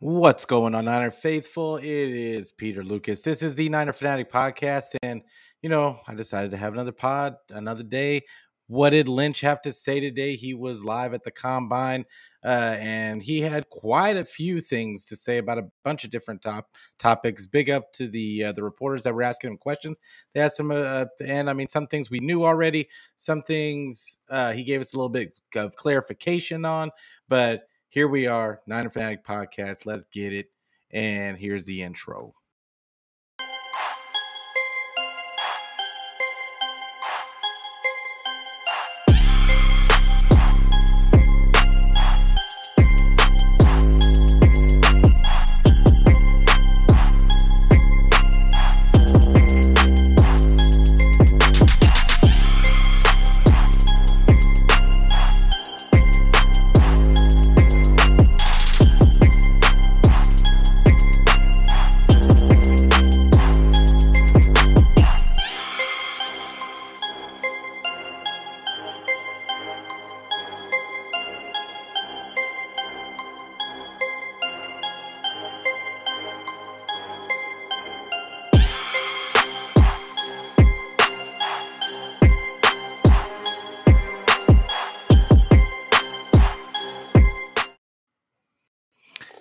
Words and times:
What's 0.00 0.44
going 0.44 0.74
on, 0.74 0.86
Niner 0.86 1.10
Faithful? 1.10 1.76
It 1.76 1.86
is 1.86 2.50
Peter 2.50 2.82
Lucas. 2.82 3.22
This 3.22 3.42
is 3.42 3.54
the 3.54 3.68
Niner 3.68 3.92
Fanatic 3.92 4.30
Podcast. 4.30 4.96
And, 5.02 5.22
you 5.62 5.68
know, 5.70 6.00
I 6.06 6.14
decided 6.14 6.50
to 6.50 6.56
have 6.56 6.72
another 6.72 6.92
pod, 6.92 7.36
another 7.48 7.84
day. 7.84 8.22
What 8.66 8.90
did 8.90 9.08
Lynch 9.08 9.40
have 9.42 9.62
to 9.62 9.72
say 9.72 10.00
today? 10.00 10.34
He 10.34 10.52
was 10.52 10.84
live 10.84 11.14
at 11.14 11.22
the 11.22 11.30
combine, 11.30 12.06
uh, 12.44 12.76
and 12.78 13.22
he 13.22 13.42
had 13.42 13.70
quite 13.70 14.16
a 14.16 14.24
few 14.24 14.60
things 14.60 15.04
to 15.06 15.16
say 15.16 15.38
about 15.38 15.58
a 15.58 15.68
bunch 15.84 16.04
of 16.04 16.10
different 16.10 16.42
top 16.42 16.70
topics. 16.98 17.46
Big 17.46 17.70
up 17.70 17.92
to 17.92 18.08
the 18.08 18.44
uh, 18.44 18.52
the 18.52 18.64
reporters 18.64 19.04
that 19.04 19.14
were 19.14 19.22
asking 19.22 19.50
him 19.50 19.58
questions. 19.58 20.00
They 20.34 20.40
asked 20.40 20.58
him, 20.58 20.70
uh, 20.70 21.06
and 21.24 21.48
I 21.48 21.52
mean, 21.52 21.68
some 21.68 21.86
things 21.86 22.10
we 22.10 22.20
knew 22.20 22.44
already, 22.44 22.88
some 23.16 23.42
things 23.42 24.18
uh, 24.28 24.52
he 24.52 24.64
gave 24.64 24.80
us 24.80 24.92
a 24.92 24.96
little 24.96 25.10
bit 25.10 25.38
of 25.54 25.76
clarification 25.76 26.64
on, 26.64 26.90
but 27.28 27.64
here 27.94 28.08
we 28.08 28.26
are, 28.26 28.60
Niner 28.66 28.90
Fanatic 28.90 29.24
Podcast. 29.24 29.86
Let's 29.86 30.04
get 30.06 30.32
it. 30.32 30.48
And 30.90 31.38
here's 31.38 31.62
the 31.64 31.80
intro. 31.80 32.34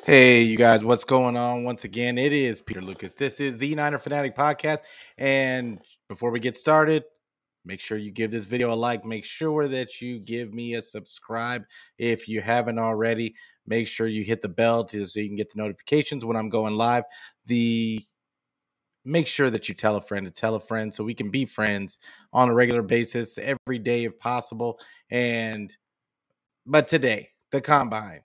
Hey, 0.06 0.42
you 0.42 0.58
guys, 0.58 0.84
what's 0.84 1.06
going 1.06 1.38
on? 1.38 1.64
Once 1.64 1.86
again, 1.86 2.18
it 2.18 2.34
is 2.34 2.60
Peter 2.60 2.82
Lucas. 2.82 3.16
This 3.16 3.40
is 3.40 3.58
the 3.58 3.74
Niner 3.74 3.98
Fanatic 3.98 4.36
Podcast. 4.36 4.82
And 5.18 5.80
before 6.10 6.30
we 6.30 6.42
get 6.42 6.58
started, 6.58 7.06
make 7.64 7.80
sure 7.80 7.98
you 7.98 8.12
give 8.12 8.30
this 8.30 8.44
video 8.44 8.74
a 8.74 8.76
like. 8.76 9.06
Make 9.06 9.24
sure 9.24 9.66
that 9.70 10.02
you 10.02 10.20
give 10.20 10.54
me 10.54 10.74
a 10.74 10.82
subscribe 10.82 11.64
if 11.98 12.28
you 12.28 12.42
haven't 12.42 12.80
already. 12.80 13.36
Make 13.66 13.88
sure 13.88 14.06
you 14.06 14.26
hit 14.26 14.42
the 14.42 14.50
bell 14.50 14.84
to, 14.84 15.06
so 15.06 15.22
you 15.22 15.30
can 15.30 15.38
get 15.38 15.54
the 15.54 15.62
notifications 15.62 16.26
when 16.26 16.36
I'm 16.36 16.50
going 16.50 16.76
live. 16.76 17.06
The 17.46 18.06
make 19.06 19.28
sure 19.28 19.50
that 19.50 19.70
you 19.70 19.74
tell 19.74 19.96
a 19.96 20.02
friend 20.02 20.26
to 20.26 20.34
tell 20.34 20.56
a 20.56 20.60
friend 20.60 20.94
so 20.94 21.06
we 21.06 21.14
can 21.14 21.30
be 21.30 21.46
friends 21.46 21.98
on 22.34 22.50
a 22.50 22.54
regular 22.54 22.82
basis 22.82 23.38
every 23.38 23.80
day 23.80 24.04
if 24.04 24.20
possible. 24.20 24.82
And 25.10 25.74
but 26.66 26.90
today, 26.90 27.30
the 27.52 27.62
combine 27.62 28.24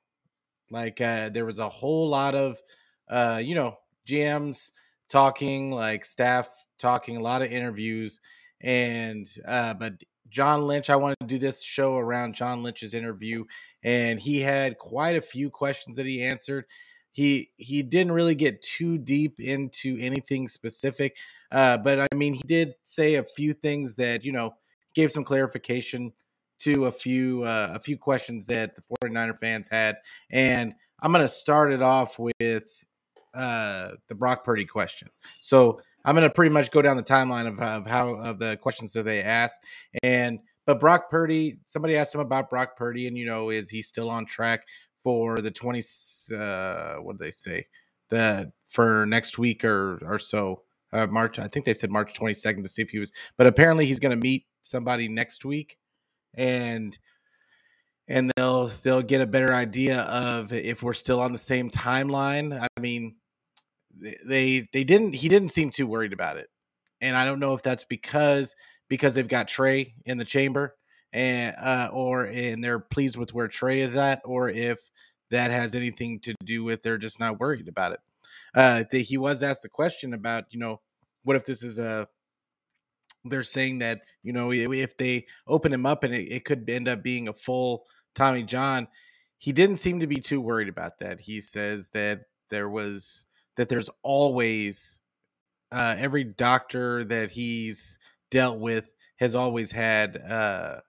like 0.71 1.01
uh, 1.01 1.29
there 1.31 1.45
was 1.45 1.59
a 1.59 1.69
whole 1.69 2.09
lot 2.09 2.35
of, 2.35 2.61
uh, 3.09 3.41
you 3.43 3.55
know, 3.55 3.79
GMs 4.07 4.73
talking, 5.09 5.71
like 5.71 6.05
staff 6.05 6.49
talking, 6.79 7.17
a 7.17 7.23
lot 7.23 7.43
of 7.43 7.53
interviews, 7.53 8.21
and 8.61 9.29
uh, 9.47 9.75
but 9.75 9.95
John 10.31 10.67
Lynch, 10.67 10.91
I 10.91 10.97
wanted 10.97 11.17
to 11.21 11.27
do 11.27 11.39
this 11.39 11.63
show 11.63 11.97
around 11.97 12.35
John 12.35 12.63
Lynch's 12.63 12.95
interview, 12.95 13.45
and 13.83 14.21
he 14.21 14.41
had 14.41 14.79
quite 14.79 15.17
a 15.17 15.23
few 15.23 15.51
questions 15.51 15.97
that 15.97 16.07
he 16.07 16.23
answered. 16.23 16.67
He 17.13 17.51
he 17.57 17.83
didn't 17.83 18.13
really 18.13 18.35
get 18.35 18.63
too 18.63 18.99
deep 18.99 19.41
into 19.41 19.97
anything 20.01 20.49
specific, 20.49 21.17
uh, 21.51 21.79
but 21.79 22.01
I 22.01 22.15
mean, 22.15 22.35
he 22.35 22.43
did 22.47 22.75
say 22.85 23.15
a 23.15 23.25
few 23.25 23.55
things 23.55 23.97
that 23.97 24.25
you 24.25 24.33
know 24.33 24.55
gave 24.95 25.11
some 25.13 25.25
clarification 25.25 26.13
to 26.61 26.87
a 26.87 26.93
few 26.93 27.45
uh, 27.45 27.73
a 27.75 27.81
few 27.81 27.97
questions 27.97 28.47
that 28.47 28.75
the 28.75 28.83
49er 29.03 29.39
fans 29.39 29.69
had. 29.71 29.97
And 30.31 30.75
I'm 31.01 31.13
going 31.13 31.25
to 31.25 31.29
start 31.29 31.73
it 31.73 31.83
off 31.83 32.19
with 32.19 32.87
uh, 33.35 33.91
the 34.09 34.15
Brock 34.15 34.45
Purdy 34.45 34.65
question. 34.65 35.09
So 35.41 35.81
I'm 36.05 36.15
going 36.15 36.29
to 36.29 36.35
pretty 36.35 36.53
much 36.53 36.71
go 36.71 36.83
down 36.83 36.97
the 36.97 37.03
timeline 37.03 37.47
of, 37.47 37.61
of 37.61 37.87
how 37.87 38.15
of 38.15 38.39
the 38.39 38.57
questions 38.57 38.93
that 38.95 39.05
they 39.05 39.23
asked. 39.23 39.61
And 40.03 40.41
but 40.67 40.81
Brock 40.81 41.11
Purdy, 41.11 41.59
somebody 41.65 41.97
asked 41.97 42.15
him 42.15 42.21
about 42.21 42.51
Brock 42.51 42.77
Purdy, 42.77 43.07
and 43.07 43.17
you 43.17 43.27
know, 43.27 43.51
is 43.51 43.71
he 43.71 43.81
still 43.83 44.11
on 44.11 44.27
track 44.27 44.67
for 44.99 45.41
the 45.41 45.51
20? 45.51 45.83
Uh, 46.35 46.97
what 46.97 47.19
did 47.19 47.25
they 47.25 47.31
say? 47.31 47.67
The 48.11 48.53
for 48.67 49.07
next 49.07 49.39
week 49.39 49.65
or 49.65 49.99
or 50.05 50.19
so. 50.19 50.63
Uh, 50.91 51.07
March, 51.07 51.39
I 51.39 51.49
think 51.49 51.67
they 51.67 51.75
said 51.75 51.91
March 51.91 52.19
22nd 52.19 52.63
to 52.63 52.69
see 52.71 52.81
if 52.81 52.89
he 52.89 52.99
was, 52.99 53.13
but 53.37 53.47
apparently 53.47 53.85
he's 53.85 53.99
going 53.99 54.19
to 54.19 54.23
meet 54.23 54.47
somebody 54.63 55.07
next 55.07 55.45
week 55.45 55.77
and 56.39 56.97
and 58.07 58.33
they'll 58.37 58.69
they'll 58.69 59.03
get 59.03 59.21
a 59.21 59.27
better 59.27 59.53
idea 59.53 60.01
of 60.03 60.53
if 60.53 60.83
we're 60.83 60.95
still 60.95 61.21
on 61.21 61.33
the 61.33 61.39
same 61.39 61.69
timeline. 61.69 62.59
I 62.59 62.81
mean, 62.81 63.17
they 64.25 64.69
they 64.73 64.85
didn't 64.85 65.15
he 65.15 65.29
didn't 65.29 65.51
seem 65.51 65.71
too 65.71 65.87
worried 65.87 66.15
about 66.15 66.39
it, 66.39 66.49
and 67.03 67.17
I 67.17 67.27
don't 67.27 67.41
know 67.41 67.55
if 67.55 67.63
that's 67.63 67.85
because 67.85 68.57
because 68.89 69.15
they've 69.15 69.29
got 69.29 69.49
Trey 69.49 69.95
in 70.07 70.17
the 70.17 70.25
chamber 70.25 70.77
and 71.13 71.55
uh, 71.57 71.91
or 71.93 72.25
and 72.25 72.63
they're 72.65 72.79
pleased 72.79 73.17
with 73.17 73.35
where 73.35 73.49
Trey 73.49 73.81
is 73.81 73.97
at, 73.97 74.23
or 74.25 74.49
if 74.49 74.79
that 75.31 75.51
has 75.51 75.75
anything 75.75 76.21
to 76.21 76.35
do 76.43 76.65
with 76.65 76.83
they're 76.83 76.97
just 76.97 77.21
not 77.21 77.39
worried 77.39 77.69
about 77.69 77.93
it. 77.93 78.01
Uh, 78.55 78.85
the, 78.91 79.03
he 79.03 79.19
was 79.19 79.43
asked 79.43 79.63
the 79.63 79.69
question 79.69 80.15
about 80.15 80.45
you 80.51 80.59
know 80.59 80.81
what 81.25 81.37
if 81.37 81.45
this 81.45 81.63
is 81.63 81.79
a 81.79 82.09
they're 83.25 83.43
saying 83.43 83.79
that 83.79 84.01
you 84.23 84.33
know 84.33 84.53
if 84.53 84.97
they 84.97 85.27
open 85.47 85.73
him 85.73 85.87
up 85.87 86.05
and 86.05 86.15
it, 86.15 86.33
it 86.33 86.45
could 86.45 86.69
end 86.69 86.89
up 86.89 87.03
being 87.03 87.29
a 87.29 87.33
full 87.33 87.85
Tommy 88.15 88.43
John, 88.43 88.89
he 89.39 89.53
didn't 89.53 89.77
seem 89.77 90.01
to 90.01 90.07
be 90.07 90.21
too 90.21 90.41
worried 90.41 90.69
about 90.69 90.99
that. 91.01 91.21
He 91.21 91.41
says 91.41 91.91
that 91.91 92.23
there 92.51 92.69
was 92.69 93.25
that 93.57 93.69
there's 93.69 93.91
always 94.03 94.99
uh, 95.71 95.95
every 95.99 96.25
doctor 96.25 97.05
that 97.05 97.31
he's 97.31 97.99
dealt 98.31 98.59
with 98.59 98.91
has 99.17 99.35
always 99.35 99.73
had 99.73 100.17
uh, 100.17 100.81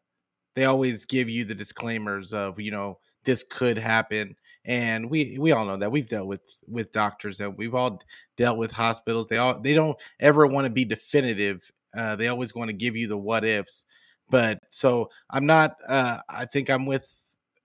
they 0.55 0.65
always 0.65 1.05
give 1.05 1.29
you 1.29 1.45
the 1.45 1.55
disclaimers 1.55 2.33
of 2.33 2.59
you 2.59 2.71
know 2.71 2.99
this 3.23 3.43
could 3.43 3.77
happen. 3.77 4.35
And 4.65 5.09
we 5.09 5.37
we 5.39 5.51
all 5.51 5.65
know 5.65 5.77
that. 5.77 5.91
We've 5.91 6.09
dealt 6.09 6.27
with 6.27 6.45
with 6.67 6.91
doctors 6.91 7.39
and 7.39 7.57
we've 7.57 7.75
all 7.75 8.01
dealt 8.37 8.57
with 8.57 8.71
hospitals. 8.71 9.27
They 9.27 9.37
all 9.37 9.59
they 9.59 9.73
don't 9.73 9.97
ever 10.19 10.45
want 10.45 10.65
to 10.65 10.71
be 10.71 10.85
definitive 10.85 11.71
uh, 11.95 12.15
they 12.15 12.27
always 12.27 12.53
want 12.53 12.69
to 12.69 12.73
give 12.73 12.95
you 12.95 13.07
the 13.07 13.17
what 13.17 13.45
ifs. 13.45 13.85
But 14.29 14.59
so 14.69 15.09
I'm 15.29 15.45
not. 15.45 15.75
Uh, 15.87 16.19
I 16.29 16.45
think 16.45 16.69
I'm 16.69 16.85
with 16.85 17.07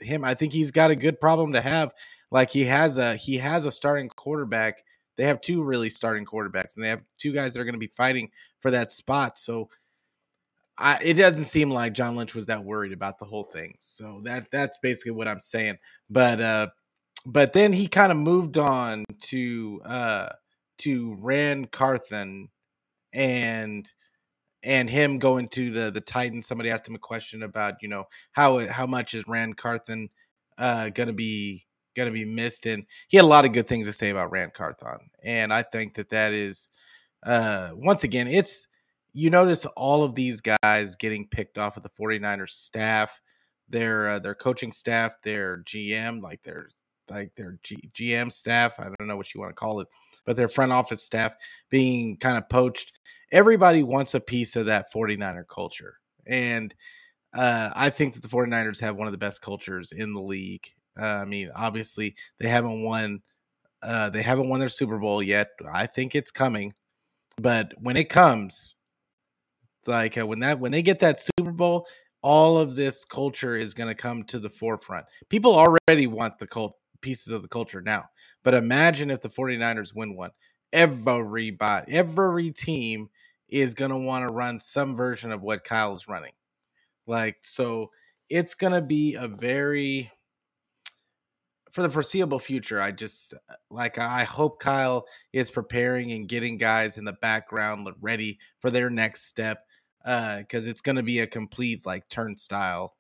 him. 0.01 0.25
I 0.25 0.35
think 0.35 0.53
he's 0.53 0.71
got 0.71 0.91
a 0.91 0.97
good 0.97 1.21
problem 1.21 1.53
to 1.53 1.61
have. 1.61 1.93
Like 2.31 2.51
he 2.51 2.65
has 2.65 2.99
a 2.99 3.17
he 3.17 3.39
has 3.39 3.67
a 3.67 3.71
starting 3.71 4.09
quarterback. 4.09 4.83
They 5.17 5.25
have 5.25 5.41
two 5.41 5.63
really 5.63 5.91
starting 5.91 6.25
quarterbacks, 6.25 6.75
and 6.75 6.85
they 6.85 6.89
have 6.89 7.03
two 7.19 7.33
guys 7.33 7.55
that 7.55 7.61
are 7.61 7.65
going 7.65 7.75
to 7.75 7.79
be 7.79 7.87
fighting 7.87 8.31
for 8.61 8.71
that 8.73 8.91
spot. 8.91 9.39
So 9.39 9.69
I, 10.77 10.99
it 11.03 11.15
doesn't 11.15 11.45
seem 11.45 11.71
like 11.71 11.93
John 11.93 12.17
Lynch 12.17 12.35
was 12.35 12.47
that 12.47 12.65
worried 12.65 12.93
about 12.93 13.19
the 13.19 13.25
whole 13.25 13.45
thing. 13.45 13.77
So 13.81 14.21
that 14.25 14.51
that's 14.51 14.79
basically 14.79 15.13
what 15.13 15.29
I'm 15.29 15.41
saying. 15.41 15.79
But 16.11 16.41
uh, 16.41 16.69
but 17.25 17.53
then 17.53 17.73
he 17.73 17.87
kind 17.87 18.11
of 18.11 18.19
moved 18.19 18.59
on 18.59 19.05
to 19.23 19.81
uh 19.85 20.29
to 20.79 21.17
Ran 21.21 21.67
Carthon 21.67 22.49
and 23.13 23.91
and 24.65 24.89
him 24.89 25.19
going 25.19 25.49
to 25.49 25.71
the 25.71 25.91
the 25.91 26.01
Titans. 26.01 26.47
Somebody 26.47 26.71
asked 26.71 26.89
him 26.89 26.95
a 26.95 26.99
question 26.99 27.43
about 27.43 27.83
you 27.83 27.89
know 27.89 28.05
how 28.33 28.67
how 28.69 28.87
much 28.87 29.15
is 29.15 29.27
Ran 29.29 29.53
Carthon 29.53 30.09
uh, 30.59 30.89
going 30.89 31.09
to 31.09 31.13
be 31.13 31.67
going 31.95 32.09
to 32.09 32.13
be 32.13 32.25
missed, 32.25 32.67
and 32.67 32.85
he 33.09 33.17
had 33.17 33.25
a 33.25 33.29
lot 33.29 33.45
of 33.45 33.53
good 33.53 33.67
things 33.67 33.87
to 33.87 33.93
say 33.93 34.11
about 34.11 34.31
Ran 34.31 34.51
Carthon, 34.51 35.11
and 35.23 35.53
I 35.53 35.63
think 35.63 35.95
that 35.95 36.11
that 36.11 36.33
is 36.33 36.71
uh, 37.25 37.71
once 37.75 38.05
again 38.05 38.27
it's 38.27 38.69
you 39.13 39.31
notice 39.31 39.65
all 39.77 40.05
of 40.05 40.15
these 40.15 40.41
guys 40.41 40.97
getting 40.97 41.27
picked 41.29 41.57
off 41.57 41.77
of 41.77 41.83
the 41.83 41.91
49ers 41.91 42.51
staff 42.51 43.21
their 43.69 44.09
uh, 44.09 44.19
their 44.19 44.35
coaching 44.35 44.73
staff 44.73 45.17
their 45.23 45.63
gm 45.63 46.21
like 46.21 46.43
their 46.43 46.69
like 47.09 47.35
their 47.35 47.59
G- 47.63 47.91
gm 47.95 48.31
staff 48.31 48.79
i 48.79 48.85
don't 48.85 49.07
know 49.07 49.17
what 49.17 49.33
you 49.33 49.41
want 49.41 49.51
to 49.51 49.55
call 49.55 49.81
it 49.81 49.89
but 50.25 50.37
their 50.37 50.49
front 50.49 50.73
office 50.73 51.03
staff 51.03 51.35
being 51.71 52.17
kind 52.17 52.39
of 52.39 52.49
poached. 52.49 52.93
Everybody 53.33 53.83
wants 53.83 54.15
a 54.15 54.21
piece 54.21 54.57
of 54.57 54.67
that 54.67 54.87
49er 54.95 55.49
culture. 55.49 55.99
And 56.27 56.75
uh, 57.35 57.71
I 57.75 57.91
think 57.91 58.15
that 58.15 58.23
the 58.23 58.29
49ers 58.29 58.81
have 58.81 58.97
one 58.97 59.09
of 59.09 59.13
the 59.13 59.19
best 59.19 59.43
cultures 59.43 59.93
in 59.93 60.15
the 60.15 60.23
league. 60.23 60.67
Uh, 61.01 61.05
I 61.05 61.25
mean, 61.25 61.51
obviously, 61.55 62.15
they 62.39 62.49
haven't 62.49 62.85
won 62.85 63.23
Uh, 63.83 64.09
they 64.09 64.23
haven't 64.23 64.49
won 64.49 64.61
their 64.61 64.71
Super 64.71 64.99
Bowl 64.99 65.23
yet. 65.23 65.49
I 65.71 65.87
think 65.87 66.15
it's 66.15 66.31
coming, 66.31 66.73
but 67.37 67.75
when 67.77 67.99
it 67.99 68.09
comes, 68.09 68.77
like 69.87 70.17
uh, 70.17 70.27
when 70.27 70.41
that 70.41 70.59
when 70.59 70.73
they 70.73 70.83
get 70.83 71.01
that 71.01 71.21
Super 71.21 71.53
Bowl, 71.53 71.87
all 72.23 72.57
of 72.57 72.77
this 72.77 73.05
culture 73.05 73.59
is 73.59 73.75
going 73.75 73.95
to 73.95 74.03
come 74.03 74.23
to 74.25 74.39
the 74.39 74.49
forefront. 74.49 75.05
People 75.29 75.55
already 75.55 76.07
want 76.07 76.39
the 76.39 76.47
cult 76.47 76.79
pieces 77.05 77.33
of 77.33 77.43
the 77.43 77.49
culture 77.49 77.81
now, 77.81 78.07
but 78.43 78.55
imagine 78.55 79.11
if 79.11 79.21
the 79.21 79.29
49ers 79.29 79.95
win 79.95 80.17
one. 80.17 80.31
Everybody, 80.73 81.93
every 81.93 82.51
team 82.51 83.11
is 83.49 83.75
going 83.75 83.93
to 83.93 83.97
want 83.97 84.27
to 84.27 84.33
run 84.33 84.59
some 84.59 84.97
version 84.97 85.31
of 85.31 85.43
what 85.43 85.63
Kyle's 85.63 86.09
running. 86.09 86.33
Like 87.07 87.37
so, 87.43 87.91
it's 88.29 88.55
going 88.55 88.73
to 88.73 88.81
be 88.81 89.15
a 89.15 89.29
very 89.29 90.11
for 91.75 91.83
the 91.83 91.91
foreseeable 91.91 92.39
future, 92.39 92.81
I 92.81 92.93
just 92.93 93.35
like 93.69 93.99
I 93.99 94.23
hope 94.23 94.61
Kyle 94.61 95.07
is 95.33 95.51
preparing 95.51 96.13
and 96.13 96.29
getting 96.29 96.57
guys 96.57 96.99
in 96.99 97.05
the 97.05 97.15
background 97.15 97.89
ready 98.01 98.39
for 98.61 98.71
their 98.71 98.91
next 98.91 99.27
step 99.27 99.67
Uh, 100.05 100.39
because 100.39 100.69
uh, 100.69 100.71
it's 100.71 100.81
going 100.81 100.97
to 100.97 101.03
be 101.03 101.19
a 101.19 101.27
complete 101.27 101.85
like 101.85 102.09
turnstile. 102.09 102.95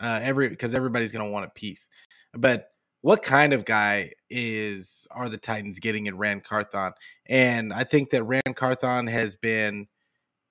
Uh, 0.00 0.20
every 0.22 0.48
because 0.48 0.74
everybody's 0.74 1.12
going 1.12 1.24
to 1.24 1.30
want 1.30 1.44
a 1.44 1.50
piece. 1.50 1.88
But 2.32 2.68
what 3.04 3.20
kind 3.20 3.52
of 3.52 3.66
guy 3.66 4.10
is 4.30 5.06
are 5.10 5.28
the 5.28 5.36
Titans 5.36 5.78
getting 5.78 6.06
in 6.06 6.16
Ran 6.16 6.40
Carthon? 6.40 6.94
And 7.26 7.70
I 7.70 7.84
think 7.84 8.08
that 8.08 8.24
Ran 8.24 8.54
Carthon 8.56 9.08
has 9.08 9.36
been 9.36 9.88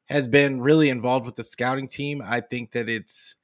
has 0.05 0.27
been 0.27 0.61
really 0.61 0.89
involved 0.89 1.25
with 1.25 1.33
the 1.33 1.43
scouting 1.43 1.87
team. 1.87 2.21
I 2.23 2.41
think 2.41 2.73
that 2.73 2.87
it's 2.87 3.37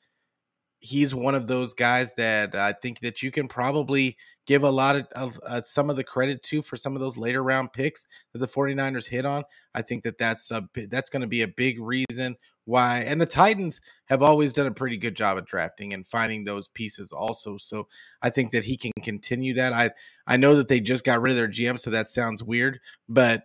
he's 0.79 1.13
one 1.13 1.35
of 1.35 1.47
those 1.47 1.73
guys 1.73 2.13
that 2.13 2.55
I 2.55 2.73
think 2.73 3.01
that 3.01 3.21
you 3.21 3.31
can 3.31 3.47
probably 3.47 4.17
give 4.45 4.63
a 4.63 4.69
lot 4.69 4.95
of, 4.95 5.07
of 5.11 5.39
uh, 5.45 5.61
some 5.61 5.89
of 5.89 5.95
the 5.95 6.03
credit 6.03 6.41
to 6.41 6.61
for 6.61 6.77
some 6.77 6.95
of 6.95 7.01
those 7.01 7.17
later 7.17 7.43
round 7.43 7.73
picks 7.73 8.07
that 8.31 8.39
the 8.39 8.47
49ers 8.47 9.07
hit 9.07 9.25
on. 9.25 9.43
I 9.75 9.81
think 9.81 10.03
that 10.03 10.17
that's 10.17 10.49
a 10.51 10.67
that's 10.87 11.09
going 11.09 11.21
to 11.21 11.27
be 11.27 11.41
a 11.41 11.47
big 11.47 11.79
reason 11.79 12.35
why 12.65 12.99
and 12.99 13.19
the 13.19 13.25
Titans 13.25 13.81
have 14.05 14.21
always 14.21 14.53
done 14.53 14.67
a 14.67 14.71
pretty 14.71 14.97
good 14.97 15.15
job 15.15 15.37
of 15.37 15.45
drafting 15.45 15.93
and 15.93 16.07
finding 16.07 16.43
those 16.43 16.67
pieces 16.67 17.11
also. 17.11 17.57
So 17.57 17.87
I 18.21 18.29
think 18.29 18.51
that 18.51 18.63
he 18.63 18.77
can 18.77 18.91
continue 19.03 19.53
that. 19.55 19.73
I 19.73 19.91
I 20.25 20.37
know 20.37 20.55
that 20.55 20.67
they 20.67 20.79
just 20.79 21.03
got 21.03 21.21
rid 21.21 21.31
of 21.31 21.37
their 21.37 21.47
GM 21.47 21.79
so 21.79 21.91
that 21.91 22.09
sounds 22.09 22.41
weird, 22.41 22.79
but 23.07 23.43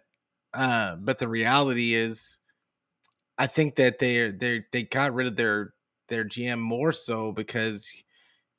uh 0.53 0.97
but 0.97 1.19
the 1.19 1.29
reality 1.29 1.95
is 1.95 2.39
I 3.37 3.47
think 3.47 3.75
that 3.77 3.99
they 3.99 4.31
they 4.31 4.65
they 4.73 4.85
got 4.85 5.13
rid 5.13 5.27
of 5.27 5.37
their 5.37 5.75
their 6.09 6.25
GM 6.25 6.59
more 6.59 6.93
so 6.93 7.33
because 7.33 7.91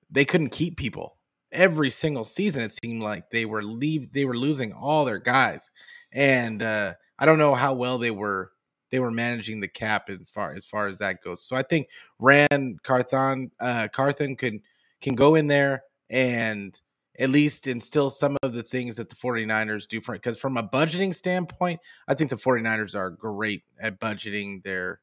they 0.09 0.25
couldn't 0.25 0.49
keep 0.49 0.77
people. 0.77 1.17
Every 1.51 1.89
single 1.89 2.23
season, 2.23 2.61
it 2.61 2.71
seemed 2.71 3.01
like 3.01 3.29
they 3.29 3.45
were 3.45 3.63
leave 3.63 4.11
they 4.11 4.25
were 4.25 4.37
losing 4.37 4.73
all 4.73 5.05
their 5.05 5.19
guys, 5.19 5.69
and 6.11 6.61
uh, 6.61 6.93
I 7.17 7.25
don't 7.25 7.37
know 7.37 7.55
how 7.55 7.73
well 7.73 7.97
they 7.97 8.11
were 8.11 8.51
they 8.91 8.99
were 8.99 9.11
managing 9.11 9.59
the 9.59 9.67
cap 9.67 10.09
as 10.09 10.29
far 10.29 10.53
as 10.53 10.65
far 10.65 10.87
as 10.87 10.97
that 10.97 11.21
goes. 11.21 11.43
So 11.43 11.55
I 11.55 11.63
think 11.63 11.87
Ran 12.19 12.77
Carthon 12.83 13.51
uh, 13.59 13.87
Carthon 13.91 14.35
could 14.35 14.59
can 15.01 15.15
go 15.15 15.35
in 15.35 15.47
there 15.47 15.83
and 16.09 16.79
at 17.17 17.29
least 17.29 17.67
instill 17.67 18.09
some 18.09 18.37
of 18.43 18.53
the 18.53 18.63
things 18.63 18.97
that 18.97 19.09
the 19.09 19.15
49ers 19.15 19.87
do 19.87 20.01
for 20.01 20.13
because 20.13 20.39
from 20.39 20.57
a 20.57 20.67
budgeting 20.67 21.13
standpoint, 21.15 21.79
I 22.07 22.13
think 22.13 22.29
the 22.29 22.35
49ers 22.35 22.95
are 22.95 23.11
great 23.11 23.63
at 23.79 23.99
budgeting 23.99 24.63
their 24.63 24.99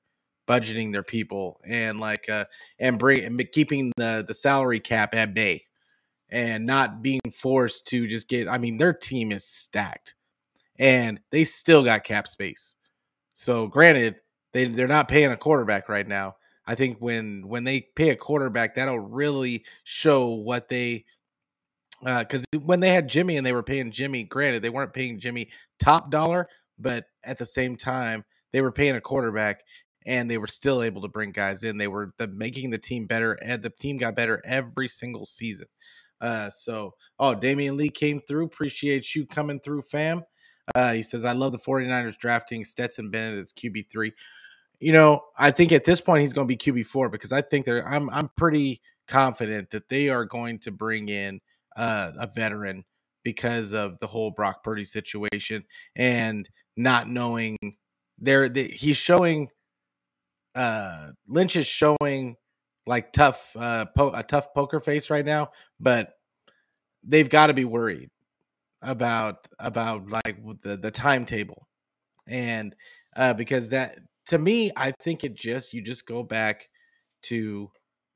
budgeting 0.49 0.93
their 0.93 1.03
people 1.03 1.61
and 1.65 2.01
like 2.01 2.29
uh 2.29 2.45
and 2.79 2.99
bring 2.99 3.25
and 3.25 3.53
keeping 3.53 3.93
the 3.97 4.25
the 4.27 4.35
salary 4.35 4.81
cap 4.81 5.15
at 5.15 5.35
bay 5.35 5.65
and 6.29 6.67
not 6.67 7.03
being 7.03 7.21
forced 7.33 7.87
to 7.87 8.07
just 8.07 8.29
get 8.29 8.49
I 8.49 8.59
mean 8.59 8.79
their 8.79 8.93
team 8.93 9.31
is 9.33 9.45
stacked 9.45 10.15
and 10.79 11.21
they 11.31 11.45
still 11.45 11.85
got 11.85 12.05
cap 12.05 12.27
space. 12.27 12.75
So 13.35 13.67
granted, 13.67 14.17
they 14.53 14.67
they're 14.67 14.89
not 14.89 15.09
paying 15.09 15.31
a 15.31 15.37
quarterback 15.37 15.89
right 15.89 16.07
now. 16.07 16.37
I 16.67 16.75
think 16.75 16.99
when 16.99 17.47
when 17.47 17.65
they 17.65 17.83
pay 17.95 18.11
a 18.11 18.17
quarterback, 18.17 18.75
that'll 18.75 18.99
really 18.99 19.65
show 19.85 20.29
what 20.29 20.69
they 20.69 21.05
because 22.01 22.45
uh, 22.55 22.59
when 22.59 22.81
they 22.81 22.91
had 22.91 23.09
Jimmy 23.09 23.37
and 23.37 23.47
they 23.47 23.53
were 23.53 23.63
paying 23.63 23.91
Jimmy, 23.91 24.25
granted 24.25 24.63
they 24.63 24.71
weren't 24.71 24.93
paying 24.93 25.21
Jimmy 25.21 25.51
top 25.79 26.11
dollar, 26.11 26.49
but 26.79 27.07
at 27.23 27.39
the 27.39 27.47
same 27.47 27.77
time 27.77 28.25
they 28.53 28.61
were 28.61 28.73
paying 28.73 28.97
a 28.97 29.01
quarterback 29.01 29.63
and 30.07 30.31
they 30.31 30.39
were 30.39 30.47
still 30.47 30.83
able 30.83 31.03
to 31.03 31.09
bring 31.09 31.33
guys 31.33 31.63
in. 31.63 31.77
They 31.79 31.89
were 31.89 32.13
the, 32.19 32.29
making 32.29 32.71
the 32.71 32.79
team 32.79 33.07
better, 33.07 33.33
and 33.35 33.63
the 33.63 33.71
team 33.71 33.97
got 33.97 34.17
better 34.17 34.43
every 34.45 34.89
single 34.89 35.27
season. 35.27 35.67
Uh, 36.21 36.49
so, 36.49 36.95
oh, 37.19 37.35
Damian 37.35 37.77
Lee 37.77 37.89
came 37.89 38.21
through. 38.21 38.47
Appreciate 38.47 39.15
you 39.15 39.27
coming 39.27 39.61
through, 39.61 39.83
fam. 39.83 40.23
Uh, 40.75 40.93
he 40.93 41.03
says, 41.03 41.25
I 41.25 41.33
love 41.33 41.53
the 41.53 41.59
49ers 41.59 42.17
drafting 42.17 42.65
Stetson 42.65 43.11
Bennett 43.11 43.41
as 43.41 43.53
QB3. 43.53 44.13
You 44.79 44.93
know, 44.93 45.23
I 45.37 45.51
think 45.51 45.73
at 45.73 45.85
this 45.85 46.01
point 46.01 46.23
he's 46.23 46.33
going 46.33 46.47
to 46.47 46.57
be 46.57 46.57
QB4 46.57 47.11
because 47.11 47.33
I 47.33 47.41
think 47.41 47.67
they're, 47.67 47.87
I'm, 47.87 48.09
I'm 48.11 48.31
pretty 48.37 48.81
confident 49.09 49.71
that 49.71 49.89
they 49.89 50.09
are 50.09 50.25
going 50.25 50.59
to 50.61 50.71
bring 50.71 51.09
in 51.09 51.41
uh, 51.77 52.13
a 52.19 52.27
veteran 52.27 52.85
because 53.25 53.73
of 53.73 53.99
the 54.01 54.07
whole 54.07 54.31
Brock 54.31 54.63
Purdy 54.63 54.85
situation 54.85 55.65
and 55.97 56.49
not 56.77 57.09
knowing 57.09 57.57
there, 58.19 58.51
he's 58.53 58.97
showing 58.97 59.49
uh 60.55 61.09
Lynch 61.29 61.57
is 61.57 61.67
showing 61.67 62.37
like 62.87 63.13
tough 63.13 63.57
uh 63.59 63.87
po- 63.97 64.13
a 64.13 64.23
tough 64.23 64.53
poker 64.55 64.81
face 64.81 65.11
right 65.11 65.25
now, 65.25 65.51
but 65.81 66.15
they've 67.05 67.29
got 67.29 67.49
to 67.49 67.55
be 67.55 67.65
worried 67.65 68.11
about 68.83 69.49
about 69.59 70.09
like 70.09 70.39
the 70.63 70.77
the 70.77 70.91
timetable. 70.91 71.69
And 72.27 72.75
uh 73.17 73.35
because 73.35 73.71
that 73.71 73.99
to 74.27 74.39
me, 74.39 74.71
I 74.77 74.93
think 74.93 75.25
it 75.25 75.35
just 75.35 75.73
you 75.73 75.83
just 75.83 76.07
go 76.07 76.23
back 76.23 76.69
to 77.23 77.71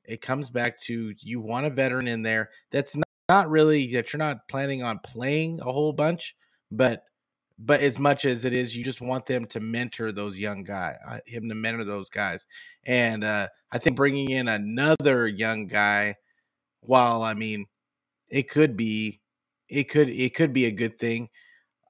it 0.05 0.21
comes 0.21 0.49
back 0.49 0.79
to 0.79 1.13
you 1.19 1.41
want 1.41 1.65
a 1.65 1.69
veteran 1.69 2.07
in 2.07 2.21
there 2.21 2.49
that's 2.71 2.95
not, 2.95 3.07
not 3.29 3.49
really 3.49 3.93
that 3.93 4.13
you're 4.13 4.19
not 4.19 4.47
planning 4.47 4.83
on 4.83 4.99
playing 4.99 5.59
a 5.59 5.65
whole 5.71 5.91
bunch, 5.93 6.35
but 6.71 7.03
but 7.59 7.81
as 7.81 7.97
much 7.97 8.25
as 8.25 8.45
it 8.45 8.53
is 8.53 8.75
you 8.75 8.83
just 8.83 9.01
want 9.01 9.25
them 9.25 9.45
to 9.45 9.59
mentor 9.59 10.11
those 10.11 10.37
young 10.37 10.63
guys 10.63 10.95
uh, 11.07 11.19
him 11.25 11.49
to 11.49 11.55
mentor 11.55 11.83
those 11.83 12.09
guys. 12.09 12.45
And 12.85 13.23
uh, 13.23 13.47
i 13.71 13.77
think 13.77 13.95
bringing 13.95 14.31
in 14.31 14.47
another 14.47 15.27
young 15.27 15.67
guy 15.67 16.15
while 16.81 17.23
i 17.23 17.33
mean 17.33 17.65
it 18.29 18.49
could 18.49 18.77
be 18.77 19.21
it 19.69 19.85
could 19.85 20.09
it 20.09 20.35
could 20.35 20.53
be 20.53 20.65
a 20.65 20.71
good 20.71 20.97
thing 20.97 21.29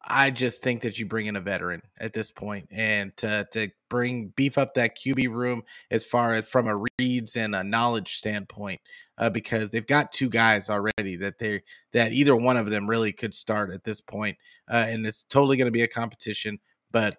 I 0.09 0.31
just 0.31 0.63
think 0.63 0.83
that 0.83 0.97
you 0.97 1.05
bring 1.05 1.25
in 1.25 1.35
a 1.35 1.41
veteran 1.41 1.81
at 1.99 2.13
this 2.13 2.31
point 2.31 2.69
and 2.71 3.15
to 3.17 3.45
to 3.51 3.69
bring 3.89 4.29
beef 4.29 4.57
up 4.57 4.73
that 4.73 4.97
QB 4.97 5.29
room 5.33 5.63
as 5.91 6.05
far 6.05 6.33
as 6.33 6.47
from 6.47 6.67
a 6.67 6.81
reads 6.99 7.35
and 7.35 7.53
a 7.53 7.63
knowledge 7.63 8.15
standpoint, 8.15 8.79
uh, 9.17 9.29
because 9.29 9.71
they've 9.71 9.85
got 9.87 10.11
two 10.13 10.29
guys 10.29 10.69
already 10.69 11.17
that 11.17 11.39
they 11.39 11.61
that 11.93 12.13
either 12.13 12.35
one 12.35 12.55
of 12.57 12.69
them 12.69 12.87
really 12.87 13.11
could 13.11 13.33
start 13.33 13.71
at 13.71 13.83
this 13.83 13.99
point, 13.99 14.37
uh, 14.71 14.85
and 14.87 15.05
it's 15.05 15.23
totally 15.23 15.57
going 15.57 15.67
to 15.67 15.71
be 15.71 15.83
a 15.83 15.87
competition. 15.87 16.59
But 16.91 17.17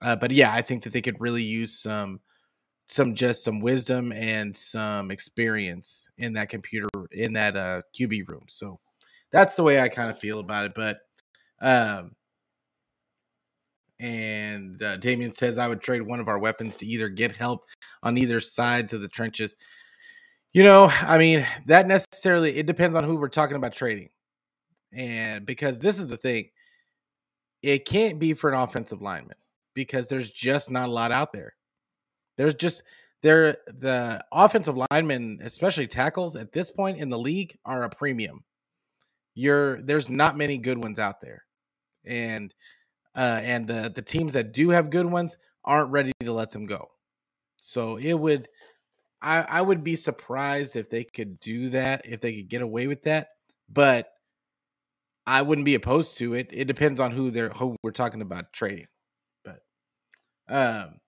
uh, 0.00 0.16
but 0.16 0.30
yeah, 0.30 0.52
I 0.52 0.62
think 0.62 0.84
that 0.84 0.92
they 0.92 1.02
could 1.02 1.20
really 1.20 1.42
use 1.44 1.78
some 1.78 2.20
some 2.86 3.14
just 3.14 3.44
some 3.44 3.60
wisdom 3.60 4.12
and 4.12 4.56
some 4.56 5.10
experience 5.10 6.08
in 6.16 6.32
that 6.34 6.48
computer 6.48 6.88
in 7.12 7.34
that 7.34 7.56
uh, 7.56 7.82
QB 7.98 8.28
room. 8.28 8.44
So 8.48 8.80
that's 9.32 9.56
the 9.56 9.62
way 9.62 9.80
I 9.80 9.88
kind 9.88 10.10
of 10.10 10.18
feel 10.18 10.40
about 10.40 10.66
it, 10.66 10.72
but. 10.74 11.00
Um, 11.60 12.12
and 13.98 14.82
uh, 14.82 14.96
Damien 14.98 15.32
says, 15.32 15.58
I 15.58 15.68
would 15.68 15.80
trade 15.80 16.02
one 16.02 16.20
of 16.20 16.28
our 16.28 16.38
weapons 16.38 16.76
to 16.76 16.86
either 16.86 17.08
get 17.08 17.34
help 17.34 17.64
on 18.02 18.18
either 18.18 18.40
sides 18.40 18.92
of 18.92 19.00
the 19.00 19.08
trenches. 19.08 19.56
You 20.52 20.64
know, 20.64 20.90
I 21.00 21.18
mean, 21.18 21.46
that 21.66 21.86
necessarily, 21.86 22.56
it 22.56 22.66
depends 22.66 22.96
on 22.96 23.04
who 23.04 23.16
we're 23.16 23.28
talking 23.28 23.56
about 23.56 23.72
trading. 23.72 24.10
And 24.92 25.46
because 25.46 25.78
this 25.78 25.98
is 25.98 26.08
the 26.08 26.16
thing, 26.16 26.50
it 27.62 27.86
can't 27.86 28.18
be 28.18 28.34
for 28.34 28.52
an 28.52 28.60
offensive 28.60 29.02
lineman 29.02 29.36
because 29.74 30.08
there's 30.08 30.30
just 30.30 30.70
not 30.70 30.88
a 30.88 30.92
lot 30.92 31.12
out 31.12 31.32
there. 31.32 31.54
There's 32.36 32.54
just, 32.54 32.82
there, 33.22 33.56
the 33.66 34.24
offensive 34.30 34.78
linemen, 34.90 35.40
especially 35.42 35.86
tackles 35.86 36.36
at 36.36 36.52
this 36.52 36.70
point 36.70 36.98
in 36.98 37.08
the 37.08 37.18
league, 37.18 37.56
are 37.64 37.82
a 37.82 37.90
premium. 37.90 38.44
You're, 39.34 39.82
there's 39.82 40.08
not 40.08 40.36
many 40.36 40.58
good 40.58 40.82
ones 40.82 40.98
out 40.98 41.20
there 41.20 41.45
and 42.06 42.54
uh, 43.14 43.40
and 43.42 43.66
the 43.66 43.90
the 43.94 44.02
teams 44.02 44.34
that 44.34 44.52
do 44.52 44.70
have 44.70 44.90
good 44.90 45.06
ones 45.06 45.36
aren't 45.64 45.90
ready 45.90 46.12
to 46.20 46.32
let 46.32 46.52
them 46.52 46.66
go. 46.66 46.88
So 47.60 47.96
it 47.96 48.14
would, 48.14 48.48
I 49.20 49.42
I 49.42 49.62
would 49.62 49.82
be 49.82 49.96
surprised 49.96 50.76
if 50.76 50.90
they 50.90 51.04
could 51.04 51.40
do 51.40 51.70
that, 51.70 52.02
if 52.04 52.20
they 52.20 52.34
could 52.36 52.48
get 52.48 52.62
away 52.62 52.86
with 52.86 53.02
that, 53.02 53.28
but 53.68 54.08
I 55.26 55.42
wouldn't 55.42 55.64
be 55.64 55.74
opposed 55.74 56.18
to 56.18 56.34
it. 56.34 56.48
It 56.52 56.66
depends 56.66 57.00
on 57.00 57.12
who 57.12 57.30
they're 57.30 57.50
who 57.50 57.76
we're 57.82 57.90
talking 57.90 58.22
about 58.22 58.52
trading. 58.52 58.86
But 59.44 59.60
um 60.48 61.00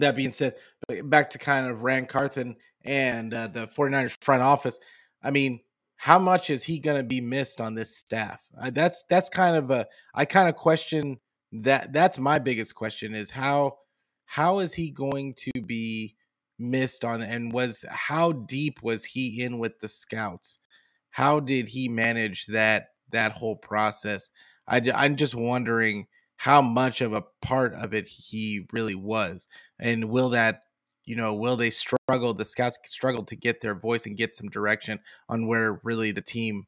that 0.00 0.16
being 0.16 0.32
said, 0.32 0.56
back 1.04 1.30
to 1.30 1.38
kind 1.38 1.66
of 1.66 1.82
Ran 1.82 2.06
Carthon 2.06 2.56
and 2.84 3.32
uh, 3.32 3.46
the 3.46 3.66
49ers 3.66 4.16
front 4.22 4.42
office. 4.42 4.78
I 5.22 5.30
mean, 5.30 5.60
how 5.96 6.18
much 6.18 6.50
is 6.50 6.64
he 6.64 6.78
going 6.78 6.98
to 6.98 7.06
be 7.06 7.20
missed 7.20 7.60
on 7.60 7.74
this 7.74 7.96
staff? 7.96 8.46
That's 8.70 9.04
that's 9.08 9.28
kind 9.28 9.56
of 9.56 9.70
a 9.70 9.86
I 10.14 10.24
kind 10.24 10.48
of 10.48 10.54
question 10.54 11.18
that. 11.52 11.92
That's 11.92 12.18
my 12.18 12.38
biggest 12.38 12.74
question 12.74 13.14
is 13.14 13.30
how 13.30 13.78
how 14.26 14.58
is 14.58 14.74
he 14.74 14.90
going 14.90 15.34
to 15.34 15.62
be 15.64 16.16
missed 16.58 17.04
on 17.04 17.22
and 17.22 17.52
was 17.52 17.84
how 17.88 18.32
deep 18.32 18.82
was 18.82 19.04
he 19.04 19.42
in 19.42 19.58
with 19.58 19.80
the 19.80 19.88
scouts? 19.88 20.58
How 21.10 21.40
did 21.40 21.68
he 21.68 21.88
manage 21.88 22.46
that 22.46 22.88
that 23.10 23.32
whole 23.32 23.56
process? 23.56 24.30
I, 24.68 24.82
I'm 24.94 25.16
just 25.16 25.34
wondering 25.34 26.06
how 26.36 26.60
much 26.60 27.00
of 27.00 27.14
a 27.14 27.24
part 27.40 27.72
of 27.74 27.94
it 27.94 28.06
he 28.06 28.66
really 28.72 28.94
was, 28.94 29.46
and 29.78 30.10
will 30.10 30.30
that 30.30 30.62
you 31.06 31.16
know, 31.16 31.32
will 31.32 31.56
they 31.56 31.70
struggle? 31.70 32.34
The 32.34 32.44
scouts 32.44 32.78
struggle 32.84 33.24
to 33.24 33.36
get 33.36 33.60
their 33.60 33.74
voice 33.74 34.06
and 34.06 34.16
get 34.16 34.34
some 34.34 34.48
direction 34.48 34.98
on 35.28 35.46
where 35.46 35.80
really 35.84 36.12
the 36.12 36.20
team, 36.20 36.66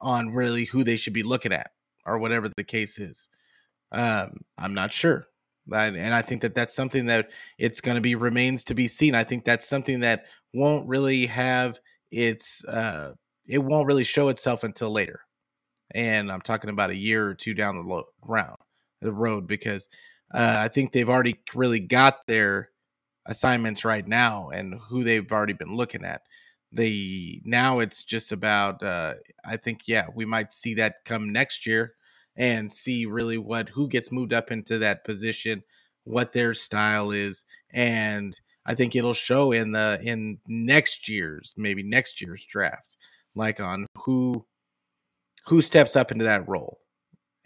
on 0.00 0.30
really 0.30 0.64
who 0.64 0.84
they 0.84 0.96
should 0.96 1.12
be 1.12 1.24
looking 1.24 1.52
at, 1.52 1.72
or 2.06 2.18
whatever 2.18 2.48
the 2.56 2.64
case 2.64 2.98
is. 2.98 3.28
Um, 3.92 4.38
I'm 4.56 4.74
not 4.74 4.92
sure, 4.92 5.26
and 5.70 6.14
I 6.14 6.22
think 6.22 6.42
that 6.42 6.54
that's 6.54 6.74
something 6.74 7.06
that 7.06 7.30
it's 7.58 7.80
going 7.80 7.96
to 7.96 8.00
be 8.00 8.14
remains 8.14 8.64
to 8.64 8.74
be 8.74 8.88
seen. 8.88 9.14
I 9.14 9.24
think 9.24 9.44
that's 9.44 9.68
something 9.68 10.00
that 10.00 10.26
won't 10.54 10.88
really 10.88 11.26
have 11.26 11.80
its, 12.10 12.64
uh, 12.64 13.14
it 13.46 13.58
won't 13.58 13.86
really 13.86 14.04
show 14.04 14.28
itself 14.28 14.64
until 14.64 14.90
later, 14.90 15.20
and 15.92 16.30
I'm 16.30 16.40
talking 16.40 16.70
about 16.70 16.90
a 16.90 16.96
year 16.96 17.26
or 17.28 17.34
two 17.34 17.54
down 17.54 17.76
the 17.76 18.02
round 18.22 18.56
the 19.02 19.12
road 19.12 19.46
because 19.46 19.88
uh, 20.32 20.56
I 20.58 20.68
think 20.68 20.92
they've 20.92 21.08
already 21.08 21.40
really 21.54 21.80
got 21.80 22.26
their 22.26 22.70
assignments 23.26 23.84
right 23.84 24.06
now 24.06 24.50
and 24.50 24.80
who 24.88 25.04
they've 25.04 25.30
already 25.30 25.52
been 25.52 25.74
looking 25.74 26.04
at. 26.04 26.22
They 26.72 27.40
now 27.44 27.78
it's 27.78 28.02
just 28.02 28.32
about 28.32 28.82
uh 28.82 29.14
I 29.44 29.56
think 29.56 29.82
yeah, 29.86 30.06
we 30.14 30.24
might 30.24 30.52
see 30.52 30.74
that 30.74 31.04
come 31.04 31.32
next 31.32 31.66
year 31.66 31.94
and 32.36 32.72
see 32.72 33.06
really 33.06 33.38
what 33.38 33.70
who 33.70 33.88
gets 33.88 34.12
moved 34.12 34.32
up 34.32 34.50
into 34.50 34.78
that 34.78 35.04
position, 35.04 35.62
what 36.04 36.32
their 36.32 36.54
style 36.54 37.10
is 37.10 37.44
and 37.70 38.38
I 38.66 38.74
think 38.74 38.96
it'll 38.96 39.14
show 39.14 39.52
in 39.52 39.70
the 39.70 39.98
in 40.02 40.38
next 40.48 41.08
year's 41.08 41.54
maybe 41.56 41.82
next 41.82 42.20
year's 42.20 42.44
draft 42.44 42.96
like 43.34 43.60
on 43.60 43.86
who 44.04 44.44
who 45.46 45.62
steps 45.62 45.94
up 45.94 46.10
into 46.10 46.24
that 46.24 46.48
role 46.48 46.78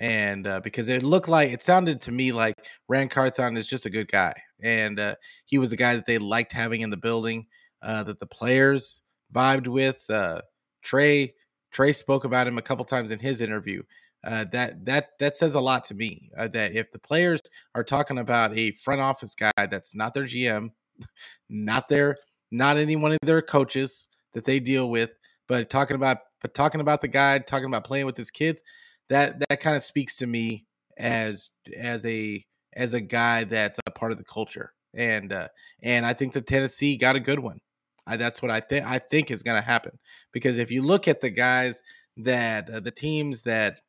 and 0.01 0.47
uh, 0.47 0.61
because 0.61 0.89
it 0.89 1.03
looked 1.03 1.29
like 1.29 1.53
it 1.53 1.63
sounded 1.63 2.01
to 2.01 2.11
me 2.11 2.33
like 2.33 2.57
Ran 2.89 3.09
Carthon 3.09 3.57
is 3.59 3.67
just 3.67 3.85
a 3.85 3.91
good 3.91 4.11
guy, 4.11 4.33
and 4.61 4.99
uh, 4.99 5.15
he 5.45 5.59
was 5.59 5.73
a 5.73 5.77
guy 5.77 5.95
that 5.95 6.07
they 6.07 6.19
liked 6.19 6.53
having 6.53 6.81
in 6.81 6.91
the 6.91 6.97
building, 6.97 7.47
uh, 7.83 8.03
that 8.05 8.19
the 8.19 8.27
players 8.27 9.03
vibed 9.33 9.69
with. 9.69 10.03
Uh, 10.09 10.41
Trey 10.83 11.35
Trey 11.71 11.93
spoke 11.93 12.25
about 12.25 12.47
him 12.47 12.57
a 12.57 12.63
couple 12.63 12.85
times 12.87 13.11
in 13.11 13.19
his 13.19 13.43
interview. 13.43 13.83
Uh, 14.25 14.47
that 14.53 14.85
that 14.87 15.09
that 15.19 15.37
says 15.37 15.55
a 15.55 15.61
lot 15.61 15.85
to 15.85 15.95
me. 15.95 16.31
Uh, 16.37 16.49
that 16.49 16.75
if 16.75 16.91
the 16.93 16.99
players 16.99 17.43
are 17.75 17.85
talking 17.85 18.19
about 18.19 18.57
a 18.57 18.73
front 18.73 19.03
office 19.03 19.35
guy 19.35 19.53
that's 19.71 19.95
not 19.95 20.15
their 20.15 20.25
GM, 20.25 20.71
not 21.51 21.89
their 21.89 22.17
not 22.51 22.79
any 22.79 22.97
one 22.97 23.13
of 23.13 23.19
their 23.23 23.43
coaches 23.43 24.07
that 24.33 24.47
they 24.47 24.61
deal 24.61 24.89
with, 24.89 25.11
but 25.47 25.69
talking 25.69 25.95
about 25.95 26.19
but 26.41 26.55
talking 26.55 26.81
about 26.81 27.03
the 27.03 27.09
guy, 27.09 27.39
talking 27.39 27.67
about 27.67 27.85
playing 27.85 28.07
with 28.07 28.17
his 28.17 28.31
kids 28.31 28.63
that 29.11 29.43
that 29.49 29.61
kind 29.61 29.77
of 29.77 29.83
speaks 29.83 30.17
to 30.17 30.27
me 30.27 30.65
as 30.97 31.51
as 31.77 32.07
a 32.07 32.43
as 32.75 32.95
a 32.95 33.01
guy 33.01 33.45
that's 33.45 33.79
a 33.87 33.91
part 33.91 34.13
of 34.13 34.19
the 34.19 34.25
culture 34.25 34.73
and 34.95 35.33
uh 35.33 35.49
and 35.83 36.07
i 36.07 36.15
think 36.15 36.33
the 36.33 36.41
tennessee 36.41 36.97
got 36.97 37.17
a 37.17 37.21
good 37.21 37.41
one. 37.41 37.61
I, 38.07 38.17
that's 38.17 38.41
what 38.41 38.51
i 38.51 38.61
think 38.61 38.87
i 38.87 38.99
think 38.99 39.31
is 39.31 39.43
going 39.43 39.61
to 39.61 39.67
happen 39.67 39.99
because 40.33 40.57
if 40.57 40.71
you 40.71 40.83
look 40.83 41.07
at 41.07 41.21
the 41.21 41.31
guys 41.31 41.83
that 42.17 42.71
uh, 42.71 42.81
the 42.81 42.91
teams 42.91 43.43
that 43.43 43.81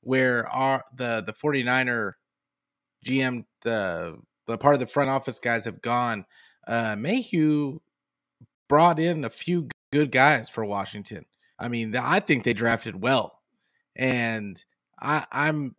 where 0.00 0.48
are 0.48 0.84
the 0.94 1.22
the 1.24 1.32
49er 1.32 2.12
gm 3.04 3.44
the 3.62 4.16
the 4.46 4.58
part 4.58 4.74
of 4.74 4.80
the 4.80 4.86
front 4.86 5.10
office 5.10 5.38
guys 5.38 5.64
have 5.64 5.82
gone 5.82 6.24
uh 6.66 6.96
mayhew 6.96 7.80
brought 8.68 8.98
in 8.98 9.24
a 9.24 9.30
few 9.30 9.68
good 9.92 10.10
guys 10.10 10.48
for 10.48 10.64
washington. 10.64 11.26
I 11.58 11.68
mean 11.68 11.94
i 11.94 12.20
think 12.20 12.44
they 12.44 12.54
drafted 12.54 13.02
well 13.02 13.41
and 13.96 14.62
I, 15.00 15.26
I'm 15.30 15.74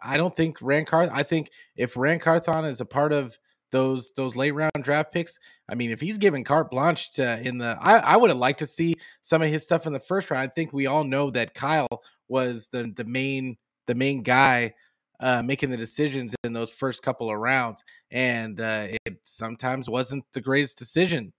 I 0.00 0.16
don't 0.16 0.34
think 0.34 0.58
Ran 0.60 0.84
Carth. 0.84 1.10
I 1.12 1.22
think 1.22 1.50
if 1.76 1.96
Ran 1.96 2.18
Carthon 2.18 2.64
is 2.64 2.80
a 2.80 2.86
part 2.86 3.12
of 3.12 3.38
those 3.70 4.12
those 4.12 4.36
late 4.36 4.52
round 4.52 4.72
draft 4.82 5.12
picks, 5.12 5.38
I 5.68 5.74
mean, 5.74 5.90
if 5.90 6.00
he's 6.00 6.18
given 6.18 6.44
carte 6.44 6.70
blanche 6.70 7.10
to 7.12 7.40
in 7.40 7.58
the, 7.58 7.76
I, 7.80 7.98
I 7.98 8.16
would 8.16 8.30
have 8.30 8.38
liked 8.38 8.60
to 8.60 8.66
see 8.66 8.96
some 9.20 9.42
of 9.42 9.48
his 9.48 9.62
stuff 9.62 9.86
in 9.86 9.92
the 9.92 10.00
first 10.00 10.30
round. 10.30 10.48
I 10.48 10.52
think 10.52 10.72
we 10.72 10.86
all 10.86 11.04
know 11.04 11.30
that 11.30 11.54
Kyle 11.54 12.02
was 12.28 12.68
the 12.68 12.92
the 12.96 13.04
main 13.04 13.56
the 13.86 13.94
main 13.94 14.22
guy 14.22 14.74
uh, 15.20 15.42
making 15.42 15.70
the 15.70 15.76
decisions 15.76 16.34
in 16.44 16.52
those 16.52 16.70
first 16.70 17.02
couple 17.02 17.30
of 17.30 17.36
rounds, 17.38 17.84
and 18.10 18.60
uh, 18.60 18.88
it 19.04 19.18
sometimes 19.24 19.88
wasn't 19.88 20.24
the 20.32 20.40
greatest 20.40 20.78
decision. 20.78 21.32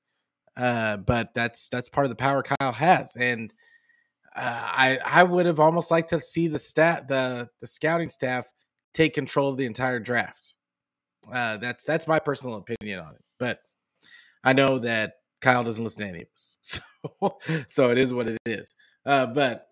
Uh, 0.57 0.97
but 0.97 1.33
that's 1.33 1.69
that's 1.69 1.87
part 1.87 2.05
of 2.05 2.09
the 2.09 2.15
power 2.15 2.43
Kyle 2.43 2.73
has, 2.73 3.15
and 3.15 3.53
I 4.41 4.99
I 5.05 5.23
would 5.23 5.45
have 5.45 5.59
almost 5.59 5.91
liked 5.91 6.09
to 6.11 6.21
see 6.21 6.47
the 6.47 6.59
stat 6.59 7.07
the 7.07 7.49
the 7.61 7.67
scouting 7.67 8.09
staff 8.09 8.47
take 8.93 9.13
control 9.13 9.49
of 9.49 9.57
the 9.57 9.65
entire 9.65 9.99
draft. 9.99 10.55
Uh, 11.31 11.57
that's 11.57 11.83
that's 11.83 12.07
my 12.07 12.19
personal 12.19 12.55
opinion 12.57 12.99
on 12.99 13.15
it, 13.15 13.21
but 13.37 13.59
I 14.43 14.53
know 14.53 14.79
that 14.79 15.13
Kyle 15.41 15.63
doesn't 15.63 15.83
listen 15.83 16.03
to 16.03 16.07
any 16.07 16.21
of 16.21 16.27
us, 16.33 16.57
so 16.61 17.37
so 17.67 17.89
it 17.91 17.97
is 17.97 18.13
what 18.13 18.27
it 18.29 18.37
is. 18.45 18.73
Uh, 19.05 19.25
but 19.27 19.67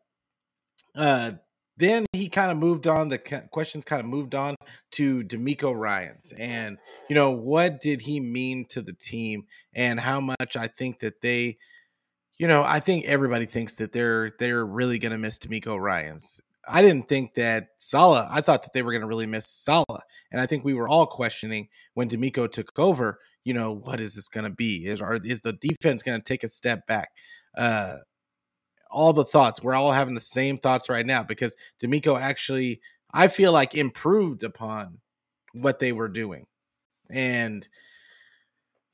uh, 0.95 1.31
then 1.77 2.05
he 2.12 2.27
kind 2.27 2.51
of 2.51 2.57
moved 2.57 2.88
on. 2.88 3.09
The 3.09 3.17
questions 3.51 3.86
kind 3.86 4.00
of 4.00 4.05
moved 4.05 4.36
on 4.36 4.55
to 4.93 5.24
DeMeco 5.24 5.74
Ryans, 5.74 6.33
and 6.38 6.77
you 7.09 7.15
know 7.15 7.31
what 7.31 7.79
did 7.81 8.01
he 8.01 8.19
mean 8.19 8.65
to 8.69 8.81
the 8.81 8.93
team, 8.93 9.45
and 9.74 10.00
how 10.00 10.19
much 10.19 10.57
I 10.57 10.67
think 10.67 11.00
that 11.00 11.21
they 11.21 11.57
you 12.38 12.48
know, 12.48 12.63
I 12.63 12.79
think 12.79 13.06
everybody 13.06 13.46
thinks 13.46 13.77
that 13.77 13.91
they're 13.91 14.32
they're 14.39 14.65
really 14.65 15.00
going 15.00 15.12
to 15.12 15.17
miss 15.17 15.39
DeMeco 15.39 15.79
Ryans. 15.79 16.41
I 16.67 16.82
didn't 16.82 17.08
think 17.08 17.34
that 17.36 17.70
Saleh. 17.77 18.27
I 18.29 18.41
thought 18.41 18.63
that 18.63 18.74
they 18.74 18.84
were 18.84 18.91
going 18.91 19.01
to 19.01 19.08
really 19.08 19.25
miss 19.25 19.48
Saleh, 19.48 20.01
and 20.32 20.41
I 20.41 20.46
think 20.46 20.63
we 20.63 20.74
were 20.74 20.88
all 20.88 21.06
questioning 21.06 21.70
when 21.94 22.10
DeMeco 22.10 22.51
took 22.51 22.77
over. 22.77 23.20
You 23.44 23.53
know, 23.53 23.72
what 23.72 24.00
is 24.00 24.15
this 24.15 24.27
going 24.27 24.44
to 24.44 24.50
be? 24.50 24.86
Is 24.86 25.01
are, 25.01 25.15
is 25.15 25.41
the 25.41 25.53
defense 25.53 26.03
going 26.03 26.20
to 26.20 26.24
take 26.24 26.44
a 26.44 26.50
step 26.50 26.86
back? 26.86 27.10
Uh, 27.58 27.98
all 28.91 29.13
the 29.13 29.25
thoughts. 29.25 29.63
We're 29.63 29.75
all 29.75 29.91
having 29.91 30.13
the 30.13 30.20
same 30.20 30.58
thoughts 30.58 30.89
right 30.89 31.06
now 31.06 31.24
because 31.24 31.56
DeMeco 31.82 32.20
actually, 32.20 32.82
I 33.13 33.29
feel 33.29 33.51
like, 33.51 33.74
improved 33.74 34.44
upon 34.44 35.00
what 35.53 35.79
they 35.79 35.91
were 35.91 36.10
doing, 36.10 36.46
and 37.10 37.67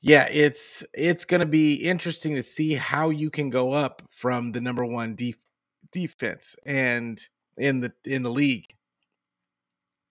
yeah, 0.04 0.28
it's 0.30 0.84
it's 0.92 1.24
going 1.24 1.40
to 1.40 1.46
be 1.46 1.76
interesting 1.76 2.34
to 2.34 2.42
see 2.42 2.74
how 2.74 3.08
you 3.08 3.30
can 3.30 3.48
go 3.48 3.72
up 3.72 4.02
from 4.10 4.52
the 4.52 4.60
number 4.60 4.84
one 4.84 5.14
def- 5.14 5.38
defense 5.90 6.56
and 6.66 7.18
in 7.56 7.80
the 7.80 7.90
in 8.04 8.22
the 8.22 8.30
league. 8.30 8.74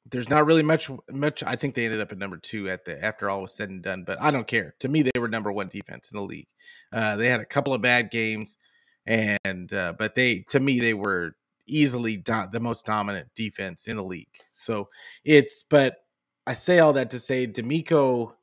There's 0.09 0.29
not 0.29 0.47
really 0.47 0.63
much 0.63 0.89
much. 1.11 1.43
I 1.43 1.55
think 1.55 1.75
they 1.75 1.85
ended 1.85 2.01
up 2.01 2.11
at 2.11 2.17
number 2.17 2.37
two 2.37 2.67
at 2.71 2.85
the 2.85 3.03
after 3.05 3.29
all 3.29 3.43
was 3.43 3.53
said 3.53 3.69
and 3.69 3.83
done, 3.83 4.03
but 4.03 4.19
I 4.19 4.31
don't 4.31 4.47
care. 4.47 4.73
To 4.79 4.89
me, 4.89 5.03
they 5.03 5.19
were 5.19 5.27
number 5.27 5.51
one 5.51 5.67
defense 5.67 6.09
in 6.09 6.17
the 6.17 6.23
league. 6.23 6.47
Uh, 6.91 7.15
they 7.15 7.29
had 7.29 7.39
a 7.39 7.45
couple 7.45 7.75
of 7.75 7.83
bad 7.83 8.09
games, 8.09 8.57
and 9.05 9.71
uh, 9.71 9.93
but 9.95 10.15
they 10.15 10.39
to 10.49 10.59
me 10.59 10.79
they 10.79 10.95
were 10.95 11.35
easily 11.67 12.17
do- 12.17 12.47
the 12.51 12.59
most 12.59 12.83
dominant 12.83 13.27
defense 13.35 13.85
in 13.85 13.97
the 13.97 14.03
league. 14.03 14.27
So 14.51 14.89
it's 15.23 15.61
but 15.61 15.97
I 16.47 16.53
say 16.53 16.79
all 16.79 16.93
that 16.93 17.11
to 17.11 17.19
say 17.19 17.45
DeMeco 17.45 18.33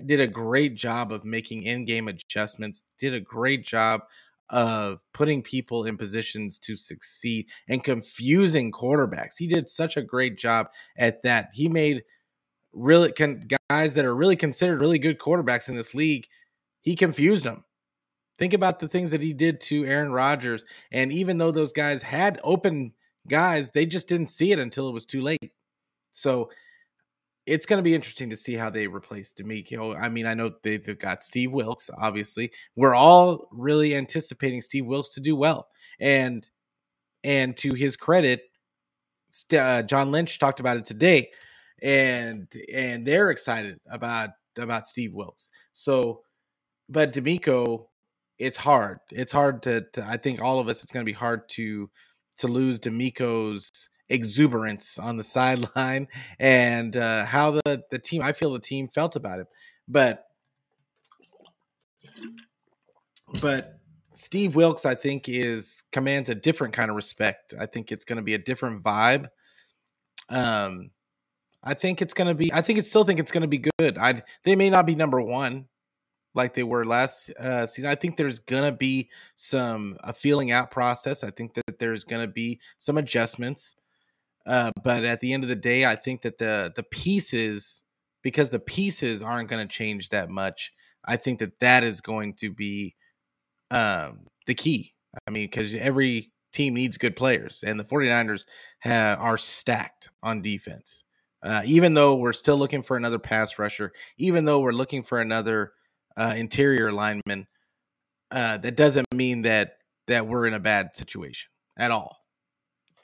did 0.00 0.20
a 0.20 0.26
great 0.26 0.74
job 0.74 1.12
of 1.12 1.24
making 1.24 1.64
in-game 1.64 2.08
adjustments, 2.08 2.84
did 2.98 3.14
a 3.14 3.20
great 3.20 3.64
job 3.64 4.02
of 4.48 5.00
putting 5.14 5.42
people 5.42 5.84
in 5.84 5.96
positions 5.96 6.58
to 6.58 6.76
succeed 6.76 7.46
and 7.68 7.82
confusing 7.82 8.70
quarterbacks. 8.70 9.38
He 9.38 9.46
did 9.46 9.68
such 9.68 9.96
a 9.96 10.02
great 10.02 10.36
job 10.36 10.68
at 10.96 11.22
that. 11.22 11.50
He 11.54 11.68
made 11.68 12.04
really 12.72 13.12
guys 13.70 13.94
that 13.94 14.04
are 14.04 14.14
really 14.14 14.36
considered 14.36 14.80
really 14.80 14.98
good 14.98 15.18
quarterbacks 15.18 15.68
in 15.68 15.76
this 15.76 15.94
league, 15.94 16.26
he 16.80 16.96
confused 16.96 17.44
them. 17.44 17.64
Think 18.38 18.52
about 18.52 18.80
the 18.80 18.88
things 18.88 19.10
that 19.10 19.20
he 19.20 19.32
did 19.32 19.60
to 19.62 19.84
Aaron 19.84 20.12
Rodgers. 20.12 20.64
And 20.90 21.12
even 21.12 21.38
though 21.38 21.50
those 21.50 21.72
guys 21.72 22.02
had 22.02 22.40
open 22.42 22.92
guys, 23.28 23.70
they 23.70 23.86
just 23.86 24.08
didn't 24.08 24.28
see 24.28 24.52
it 24.52 24.58
until 24.58 24.88
it 24.88 24.92
was 24.92 25.04
too 25.04 25.20
late. 25.20 25.52
So 26.12 26.50
it's 27.46 27.66
going 27.66 27.78
to 27.78 27.82
be 27.82 27.94
interesting 27.94 28.30
to 28.30 28.36
see 28.36 28.54
how 28.54 28.70
they 28.70 28.86
replace 28.86 29.32
DeMeco. 29.32 30.00
I 30.00 30.08
mean, 30.08 30.26
I 30.26 30.34
know 30.34 30.52
they've 30.62 30.98
got 30.98 31.22
Steve 31.22 31.52
Wilks, 31.52 31.90
obviously. 31.98 32.52
We're 32.76 32.94
all 32.94 33.48
really 33.50 33.96
anticipating 33.96 34.62
Steve 34.62 34.86
Wilks 34.86 35.10
to 35.10 35.20
do 35.20 35.34
well. 35.36 35.68
And 35.98 36.48
and 37.24 37.56
to 37.58 37.74
his 37.74 37.96
credit, 37.96 38.42
uh, 39.56 39.82
John 39.82 40.10
Lynch 40.10 40.38
talked 40.38 40.60
about 40.60 40.76
it 40.76 40.84
today 40.84 41.30
and 41.82 42.48
and 42.72 43.04
they're 43.04 43.30
excited 43.30 43.80
about 43.90 44.30
about 44.58 44.86
Steve 44.86 45.12
Wilks. 45.12 45.50
So, 45.72 46.22
but 46.88 47.12
DeMeco 47.12 47.86
it's 48.38 48.56
hard. 48.56 48.98
It's 49.12 49.30
hard 49.30 49.62
to, 49.62 49.82
to 49.92 50.04
I 50.04 50.16
think 50.16 50.40
all 50.40 50.58
of 50.58 50.68
us 50.68 50.82
it's 50.82 50.90
going 50.90 51.06
to 51.06 51.10
be 51.10 51.16
hard 51.16 51.48
to 51.50 51.88
to 52.38 52.48
lose 52.48 52.78
DeMeco's 52.78 53.88
exuberance 54.12 54.98
on 54.98 55.16
the 55.16 55.22
sideline 55.36 56.08
and 56.38 56.96
uh, 56.96 57.24
how 57.26 57.52
the 57.52 57.82
the 57.90 57.98
team 57.98 58.22
I 58.22 58.32
feel 58.32 58.52
the 58.52 58.60
team 58.60 58.88
felt 58.88 59.16
about 59.16 59.40
him. 59.40 59.46
But 59.88 60.26
but 63.40 63.78
Steve 64.14 64.54
Wilks 64.54 64.84
I 64.84 64.94
think 64.94 65.28
is 65.28 65.82
commands 65.92 66.28
a 66.28 66.34
different 66.34 66.74
kind 66.74 66.90
of 66.90 66.96
respect. 66.96 67.54
I 67.58 67.66
think 67.66 67.90
it's 67.90 68.04
going 68.04 68.16
to 68.16 68.22
be 68.22 68.34
a 68.34 68.38
different 68.38 68.82
vibe. 68.82 69.28
Um 70.28 70.90
I 71.64 71.74
think 71.74 72.02
it's 72.02 72.14
going 72.14 72.26
to 72.26 72.34
be 72.34 72.52
I 72.52 72.60
think 72.60 72.78
it 72.78 72.86
still 72.86 73.04
think 73.04 73.20
it's 73.20 73.30
going 73.30 73.42
to 73.42 73.48
be 73.48 73.64
good. 73.78 73.96
I 73.98 74.22
they 74.44 74.56
may 74.56 74.68
not 74.70 74.86
be 74.86 74.94
number 74.94 75.20
1 75.20 75.66
like 76.34 76.54
they 76.54 76.62
were 76.62 76.84
last 76.84 77.30
uh, 77.38 77.66
season. 77.66 77.90
I 77.90 77.94
think 77.94 78.16
there's 78.16 78.38
gonna 78.38 78.72
be 78.72 79.10
some 79.34 79.96
a 80.02 80.12
feeling 80.12 80.50
out 80.50 80.70
process. 80.70 81.22
I 81.22 81.30
think 81.30 81.54
that 81.54 81.78
there's 81.78 82.04
gonna 82.04 82.26
be 82.26 82.60
some 82.78 82.98
adjustments. 82.98 83.76
Uh, 84.46 84.70
but 84.82 85.04
at 85.04 85.20
the 85.20 85.32
end 85.32 85.44
of 85.44 85.48
the 85.48 85.56
day, 85.56 85.84
I 85.84 85.96
think 85.96 86.22
that 86.22 86.38
the 86.38 86.72
the 86.74 86.82
pieces, 86.82 87.82
because 88.22 88.50
the 88.50 88.58
pieces 88.58 89.22
aren't 89.22 89.48
going 89.48 89.66
to 89.66 89.72
change 89.72 90.08
that 90.08 90.30
much. 90.30 90.72
I 91.04 91.16
think 91.16 91.40
that 91.40 91.58
that 91.60 91.84
is 91.84 92.00
going 92.00 92.34
to 92.34 92.50
be 92.50 92.94
um, 93.70 94.26
the 94.46 94.54
key. 94.54 94.94
I 95.26 95.30
mean, 95.30 95.46
because 95.46 95.74
every 95.74 96.32
team 96.52 96.74
needs 96.74 96.98
good 96.98 97.16
players, 97.16 97.64
and 97.66 97.78
the 97.78 97.84
49ers 97.84 98.46
have, 98.80 99.18
are 99.18 99.38
stacked 99.38 100.08
on 100.22 100.42
defense. 100.42 101.04
Uh, 101.42 101.62
even 101.64 101.94
though 101.94 102.14
we're 102.14 102.32
still 102.32 102.56
looking 102.56 102.82
for 102.82 102.96
another 102.96 103.18
pass 103.18 103.58
rusher, 103.58 103.92
even 104.16 104.44
though 104.44 104.60
we're 104.60 104.70
looking 104.70 105.02
for 105.02 105.20
another 105.20 105.72
uh, 106.16 106.34
interior 106.36 106.92
lineman, 106.92 107.46
uh, 108.30 108.58
that 108.58 108.76
doesn't 108.76 109.06
mean 109.12 109.42
that 109.42 109.78
that 110.06 110.26
we're 110.26 110.46
in 110.46 110.54
a 110.54 110.60
bad 110.60 110.94
situation 110.94 111.48
at 111.76 111.90
all. 111.90 112.16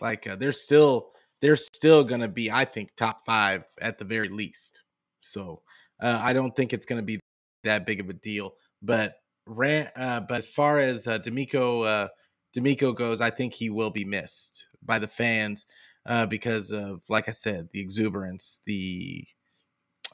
Like 0.00 0.26
uh, 0.26 0.36
there's 0.36 0.60
still 0.60 1.10
they're 1.40 1.56
still 1.56 2.04
going 2.04 2.20
to 2.20 2.28
be, 2.28 2.50
I 2.50 2.64
think, 2.64 2.90
top 2.96 3.24
five 3.24 3.64
at 3.80 3.98
the 3.98 4.04
very 4.04 4.28
least. 4.28 4.84
So 5.20 5.62
uh, 6.00 6.18
I 6.20 6.32
don't 6.32 6.54
think 6.54 6.72
it's 6.72 6.86
going 6.86 7.00
to 7.00 7.06
be 7.06 7.20
that 7.64 7.86
big 7.86 8.00
of 8.00 8.08
a 8.08 8.14
deal. 8.14 8.54
But 8.82 9.14
ran, 9.46 9.90
uh, 9.96 10.20
but 10.20 10.38
as 10.38 10.46
far 10.46 10.78
as 10.78 11.06
uh, 11.06 11.18
DeMeco 11.18 11.86
uh, 11.86 12.08
DeMeco 12.56 12.94
goes, 12.94 13.20
I 13.20 13.30
think 13.30 13.54
he 13.54 13.70
will 13.70 13.90
be 13.90 14.04
missed 14.04 14.66
by 14.82 14.98
the 14.98 15.08
fans 15.08 15.66
uh, 16.06 16.26
because 16.26 16.70
of, 16.70 17.02
like 17.08 17.28
I 17.28 17.32
said, 17.32 17.68
the 17.72 17.80
exuberance, 17.80 18.60
the 18.66 19.24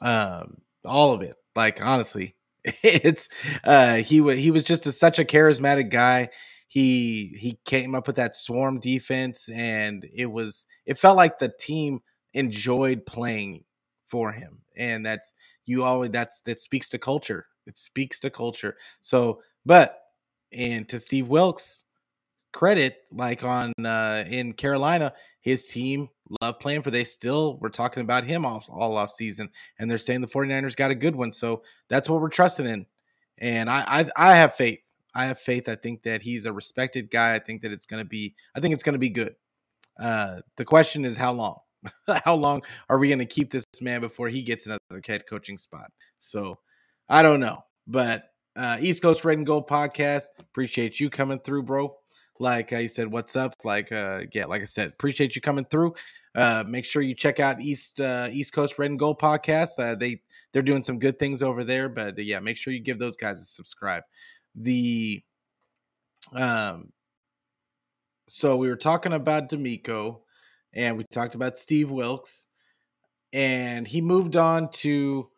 um, 0.01 0.57
all 0.83 1.13
of 1.13 1.21
it. 1.21 1.35
Like 1.55 1.83
honestly, 1.83 2.35
it's 2.63 3.29
uh, 3.63 3.95
he 3.95 4.21
was 4.21 4.37
he 4.39 4.51
was 4.51 4.63
just 4.63 4.85
a, 4.85 4.91
such 4.91 5.19
a 5.19 5.25
charismatic 5.25 5.89
guy 5.89 6.29
he 6.75 7.33
he 7.39 7.57
came 7.63 7.95
up 7.95 8.05
with 8.05 8.17
that 8.17 8.35
swarm 8.35 8.81
defense 8.81 9.47
and 9.47 10.05
it 10.13 10.25
was 10.25 10.67
it 10.85 10.97
felt 10.97 11.15
like 11.15 11.39
the 11.39 11.47
team 11.57 12.01
enjoyed 12.33 13.05
playing 13.05 13.63
for 14.05 14.33
him 14.33 14.59
and 14.75 15.05
that's 15.05 15.33
you 15.63 15.85
always 15.85 16.11
that's 16.11 16.41
that 16.41 16.59
speaks 16.59 16.89
to 16.89 16.97
culture. 16.97 17.47
It 17.65 17.77
speaks 17.77 18.19
to 18.19 18.29
culture. 18.29 18.75
So 18.99 19.41
but 19.65 20.01
and 20.51 20.87
to 20.89 20.99
steve 20.99 21.29
wilks 21.29 21.83
credit 22.51 22.97
like 23.09 23.43
on 23.43 23.73
uh 23.83 24.25
in 24.27 24.53
carolina 24.53 25.11
his 25.41 25.67
team 25.67 26.09
loved 26.41 26.59
playing 26.59 26.81
for 26.81 26.91
they 26.91 27.03
still 27.03 27.57
were 27.57 27.69
talking 27.69 28.01
about 28.01 28.23
him 28.25 28.45
off 28.45 28.69
all 28.69 28.97
off 28.97 29.11
season 29.11 29.49
and 29.79 29.89
they're 29.89 29.97
saying 29.97 30.21
the 30.21 30.27
49ers 30.27 30.75
got 30.75 30.91
a 30.91 30.95
good 30.95 31.15
one 31.15 31.31
so 31.31 31.63
that's 31.89 32.09
what 32.09 32.21
we're 32.21 32.29
trusting 32.29 32.65
in. 32.65 32.85
And 33.37 33.69
i 33.69 33.83
i, 33.87 34.05
I 34.15 34.35
have 34.35 34.53
faith 34.53 34.79
I 35.15 35.25
have 35.25 35.39
faith. 35.39 35.69
I 35.69 35.75
think 35.75 36.03
that 36.03 36.21
he's 36.21 36.45
a 36.45 36.53
respected 36.53 37.09
guy. 37.09 37.33
I 37.33 37.39
think 37.39 37.61
that 37.61 37.71
it's 37.71 37.85
going 37.85 38.03
to 38.03 38.07
be. 38.07 38.35
I 38.55 38.59
think 38.59 38.73
it's 38.73 38.83
going 38.83 38.93
to 38.93 38.99
be 38.99 39.09
good. 39.09 39.35
Uh, 39.99 40.41
the 40.57 40.65
question 40.65 41.05
is 41.05 41.17
how 41.17 41.33
long. 41.33 41.59
how 42.25 42.35
long 42.35 42.63
are 42.89 42.97
we 42.97 43.07
going 43.07 43.19
to 43.19 43.25
keep 43.25 43.51
this 43.51 43.63
man 43.81 44.01
before 44.01 44.27
he 44.27 44.41
gets 44.43 44.65
another 44.65 45.01
head 45.07 45.23
coaching 45.29 45.57
spot? 45.57 45.91
So 46.17 46.59
I 47.07 47.21
don't 47.21 47.39
know, 47.39 47.63
but 47.87 48.25
uh, 48.55 48.77
East 48.79 49.01
Coast 49.01 49.23
Red 49.23 49.37
and 49.37 49.47
Gold 49.47 49.67
podcast. 49.67 50.25
Appreciate 50.39 50.99
you 50.99 51.09
coming 51.09 51.39
through, 51.39 51.63
bro. 51.63 51.95
Like 52.39 52.73
I 52.73 52.87
said, 52.87 53.11
what's 53.11 53.35
up? 53.35 53.53
Like, 53.63 53.91
uh, 53.91 54.23
yeah, 54.33 54.45
like 54.45 54.61
I 54.61 54.65
said, 54.65 54.89
appreciate 54.89 55.35
you 55.35 55.41
coming 55.41 55.65
through. 55.65 55.95
Uh, 56.33 56.65
make 56.67 56.83
sure 56.83 57.01
you 57.01 57.15
check 57.15 57.39
out 57.39 57.61
East 57.61 58.01
uh, 58.01 58.27
East 58.31 58.51
Coast 58.51 58.77
Red 58.77 58.89
and 58.89 58.99
Gold 58.99 59.19
podcast. 59.19 59.79
Uh, 59.79 59.95
they 59.95 60.21
they're 60.51 60.61
doing 60.61 60.83
some 60.83 60.99
good 60.99 61.19
things 61.19 61.41
over 61.41 61.63
there, 61.63 61.87
but 61.87 62.17
uh, 62.17 62.21
yeah, 62.21 62.39
make 62.39 62.57
sure 62.57 62.73
you 62.73 62.79
give 62.79 62.99
those 62.99 63.15
guys 63.15 63.41
a 63.41 63.45
subscribe 63.45 64.03
the 64.55 65.21
um 66.33 66.91
so 68.27 68.57
we 68.57 68.69
were 68.69 68.75
talking 68.75 69.13
about 69.13 69.49
DeMeco 69.49 70.19
and 70.73 70.97
we 70.97 71.03
talked 71.05 71.35
about 71.35 71.59
Steve 71.59 71.91
Wilks 71.91 72.47
and 73.33 73.87
he 73.87 74.01
moved 74.01 74.35
on 74.35 74.69
to 74.71 75.29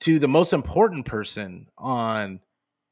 to 0.00 0.18
the 0.18 0.28
most 0.28 0.52
important 0.52 1.06
person 1.06 1.66
on 1.78 2.40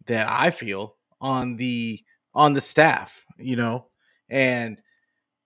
that 0.07 0.29
I 0.31 0.51
feel 0.51 0.97
on 1.21 1.57
the 1.57 2.03
on 2.35 2.55
the 2.55 2.61
staff, 2.61 3.25
you 3.39 3.57
know. 3.57 3.89
And 4.29 4.81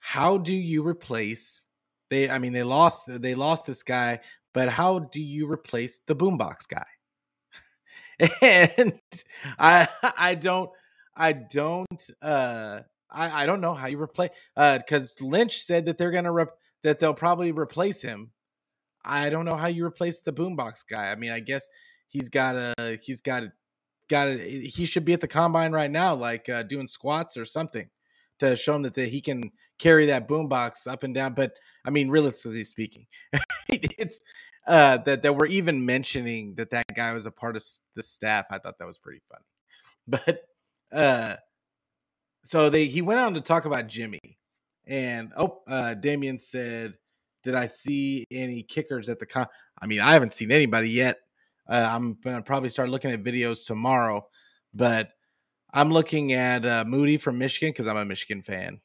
how 0.00 0.38
do 0.38 0.54
you 0.54 0.86
replace 0.86 1.66
they 2.10 2.30
I 2.30 2.38
mean 2.38 2.52
they 2.52 2.62
lost 2.62 3.04
they 3.08 3.34
lost 3.34 3.66
this 3.66 3.82
guy, 3.82 4.20
but 4.54 4.68
how 4.68 5.00
do 5.00 5.22
you 5.22 5.50
replace 5.50 6.00
the 6.06 6.16
boombox 6.16 6.68
guy? 6.68 6.86
and 8.42 9.00
I 9.58 9.88
I 10.16 10.34
don't 10.34 10.70
I 11.16 11.32
don't 11.32 12.10
uh 12.22 12.80
I, 13.10 13.42
I 13.42 13.46
don't 13.46 13.60
know 13.60 13.74
how 13.74 13.86
you 13.86 14.00
replace 14.00 14.30
uh 14.56 14.78
because 14.78 15.20
Lynch 15.20 15.60
said 15.60 15.86
that 15.86 15.98
they're 15.98 16.10
gonna 16.10 16.32
rep- 16.32 16.58
that 16.82 16.98
they'll 16.98 17.14
probably 17.14 17.52
replace 17.52 18.02
him. 18.02 18.30
I 19.04 19.30
don't 19.30 19.44
know 19.44 19.56
how 19.56 19.68
you 19.68 19.84
replace 19.84 20.20
the 20.20 20.32
boombox 20.32 20.84
guy. 20.88 21.10
I 21.10 21.16
mean, 21.16 21.30
I 21.30 21.40
guess 21.40 21.68
he's 22.08 22.28
got 22.28 22.56
a 22.56 22.98
he's 23.02 23.20
got 23.20 23.44
a 23.44 23.52
got 24.08 24.28
a 24.28 24.38
he 24.38 24.84
should 24.84 25.04
be 25.04 25.14
at 25.14 25.20
the 25.20 25.28
combine 25.28 25.72
right 25.72 25.90
now, 25.90 26.14
like 26.14 26.48
uh, 26.48 26.62
doing 26.62 26.88
squats 26.88 27.36
or 27.36 27.44
something 27.44 27.88
to 28.40 28.56
show 28.56 28.74
him 28.74 28.82
that 28.82 28.94
the, 28.94 29.06
he 29.06 29.20
can 29.20 29.50
carry 29.78 30.06
that 30.06 30.28
boombox 30.28 30.86
up 30.90 31.02
and 31.02 31.14
down. 31.14 31.34
But 31.34 31.52
I 31.84 31.90
mean, 31.90 32.10
realistically 32.10 32.64
speaking, 32.64 33.06
it's 33.68 34.22
uh, 34.70 34.98
that 34.98 35.22
that 35.22 35.34
we're 35.34 35.46
even 35.46 35.84
mentioning 35.84 36.54
that 36.54 36.70
that 36.70 36.84
guy 36.94 37.12
was 37.12 37.26
a 37.26 37.30
part 37.32 37.56
of 37.56 37.64
the 37.96 38.02
staff. 38.04 38.46
I 38.50 38.58
thought 38.58 38.78
that 38.78 38.86
was 38.86 38.98
pretty 38.98 39.20
funny. 39.28 39.44
But 40.92 40.96
uh, 40.96 41.36
so 42.44 42.70
they 42.70 42.86
he 42.86 43.02
went 43.02 43.20
on 43.20 43.34
to 43.34 43.40
talk 43.40 43.64
about 43.64 43.88
Jimmy, 43.88 44.38
and 44.86 45.32
oh, 45.36 45.60
uh, 45.68 45.94
Damien 45.94 46.38
said, 46.38 46.94
"Did 47.42 47.54
I 47.56 47.66
see 47.66 48.24
any 48.30 48.62
kickers 48.62 49.08
at 49.08 49.18
the 49.18 49.26
con?" 49.26 49.46
I 49.80 49.86
mean, 49.86 50.00
I 50.00 50.12
haven't 50.12 50.34
seen 50.34 50.52
anybody 50.52 50.90
yet. 50.90 51.18
Uh, 51.68 51.88
I'm 51.90 52.14
gonna 52.24 52.42
probably 52.42 52.68
start 52.68 52.90
looking 52.90 53.10
at 53.10 53.22
videos 53.24 53.66
tomorrow, 53.66 54.26
but 54.72 55.10
I'm 55.72 55.92
looking 55.92 56.32
at 56.32 56.64
uh, 56.64 56.84
Moody 56.86 57.16
from 57.18 57.38
Michigan 57.38 57.70
because 57.70 57.88
I'm 57.88 57.96
a 57.96 58.04
Michigan 58.04 58.42
fan. 58.42 58.80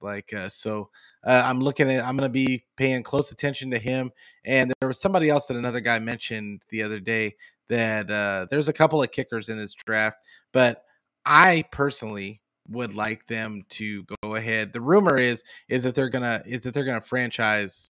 Like 0.00 0.32
uh, 0.32 0.48
so, 0.48 0.90
uh, 1.24 1.42
I'm 1.44 1.60
looking 1.60 1.90
at. 1.90 2.04
I'm 2.04 2.16
going 2.16 2.28
to 2.28 2.32
be 2.32 2.64
paying 2.76 3.02
close 3.02 3.32
attention 3.32 3.70
to 3.72 3.78
him. 3.78 4.10
And 4.44 4.72
there 4.80 4.88
was 4.88 5.00
somebody 5.00 5.30
else 5.30 5.46
that 5.46 5.56
another 5.56 5.80
guy 5.80 5.98
mentioned 5.98 6.62
the 6.70 6.82
other 6.82 7.00
day 7.00 7.34
that 7.68 8.10
uh, 8.10 8.46
there's 8.50 8.68
a 8.68 8.72
couple 8.72 9.02
of 9.02 9.12
kickers 9.12 9.48
in 9.48 9.58
this 9.58 9.74
draft, 9.74 10.18
but 10.52 10.84
I 11.24 11.64
personally 11.70 12.40
would 12.68 12.94
like 12.94 13.26
them 13.26 13.64
to 13.70 14.04
go 14.22 14.34
ahead. 14.34 14.72
The 14.72 14.80
rumor 14.80 15.16
is 15.16 15.44
is 15.68 15.84
that 15.84 15.94
they're 15.94 16.08
gonna 16.08 16.42
is 16.46 16.62
that 16.62 16.74
they're 16.74 16.84
gonna 16.84 17.00
franchise 17.00 17.90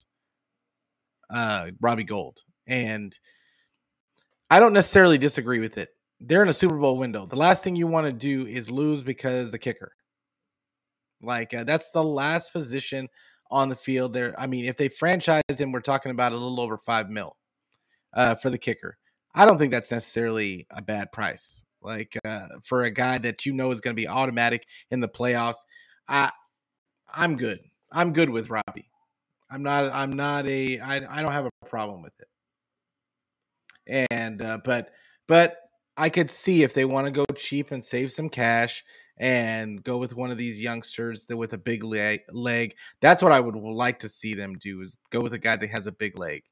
uh, 1.29 1.67
Robbie 1.81 2.03
Gould, 2.03 2.41
and 2.67 3.17
I 4.49 4.59
don't 4.59 4.73
necessarily 4.73 5.17
disagree 5.17 5.59
with 5.59 5.77
it. 5.77 5.89
They're 6.19 6.43
in 6.43 6.49
a 6.49 6.53
Super 6.53 6.77
Bowl 6.77 6.97
window. 6.97 7.25
The 7.25 7.35
last 7.35 7.63
thing 7.63 7.75
you 7.75 7.87
want 7.87 8.07
to 8.07 8.13
do 8.13 8.47
is 8.47 8.71
lose 8.71 9.03
because 9.03 9.51
the 9.51 9.59
kicker. 9.59 9.93
Like 11.23 11.53
uh, 11.53 11.63
that's 11.63 11.91
the 11.91 12.03
last 12.03 12.51
position 12.51 13.07
on 13.49 13.69
the 13.69 13.75
field 13.75 14.13
there. 14.13 14.39
I 14.39 14.47
mean, 14.47 14.65
if 14.65 14.77
they 14.77 14.89
franchised 14.89 15.59
him, 15.59 15.71
we're 15.71 15.79
talking 15.79 16.11
about 16.11 16.31
a 16.31 16.37
little 16.37 16.59
over 16.59 16.77
five 16.77 17.09
mil 17.09 17.35
uh, 18.13 18.35
for 18.35 18.49
the 18.49 18.57
kicker. 18.57 18.97
I 19.33 19.45
don't 19.45 19.57
think 19.57 19.71
that's 19.71 19.91
necessarily 19.91 20.67
a 20.69 20.81
bad 20.81 21.11
price. 21.11 21.63
Like 21.81 22.17
uh, 22.23 22.47
for 22.63 22.83
a 22.83 22.91
guy 22.91 23.17
that 23.19 23.45
you 23.45 23.53
know 23.53 23.71
is 23.71 23.81
going 23.81 23.95
to 23.95 24.01
be 24.01 24.07
automatic 24.07 24.65
in 24.91 24.99
the 24.99 25.09
playoffs, 25.09 25.63
I 26.07 26.31
I'm 27.13 27.37
good. 27.37 27.59
I'm 27.91 28.13
good 28.13 28.29
with 28.29 28.49
Robbie. 28.49 28.89
I'm 29.49 29.63
not. 29.63 29.91
I'm 29.93 30.13
not 30.13 30.47
a. 30.47 30.79
I 30.79 30.95
I 31.09 31.21
don't 31.21 31.31
have 31.31 31.45
a 31.45 31.65
problem 31.67 32.01
with 32.01 32.13
it. 32.19 32.27
And 34.11 34.41
uh, 34.41 34.59
but 34.63 34.89
but 35.27 35.57
I 35.97 36.09
could 36.09 36.31
see 36.31 36.63
if 36.63 36.73
they 36.73 36.85
want 36.85 37.05
to 37.05 37.11
go 37.11 37.25
cheap 37.35 37.71
and 37.71 37.83
save 37.83 38.11
some 38.11 38.29
cash 38.29 38.83
and 39.17 39.83
go 39.83 39.97
with 39.97 40.15
one 40.15 40.31
of 40.31 40.37
these 40.37 40.59
youngsters 40.59 41.27
that 41.27 41.37
with 41.37 41.53
a 41.53 41.57
big 41.57 41.83
leg. 41.83 42.75
That's 43.01 43.21
what 43.21 43.31
I 43.31 43.39
would 43.39 43.55
like 43.55 43.99
to 43.99 44.09
see 44.09 44.33
them 44.33 44.57
do 44.57 44.81
is 44.81 44.97
go 45.09 45.21
with 45.21 45.33
a 45.33 45.39
guy 45.39 45.55
that 45.55 45.69
has 45.69 45.87
a 45.87 45.91
big 45.91 46.17
leg. 46.17 46.43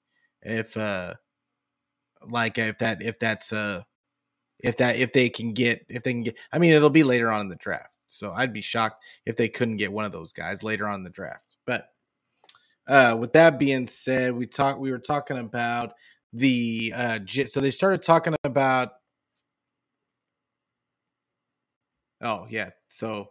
If 0.42 0.78
uh 0.78 1.16
like 2.30 2.58
if 2.58 2.78
that 2.80 3.02
if 3.02 3.18
that's 3.20 3.52
uh 3.52 3.82
if 4.60 4.78
that 4.78 4.98
if 4.98 5.12
they 5.12 5.30
can 5.30 5.54
get 5.54 5.86
if 5.90 6.04
they 6.04 6.14
can 6.14 6.24
get 6.24 6.38
I 6.52 6.60
mean 6.60 6.74
it'll 6.74 6.90
be 6.90 7.04
later 7.04 7.32
on 7.32 7.42
in 7.42 7.50
the 7.50 7.56
draft. 7.56 7.90
So 8.08 8.32
I'd 8.34 8.54
be 8.54 8.62
shocked 8.62 9.04
if 9.26 9.38
they 9.38 9.50
couldn't 9.50 9.78
get 9.78 9.92
one 9.92 10.06
of 10.06 10.12
those 10.12 10.34
guys 10.34 10.64
later 10.64 10.88
on 10.88 10.96
in 10.96 11.04
the 11.04 11.10
draft. 11.10 11.46
But 11.66 11.88
uh, 12.88 13.16
with 13.18 13.34
that 13.34 13.58
being 13.58 13.88
said, 13.88 14.34
we 14.36 14.46
talked 14.46 14.80
we 14.80 14.92
were 14.92 15.00
talking 15.00 15.38
about 15.38 15.94
the 16.34 16.94
uh, 16.96 17.20
so 17.46 17.60
they 17.60 17.72
started 17.72 18.04
talking 18.04 18.36
about 18.44 18.92
oh 22.22 22.48
yeah 22.50 22.70
so 22.90 23.30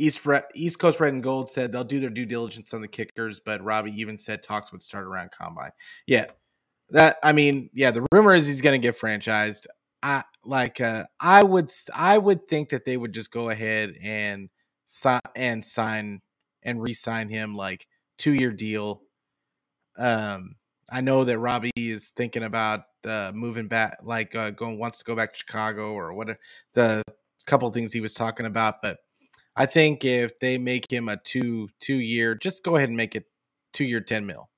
East 0.00 0.20
East 0.54 0.78
Coast 0.78 0.98
Red 0.98 1.12
and 1.12 1.22
Gold 1.22 1.50
said 1.50 1.72
they'll 1.72 1.84
do 1.84 2.00
their 2.00 2.10
due 2.10 2.24
diligence 2.24 2.72
on 2.72 2.80
the 2.80 2.88
kickers, 2.88 3.38
but 3.38 3.62
Robbie 3.62 4.00
even 4.00 4.16
said 4.16 4.42
talks 4.42 4.72
would 4.72 4.82
start 4.82 5.06
around 5.06 5.30
combine. 5.30 5.72
Yeah, 6.06 6.26
that 6.88 7.18
I 7.22 7.32
mean, 7.32 7.68
yeah, 7.74 7.90
the 7.90 8.06
rumor 8.10 8.32
is 8.32 8.46
he's 8.46 8.62
going 8.62 8.80
to 8.80 8.84
get 8.84 8.98
franchised. 8.98 9.66
I 10.02 10.24
like 10.42 10.80
uh, 10.80 11.04
I 11.20 11.42
would 11.42 11.70
I 11.94 12.16
would 12.16 12.48
think 12.48 12.70
that 12.70 12.86
they 12.86 12.96
would 12.96 13.12
just 13.12 13.30
go 13.30 13.50
ahead 13.50 13.94
and 14.02 14.48
sign 14.86 15.20
and 15.36 15.64
sign 15.64 16.22
and 16.62 16.80
re-sign 16.80 17.28
him 17.28 17.54
like 17.54 17.86
two 18.16 18.32
year 18.32 18.52
deal. 18.52 19.02
Um, 19.98 20.56
I 20.90 21.02
know 21.02 21.24
that 21.24 21.38
Robbie 21.38 21.72
is 21.76 22.10
thinking 22.10 22.42
about 22.42 22.84
uh, 23.04 23.32
moving 23.34 23.68
back, 23.68 23.98
like 24.02 24.34
uh, 24.34 24.50
going 24.50 24.78
wants 24.78 24.98
to 24.98 25.04
go 25.04 25.14
back 25.14 25.34
to 25.34 25.38
Chicago 25.38 25.92
or 25.92 26.14
whatever 26.14 26.38
the 26.72 27.02
couple 27.50 27.70
things 27.72 27.92
he 27.92 28.00
was 28.00 28.14
talking 28.14 28.46
about, 28.46 28.80
but 28.80 28.98
I 29.56 29.66
think 29.66 30.04
if 30.04 30.38
they 30.38 30.56
make 30.56 30.90
him 30.90 31.08
a 31.08 31.16
two 31.16 31.68
two 31.80 31.96
year, 31.96 32.34
just 32.34 32.64
go 32.64 32.76
ahead 32.76 32.88
and 32.88 32.96
make 32.96 33.16
it 33.16 33.24
two 33.72 33.84
year 33.84 34.00
ten 34.00 34.24
mil 34.24 34.48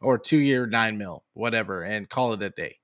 or 0.00 0.18
two 0.18 0.38
year 0.38 0.66
nine 0.66 0.98
mil, 0.98 1.24
whatever, 1.32 1.82
and 1.82 2.08
call 2.08 2.34
it 2.34 2.42
a 2.42 2.50
day. 2.50 2.78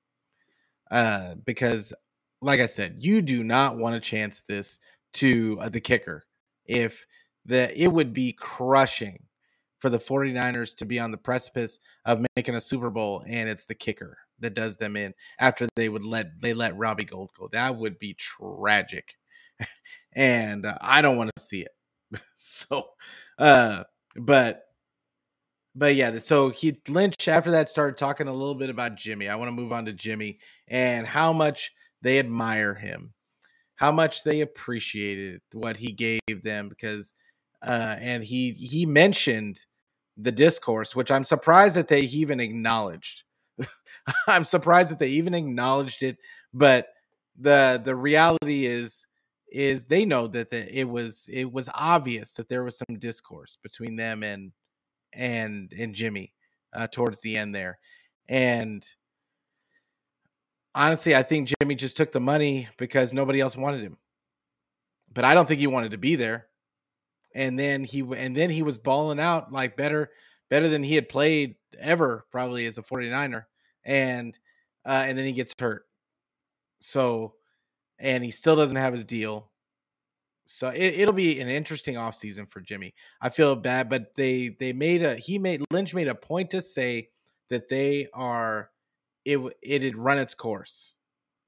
Uh, 0.91 1.35
because, 1.45 1.93
like 2.41 2.61
I 2.61 2.67
said, 2.67 2.97
you 3.01 3.23
do 3.23 3.45
not 3.45 3.77
want 3.77 3.95
to 3.95 4.01
chance 4.01 4.43
this 4.43 4.79
to 5.15 5.59
uh, 5.61 5.69
the 5.69 5.81
kicker. 5.81 6.25
If 6.65 7.07
the 7.45 7.71
it 7.81 7.93
would 7.93 8.13
be 8.15 8.33
crushing 8.33 9.25
for 9.79 9.91
the 9.91 9.99
49ers 9.99 10.77
to 10.77 10.87
be 10.87 10.99
on 10.99 11.11
the 11.11 11.19
precipice 11.19 11.81
of 12.05 12.25
making 12.37 12.55
a 12.55 12.61
Super 12.61 12.89
Bowl 12.89 13.25
and 13.27 13.49
it's 13.49 13.67
the 13.67 13.75
kicker 13.75 14.17
that 14.39 14.55
does 14.55 14.77
them 14.77 14.97
in 14.97 15.13
after 15.39 15.67
they 15.77 15.89
would 15.89 16.05
let 16.05 16.41
they 16.41 16.55
let 16.55 16.77
Robbie 16.77 17.05
Gould 17.05 17.31
go. 17.39 17.49
That 17.53 17.77
would 17.77 17.99
be 17.99 18.15
tragic 18.15 19.17
and 20.13 20.67
uh, 20.67 20.77
I 20.81 21.03
don't 21.03 21.17
want 21.17 21.31
to 21.37 21.43
see 21.43 21.63
it. 21.63 22.21
so, 22.35 22.89
uh, 23.39 23.85
but 24.17 24.63
but 25.75 25.95
yeah, 25.95 26.19
so 26.19 26.51
he 26.51 26.81
Lynch 26.89 27.29
after 27.29 27.51
that 27.53 27.69
started 27.69 27.97
talking 27.97 28.29
a 28.29 28.33
little 28.33 28.55
bit 28.55 28.71
about 28.71 28.97
Jimmy. 28.97 29.29
I 29.29 29.37
want 29.37 29.49
to 29.49 29.53
move 29.53 29.73
on 29.73 29.87
to 29.87 29.93
Jimmy 29.93 30.39
and 30.69 31.07
how 31.07 31.33
much 31.33 31.73
they 32.03 32.19
admire 32.19 32.75
him, 32.75 33.15
how 33.77 33.93
much 33.93 34.25
they 34.25 34.41
appreciated 34.43 35.41
what 35.53 35.79
he 35.79 35.93
gave 35.93 36.43
them 36.43 36.69
because 36.69 37.15
uh 37.63 37.97
and 38.01 38.25
he 38.25 38.53
he 38.53 38.85
mentioned 38.87 39.65
the 40.17 40.33
discourse, 40.33 40.95
which 40.95 41.11
I'm 41.11 41.25
surprised 41.25 41.77
that 41.77 41.89
they 41.89 42.03
even 42.03 42.41
acknowledged. 42.41 43.25
I'm 44.27 44.45
surprised 44.45 44.91
that 44.91 44.99
they 44.99 45.09
even 45.09 45.33
acknowledged 45.35 46.03
it, 46.03 46.19
but 46.53 46.89
the 47.39 47.81
the 47.83 47.97
reality 47.97 48.67
is 48.67 49.07
is 49.53 49.87
they 49.87 50.05
know 50.05 50.27
that 50.29 50.51
the, 50.51 50.79
it 50.79 50.89
was 50.89 51.29
it 51.31 51.53
was 51.53 51.69
obvious 51.75 52.35
that 52.35 52.49
there 52.49 52.65
was 52.65 52.79
some 52.79 52.99
discourse 52.99 53.59
between 53.63 53.97
them 53.97 54.23
and 54.23 54.53
and 55.13 55.73
and 55.79 55.95
Jimmy 55.95 56.33
uh, 56.73 56.87
towards 56.87 57.21
the 57.21 57.37
end 57.37 57.55
there, 57.55 57.79
and 58.29 58.85
honestly, 60.75 61.15
I 61.15 61.23
think 61.23 61.53
Jimmy 61.61 61.75
just 61.75 61.97
took 61.97 62.13
the 62.13 62.21
money 62.21 62.69
because 62.79 63.13
nobody 63.13 63.41
else 63.41 63.57
wanted 63.57 63.81
him. 63.81 63.99
But 65.13 65.25
I 65.25 65.35
don't 65.35 65.47
think 65.47 65.61
he 65.61 65.67
wanted 65.67 65.91
to 65.93 65.99
be 65.99 66.17
there. 66.17 66.47
And 67.35 67.59
then 67.59 67.85
he 67.85 68.01
and 68.01 68.37
then 68.37 68.51
he 68.51 68.63
was 68.63 68.79
balling 68.79 69.21
out 69.21 69.53
like 69.53 69.77
better 69.77 70.11
better 70.51 70.69
than 70.69 70.83
he 70.83 70.95
had 70.95 71.09
played 71.09 71.57
ever 71.79 72.27
probably 72.31 72.67
as 72.67 72.77
a 72.77 72.83
49er 72.83 73.45
and 73.87 74.39
uh 74.85 75.05
and 75.07 75.17
then 75.17 75.25
he 75.25 75.33
gets 75.33 75.55
hurt. 75.59 75.87
So 76.81 77.35
and 78.03 78.25
he 78.25 78.33
still 78.33 78.57
doesn't 78.57 78.77
have 78.77 78.93
his 78.93 79.05
deal. 79.05 79.49
So 80.45 80.69
it, 80.75 81.07
will 81.07 81.15
be 81.15 81.41
an 81.41 81.49
interesting 81.49 81.95
offseason 81.95 82.51
for 82.51 82.61
Jimmy. 82.61 82.95
I 83.21 83.31
feel 83.31 83.55
bad, 83.57 83.89
but 83.89 84.17
they 84.17 84.57
they 84.59 84.73
made 84.73 85.03
a 85.03 85.15
he 85.15 85.39
made 85.39 85.63
Lynch 85.71 85.95
made 85.95 86.09
a 86.09 86.15
point 86.15 86.51
to 86.51 86.61
say 86.61 87.09
that 87.49 87.69
they 87.69 88.09
are 88.13 88.71
it 89.25 89.39
it 89.63 89.83
had 89.83 89.97
run 89.97 90.19
its 90.19 90.35
course. 90.35 90.95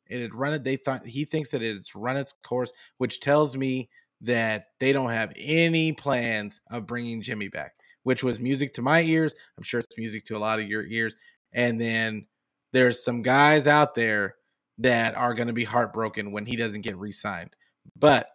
It 0.07 0.23
had 0.23 0.35
run 0.35 0.55
it. 0.55 0.65
They 0.65 0.77
thought 0.77 1.07
he 1.07 1.25
thinks 1.25 1.51
that 1.51 1.61
it's 1.61 1.95
run 1.97 2.17
its 2.17 2.33
course, 2.45 2.73
which 2.99 3.21
tells 3.21 3.57
me 3.57 3.91
that 4.21 4.69
they 4.79 4.93
don't 4.93 5.11
have 5.11 5.33
any 5.37 5.93
plans 5.93 6.61
of 6.71 6.87
bringing 6.87 7.21
Jimmy 7.21 7.49
back, 7.49 7.73
which 8.05 8.23
was 8.23 8.39
music 8.39 8.75
to 8.75 8.83
my 8.83 9.03
ears. 9.03 9.35
I'm 9.59 9.65
sure 9.65 9.81
it's 9.81 9.99
music 9.99 10.25
to 10.27 10.37
a 10.37 10.39
lot 10.39 10.61
of 10.61 10.69
your 10.69 10.87
ears. 10.87 11.17
And 11.53 11.81
then 11.81 12.27
there's 12.73 13.05
some 13.05 13.23
guys 13.23 13.67
out 13.67 13.95
there 13.95 14.37
that 14.79 15.17
are 15.17 15.35
going 15.35 15.49
to 15.49 15.53
be 15.53 15.65
heartbroken 15.65 16.33
when 16.33 16.47
he 16.47 16.57
doesn't 16.57 16.81
get 16.81 16.97
re-signed. 16.97 17.55
But 17.97 18.29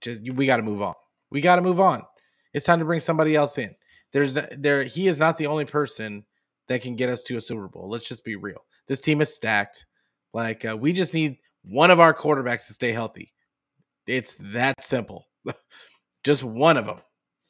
just 0.00 0.20
we 0.22 0.46
got 0.46 0.56
to 0.56 0.62
move 0.62 0.82
on. 0.82 0.94
We 1.30 1.40
got 1.40 1.56
to 1.56 1.62
move 1.62 1.80
on. 1.80 2.02
It's 2.52 2.66
time 2.66 2.78
to 2.78 2.84
bring 2.84 3.00
somebody 3.00 3.36
else 3.36 3.58
in. 3.58 3.74
There's 4.12 4.34
there 4.34 4.84
he 4.84 5.08
is 5.08 5.18
not 5.18 5.36
the 5.36 5.46
only 5.46 5.64
person 5.64 6.24
that 6.68 6.82
can 6.82 6.96
get 6.96 7.08
us 7.08 7.22
to 7.24 7.36
a 7.36 7.40
Super 7.40 7.68
Bowl. 7.68 7.88
Let's 7.88 8.08
just 8.08 8.24
be 8.24 8.36
real. 8.36 8.64
This 8.88 9.00
team 9.00 9.20
is 9.20 9.34
stacked. 9.34 9.86
Like 10.32 10.64
uh, 10.64 10.76
we 10.76 10.92
just 10.92 11.14
need 11.14 11.38
one 11.62 11.90
of 11.90 12.00
our 12.00 12.14
quarterbacks 12.14 12.66
to 12.66 12.72
stay 12.72 12.92
healthy. 12.92 13.32
It's 14.06 14.36
that 14.40 14.82
simple. 14.82 15.28
just 16.24 16.42
one 16.42 16.76
of 16.76 16.86
them, 16.86 16.98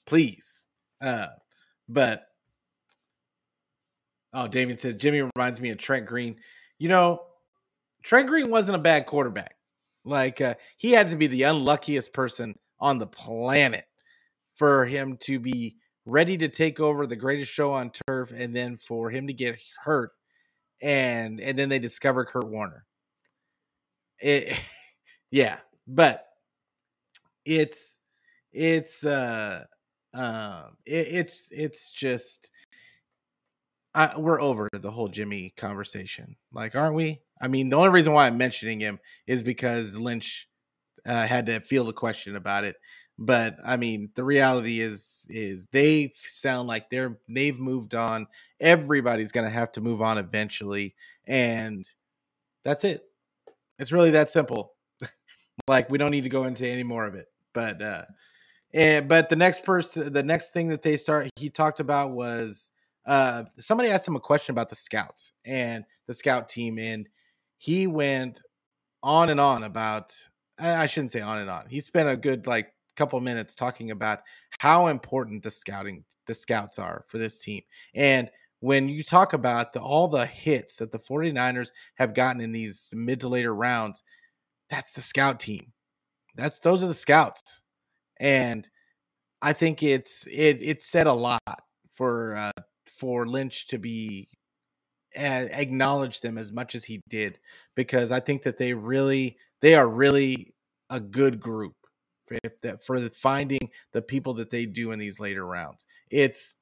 please. 0.07 0.67
Uh, 1.01 1.29
but 1.89 2.27
oh, 4.35 4.49
David 4.49 4.81
says 4.81 4.97
Jimmy 4.97 5.29
reminds 5.35 5.61
me 5.61 5.71
of 5.71 5.79
Trent 5.79 6.07
Green. 6.07 6.37
You 6.81 6.89
know, 6.89 7.23
Trent 8.03 8.27
Green 8.27 8.51
wasn't 8.51 8.77
a 8.77 8.81
bad 8.81 9.05
quarterback. 9.07 9.55
Like 10.05 10.41
uh, 10.41 10.55
he 10.79 10.93
had 10.93 11.11
to 11.11 11.17
be 11.17 11.27
the 11.27 11.43
unluckiest 11.45 12.13
person 12.15 12.59
on 12.81 12.99
the 12.99 13.07
planet 13.07 13.85
for 14.55 14.87
him 14.87 15.19
to 15.19 15.39
be 15.39 15.77
ready 16.07 16.39
to 16.39 16.49
take 16.49 16.81
over 16.81 17.07
the 17.07 17.17
greatest 17.17 17.53
show 17.53 17.71
on 17.71 17.91
turf 18.09 18.33
and 18.35 18.57
then 18.57 18.79
for 18.79 19.11
him 19.11 19.27
to 19.27 19.35
get 19.35 19.59
hurt 19.85 20.13
and 20.81 21.39
and 21.39 21.59
then 21.59 21.69
they 21.69 21.79
discover 21.79 22.25
Kurt 22.25 22.49
Warner. 22.49 22.87
It 24.19 24.59
yeah, 25.31 25.59
but 25.87 26.27
it's 27.45 27.99
it's 28.53 29.05
uh 29.05 29.65
um 30.15 30.77
it, 30.87 31.09
it's 31.11 31.51
it's 31.53 31.91
just 31.91 32.51
I, 33.95 34.17
we're 34.17 34.41
over 34.41 34.69
the 34.73 34.91
whole 34.91 35.09
Jimmy 35.09 35.53
conversation. 35.57 36.37
Like, 36.53 36.77
aren't 36.77 36.95
we? 36.95 37.21
I 37.41 37.49
mean, 37.49 37.71
the 37.71 37.77
only 37.77 37.89
reason 37.89 38.13
why 38.13 38.27
I'm 38.27 38.39
mentioning 38.39 38.81
him 38.81 39.01
is 39.27 39.43
because 39.43 39.99
Lynch 39.99 40.49
uh, 41.07 41.27
had 41.27 41.47
to 41.47 41.61
field 41.61 41.89
a 41.89 41.93
question 41.93 42.37
about 42.37 42.65
it. 42.65 42.77
But 43.19 43.57
I 43.65 43.77
mean, 43.77 44.11
the 44.15 44.25
reality 44.25 44.81
is 44.81 45.27
is 45.29 45.67
they 45.73 46.11
sound 46.15 46.69
like 46.69 46.89
they're 46.89 47.19
they've 47.29 47.59
moved 47.59 47.95
on. 47.95 48.27
Everybody's 48.59 49.31
going 49.31 49.45
to 49.45 49.51
have 49.51 49.73
to 49.73 49.83
move 49.83 50.01
on 50.01 50.17
eventually, 50.17 50.95
and 51.27 51.85
that's 52.65 52.83
it. 52.83 53.03
It's 53.79 53.93
really 53.93 54.13
that 54.13 54.31
simple. 54.31 54.73
like 55.69 55.91
we 55.91 55.99
don't 55.99 56.13
need 56.13 56.25
to 56.25 56.31
go 56.31 56.45
into 56.45 56.67
any 56.67 56.83
more 56.83 57.05
of 57.05 57.15
it. 57.15 57.27
But 57.53 57.83
uh, 57.83 58.05
and 58.73 59.07
but 59.07 59.29
the 59.29 59.37
next 59.37 59.65
person, 59.65 60.11
the 60.15 60.23
next 60.23 60.53
thing 60.53 60.69
that 60.69 60.81
they 60.81 60.97
start, 60.97 61.29
he 61.37 61.51
talked 61.51 61.81
about 61.81 62.13
was 62.13 62.71
uh, 63.07 63.45
somebody 63.59 63.89
asked 63.89 64.07
him 64.07 64.17
a 64.17 64.21
question 64.21 64.53
about 64.53 64.69
the 64.69 64.77
scouts 64.77 65.33
and 65.45 65.85
the 66.07 66.15
scout 66.15 66.49
team, 66.49 66.79
and 66.79 67.09
he 67.59 67.87
went 67.87 68.43
on 69.03 69.31
and 69.31 69.41
on 69.41 69.63
about. 69.63 70.17
I 70.63 70.85
shouldn't 70.87 71.13
say 71.13 71.23
on 71.23 71.39
and 71.39 71.49
on. 71.49 71.65
He 71.71 71.81
spent 71.81 72.11
a 72.11 72.17
good 72.17 72.47
like 72.47 72.75
couple 73.01 73.19
minutes 73.21 73.55
talking 73.55 73.91
about 73.91 74.21
how 74.59 74.89
important 74.89 75.43
the 75.43 75.51
scouting 75.51 76.05
the 76.27 76.35
scouts 76.35 76.79
are 76.79 77.03
for 77.09 77.17
this 77.17 77.39
team 77.39 77.63
and 77.95 78.31
when 78.61 78.91
you 78.91 79.03
talk 79.03 79.33
about 79.33 79.73
the, 79.73 79.81
all 79.81 80.07
the 80.07 80.27
hits 80.27 80.77
that 80.77 80.93
the 80.93 80.99
49ers 80.99 81.71
have 81.95 82.13
gotten 82.13 82.43
in 82.43 82.53
these 82.53 82.91
mid 82.93 83.21
to 83.21 83.29
later 83.29 83.55
rounds 83.55 84.03
that's 84.69 84.93
the 84.93 85.01
scout 85.01 85.41
team 85.41 85.73
that's 86.37 86.61
those 86.61 86.83
are 86.83 86.89
the 86.89 86.95
scouts 86.95 87.63
and 88.19 88.69
i 89.41 89.55
think 89.55 89.83
it's 89.83 90.27
it 90.27 90.59
it 90.61 90.83
said 90.83 91.07
a 91.07 91.13
lot 91.13 91.41
for 91.91 92.37
uh, 92.37 92.63
for 93.01 93.27
Lynch 93.27 93.67
to 93.69 93.79
be 93.79 94.29
acknowledge 95.17 96.21
them 96.21 96.39
as 96.39 96.53
much 96.53 96.75
as 96.75 96.85
he 96.85 97.01
did 97.09 97.39
because 97.75 98.13
I 98.13 98.21
think 98.21 98.43
that 98.45 98.59
they 98.59 98.75
really 98.75 99.39
they 99.61 99.75
are 99.75 99.89
really 99.89 100.55
a 100.89 101.01
good 101.01 101.41
group 101.41 101.75
for 102.27 102.39
that 102.63 102.85
for 102.85 103.01
finding 103.09 103.71
the 103.93 104.03
people 104.03 104.35
that 104.35 104.51
they 104.51 104.67
do 104.67 104.93
in 104.93 104.99
these 104.99 105.19
later 105.19 105.45
rounds. 105.45 105.87
It's 106.11 106.57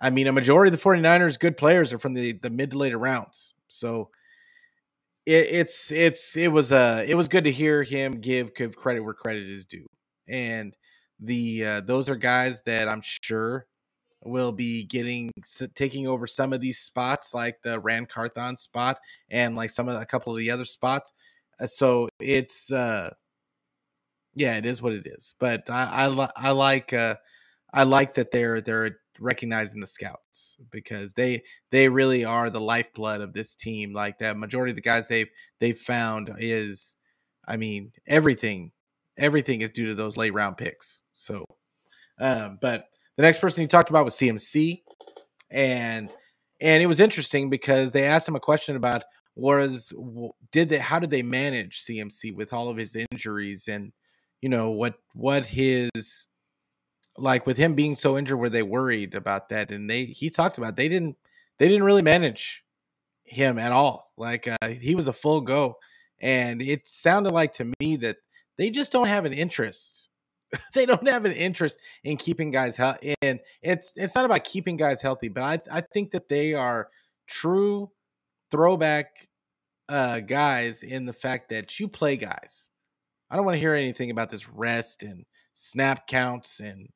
I 0.00 0.10
mean 0.10 0.26
a 0.26 0.32
majority 0.32 0.72
of 0.74 0.80
the 0.80 0.84
49ers 0.84 1.38
good 1.38 1.56
players 1.56 1.92
are 1.92 1.98
from 1.98 2.14
the 2.14 2.32
the 2.32 2.50
mid 2.50 2.72
to 2.72 2.78
later 2.78 2.98
rounds. 2.98 3.54
So 3.68 4.10
it, 5.26 5.46
it's 5.50 5.92
it's 5.92 6.36
it 6.36 6.48
was 6.48 6.72
uh 6.72 7.04
it 7.06 7.14
was 7.14 7.28
good 7.28 7.44
to 7.44 7.52
hear 7.52 7.82
him 7.84 8.20
give 8.20 8.54
give 8.54 8.76
credit 8.76 9.00
where 9.00 9.14
credit 9.14 9.48
is 9.48 9.66
due, 9.66 9.86
and 10.26 10.76
the 11.20 11.64
uh, 11.64 11.80
those 11.82 12.08
are 12.10 12.16
guys 12.16 12.62
that 12.62 12.88
I'm 12.88 13.02
sure 13.02 13.66
will 14.28 14.52
be 14.52 14.84
getting 14.84 15.30
taking 15.74 16.06
over 16.06 16.26
some 16.26 16.52
of 16.52 16.60
these 16.60 16.78
spots, 16.78 17.34
like 17.34 17.62
the 17.62 17.78
Ran 17.80 18.06
Carthon 18.06 18.56
spot 18.56 18.98
and 19.30 19.56
like 19.56 19.70
some 19.70 19.88
of 19.88 20.00
a 20.00 20.06
couple 20.06 20.32
of 20.32 20.38
the 20.38 20.50
other 20.50 20.64
spots. 20.64 21.12
Uh, 21.60 21.66
so 21.66 22.08
it's 22.20 22.72
uh 22.72 23.10
yeah, 24.34 24.56
it 24.58 24.66
is 24.66 24.82
what 24.82 24.92
it 24.92 25.06
is. 25.06 25.34
But 25.38 25.68
I 25.68 26.06
I, 26.06 26.30
I 26.36 26.50
like 26.52 26.92
uh 26.92 27.16
I 27.72 27.84
like 27.84 28.14
that 28.14 28.30
they're 28.30 28.60
they're 28.60 28.98
recognizing 29.18 29.80
the 29.80 29.86
scouts 29.86 30.56
because 30.70 31.14
they 31.14 31.42
they 31.70 31.88
really 31.88 32.24
are 32.24 32.50
the 32.50 32.60
lifeblood 32.60 33.20
of 33.20 33.32
this 33.32 33.54
team. 33.54 33.92
Like 33.92 34.18
that 34.18 34.36
majority 34.36 34.72
of 34.72 34.76
the 34.76 34.82
guys 34.82 35.08
they've 35.08 35.30
they've 35.60 35.78
found 35.78 36.34
is 36.38 36.96
I 37.46 37.56
mean 37.56 37.92
everything 38.06 38.72
everything 39.16 39.62
is 39.62 39.70
due 39.70 39.86
to 39.86 39.94
those 39.94 40.16
late 40.16 40.34
round 40.34 40.56
picks. 40.56 41.02
So 41.12 41.44
um 42.18 42.58
but 42.60 42.86
the 43.16 43.22
next 43.22 43.38
person 43.38 43.62
he 43.62 43.66
talked 43.66 43.90
about 43.90 44.04
was 44.04 44.14
CMC 44.14 44.82
and 45.50 46.14
and 46.60 46.82
it 46.82 46.86
was 46.86 47.00
interesting 47.00 47.50
because 47.50 47.92
they 47.92 48.04
asked 48.04 48.28
him 48.28 48.36
a 48.36 48.40
question 48.40 48.76
about 48.76 49.04
was 49.34 49.92
did 50.50 50.68
they 50.68 50.78
how 50.78 50.98
did 50.98 51.10
they 51.10 51.22
manage 51.22 51.82
CMC 51.82 52.34
with 52.34 52.52
all 52.52 52.68
of 52.68 52.76
his 52.76 52.96
injuries 53.12 53.68
and 53.68 53.92
you 54.40 54.48
know 54.48 54.70
what 54.70 54.94
what 55.14 55.46
his 55.46 56.26
like 57.18 57.46
with 57.46 57.56
him 57.56 57.74
being 57.74 57.94
so 57.94 58.18
injured 58.18 58.38
were 58.38 58.48
they 58.48 58.62
worried 58.62 59.14
about 59.14 59.48
that? 59.50 59.70
And 59.70 59.88
they 59.88 60.06
he 60.06 60.30
talked 60.30 60.58
about 60.58 60.76
they 60.76 60.88
didn't 60.88 61.16
they 61.58 61.68
didn't 61.68 61.84
really 61.84 62.02
manage 62.02 62.64
him 63.24 63.58
at 63.58 63.72
all. 63.72 64.12
Like 64.16 64.48
uh, 64.48 64.68
he 64.68 64.94
was 64.94 65.08
a 65.08 65.12
full 65.12 65.40
go. 65.40 65.76
And 66.20 66.62
it 66.62 66.86
sounded 66.86 67.32
like 67.32 67.52
to 67.54 67.70
me 67.80 67.96
that 67.96 68.16
they 68.56 68.70
just 68.70 68.92
don't 68.92 69.08
have 69.08 69.24
an 69.24 69.32
interest 69.32 70.08
they 70.74 70.86
don't 70.86 71.06
have 71.08 71.24
an 71.24 71.32
interest 71.32 71.78
in 72.04 72.16
keeping 72.16 72.50
guys 72.50 72.76
healthy 72.76 73.14
and 73.22 73.40
it's 73.62 73.92
it's 73.96 74.14
not 74.14 74.24
about 74.24 74.44
keeping 74.44 74.76
guys 74.76 75.02
healthy 75.02 75.28
but 75.28 75.42
i 75.42 75.78
i 75.78 75.80
think 75.80 76.10
that 76.10 76.28
they 76.28 76.54
are 76.54 76.88
true 77.26 77.90
throwback 78.50 79.28
uh 79.88 80.20
guys 80.20 80.82
in 80.82 81.04
the 81.04 81.12
fact 81.12 81.48
that 81.48 81.78
you 81.78 81.88
play 81.88 82.16
guys 82.16 82.70
i 83.30 83.36
don't 83.36 83.44
want 83.44 83.54
to 83.54 83.60
hear 83.60 83.74
anything 83.74 84.10
about 84.10 84.30
this 84.30 84.48
rest 84.48 85.02
and 85.02 85.24
snap 85.52 86.06
counts 86.06 86.60
and 86.60 86.88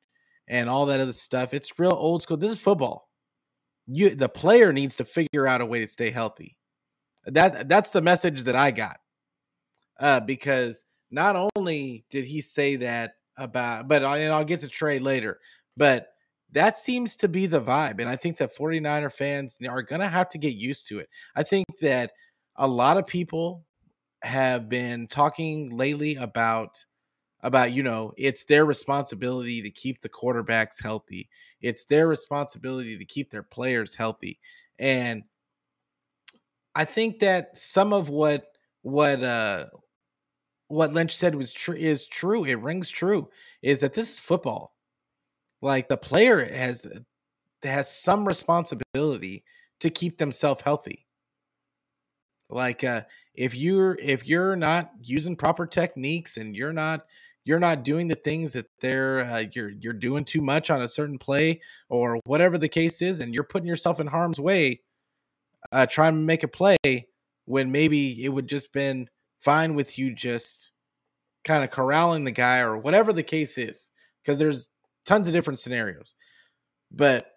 and 0.51 0.69
all 0.69 0.85
that 0.87 0.99
other 0.99 1.13
stuff. 1.13 1.53
It's 1.53 1.79
real 1.79 1.93
old 1.97 2.21
school. 2.21 2.37
This 2.37 2.51
is 2.51 2.59
football. 2.59 3.09
You 3.87 4.15
the 4.15 4.29
player 4.29 4.71
needs 4.71 4.97
to 4.97 5.05
figure 5.05 5.47
out 5.47 5.61
a 5.61 5.65
way 5.65 5.79
to 5.79 5.87
stay 5.87 6.11
healthy. 6.11 6.57
That 7.25 7.67
that's 7.67 7.91
the 7.91 8.01
message 8.01 8.43
that 8.43 8.55
I 8.55 8.71
got. 8.71 8.97
Uh, 9.99 10.19
because 10.19 10.83
not 11.09 11.49
only 11.55 12.05
did 12.09 12.25
he 12.25 12.41
say 12.41 12.75
that 12.77 13.13
about, 13.37 13.87
but 13.87 14.03
I, 14.03 14.19
and 14.19 14.33
I'll 14.33 14.45
get 14.45 14.59
to 14.61 14.67
Trey 14.67 14.99
later, 14.99 15.39
but 15.77 16.07
that 16.51 16.77
seems 16.77 17.15
to 17.17 17.27
be 17.27 17.45
the 17.45 17.61
vibe. 17.61 17.99
And 17.99 18.09
I 18.09 18.15
think 18.15 18.37
that 18.37 18.55
49er 18.55 19.11
fans 19.13 19.57
are 19.67 19.81
going 19.81 20.01
to 20.01 20.09
have 20.09 20.29
to 20.29 20.37
get 20.37 20.55
used 20.55 20.87
to 20.87 20.99
it. 20.99 21.09
I 21.35 21.43
think 21.43 21.65
that 21.81 22.11
a 22.55 22.67
lot 22.67 22.97
of 22.97 23.07
people 23.07 23.63
have 24.23 24.69
been 24.69 25.07
talking 25.07 25.69
lately 25.69 26.15
about 26.15 26.83
about 27.43 27.71
you 27.71 27.81
know 27.81 28.13
it's 28.17 28.43
their 28.43 28.65
responsibility 28.65 29.61
to 29.63 29.71
keep 29.71 29.99
the 30.01 30.09
quarterbacks 30.09 30.81
healthy 30.81 31.27
it's 31.59 31.85
their 31.85 32.07
responsibility 32.07 32.97
to 32.97 33.05
keep 33.05 33.31
their 33.31 33.41
players 33.41 33.95
healthy 33.95 34.39
and 34.77 35.23
i 36.75 36.85
think 36.85 37.19
that 37.19 37.57
some 37.57 37.93
of 37.93 38.09
what 38.09 38.45
what 38.83 39.23
uh 39.23 39.65
what 40.71 40.93
lynch 40.93 41.15
said 41.15 41.35
was 41.35 41.51
true 41.51 41.75
is 41.75 42.05
true 42.05 42.45
it 42.45 42.59
rings 42.59 42.89
true 42.89 43.29
is 43.61 43.81
that 43.81 43.93
this 43.93 44.09
is 44.09 44.19
football. 44.19 44.73
Like 45.61 45.89
the 45.89 45.97
player 45.97 46.43
has 46.45 46.87
has 47.63 47.91
some 47.91 48.25
responsibility 48.25 49.43
to 49.81 49.89
keep 49.89 50.17
themselves 50.17 50.61
healthy. 50.61 51.05
Like 52.49 52.83
uh 52.83 53.01
if 53.35 53.53
you're 53.53 53.97
if 54.01 54.25
you're 54.25 54.55
not 54.55 54.91
using 55.01 55.35
proper 55.35 55.67
techniques 55.67 56.37
and 56.37 56.55
you're 56.55 56.73
not 56.73 57.05
you're 57.43 57.59
not 57.59 57.83
doing 57.83 58.07
the 58.07 58.15
things 58.15 58.53
that 58.53 58.67
they're 58.79 59.25
uh, 59.25 59.43
you're 59.53 59.71
you're 59.71 59.93
doing 59.93 60.23
too 60.23 60.41
much 60.41 60.69
on 60.69 60.81
a 60.81 60.87
certain 60.87 61.17
play 61.17 61.59
or 61.89 62.19
whatever 62.25 62.57
the 62.57 62.69
case 62.69 63.01
is 63.01 63.19
and 63.19 63.33
you're 63.33 63.43
putting 63.43 63.67
yourself 63.67 63.99
in 63.99 64.07
harm's 64.07 64.39
way 64.39 64.81
uh 65.71 65.85
trying 65.85 66.13
to 66.13 66.19
make 66.19 66.43
a 66.43 66.47
play 66.47 67.07
when 67.45 67.71
maybe 67.71 68.23
it 68.23 68.29
would 68.29 68.47
just 68.47 68.71
been 68.73 69.07
fine 69.41 69.75
with 69.75 69.97
you 69.97 70.13
just 70.13 70.71
kind 71.43 71.63
of 71.63 71.71
corralling 71.71 72.23
the 72.23 72.31
guy 72.31 72.59
or 72.59 72.77
whatever 72.77 73.11
the 73.11 73.23
case 73.23 73.57
is 73.57 73.89
because 74.21 74.37
there's 74.39 74.69
tons 75.05 75.27
of 75.27 75.33
different 75.33 75.59
scenarios 75.59 76.15
but 76.91 77.31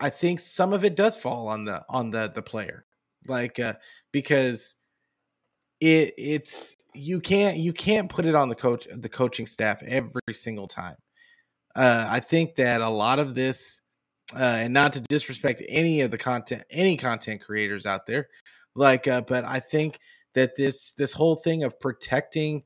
i 0.00 0.10
think 0.10 0.40
some 0.40 0.72
of 0.72 0.84
it 0.84 0.96
does 0.96 1.16
fall 1.16 1.48
on 1.48 1.64
the 1.64 1.84
on 1.88 2.10
the 2.10 2.30
the 2.34 2.42
player 2.42 2.84
like 3.26 3.58
uh 3.60 3.74
because 4.12 4.74
it 5.80 6.14
it's 6.18 6.76
you 6.94 7.20
can't 7.20 7.56
you 7.56 7.72
can't 7.72 8.08
put 8.08 8.26
it 8.26 8.34
on 8.34 8.48
the 8.48 8.54
coach 8.54 8.86
the 8.92 9.08
coaching 9.08 9.46
staff 9.46 9.82
every 9.84 10.20
single 10.32 10.66
time. 10.66 10.96
Uh, 11.76 12.06
I 12.08 12.20
think 12.20 12.56
that 12.56 12.80
a 12.80 12.88
lot 12.88 13.20
of 13.20 13.34
this, 13.36 13.82
uh, 14.34 14.38
and 14.38 14.74
not 14.74 14.92
to 14.94 15.00
disrespect 15.00 15.62
any 15.68 16.00
of 16.00 16.10
the 16.10 16.18
content 16.18 16.64
any 16.70 16.96
content 16.96 17.40
creators 17.40 17.86
out 17.86 18.06
there, 18.06 18.28
like, 18.74 19.06
uh, 19.06 19.20
but 19.20 19.44
I 19.44 19.60
think 19.60 20.00
that 20.38 20.56
this 20.56 20.92
this 20.92 21.12
whole 21.12 21.36
thing 21.36 21.64
of 21.64 21.78
protecting 21.80 22.62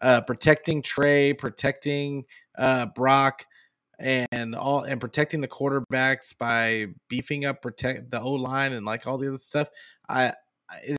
uh, 0.00 0.20
protecting 0.22 0.80
Trey, 0.82 1.34
protecting 1.34 2.24
uh, 2.56 2.86
Brock, 2.86 3.44
and 3.98 4.54
all 4.54 4.82
and 4.82 5.00
protecting 5.00 5.40
the 5.40 5.48
quarterbacks 5.48 6.36
by 6.36 6.86
beefing 7.08 7.44
up 7.44 7.60
protect 7.60 8.10
the 8.10 8.20
O 8.20 8.32
line 8.32 8.72
and 8.72 8.86
like 8.86 9.06
all 9.06 9.18
the 9.18 9.28
other 9.28 9.38
stuff. 9.38 9.68
I 10.08 10.32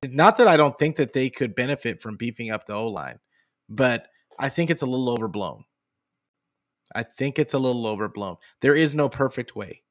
not 0.04 0.38
that 0.38 0.48
I 0.48 0.58
don't 0.58 0.78
think 0.78 0.98
that 0.98 1.14
they 1.14 1.30
could 1.30 1.56
benefit 1.56 2.02
from 2.02 2.18
beefing 2.18 2.52
up 2.52 2.66
the 2.66 2.74
O 2.74 2.88
line, 2.88 3.20
but 3.70 4.08
I 4.38 4.50
think 4.50 4.70
it's 4.70 4.82
a 4.82 4.86
little 4.86 5.10
overblown. 5.10 5.64
I 6.94 7.04
think 7.04 7.40
it's 7.40 7.54
a 7.54 7.60
little 7.60 7.88
overblown. 7.88 8.36
There 8.60 8.76
is 8.76 8.94
no 8.94 9.08
perfect 9.08 9.56
way. 9.56 9.84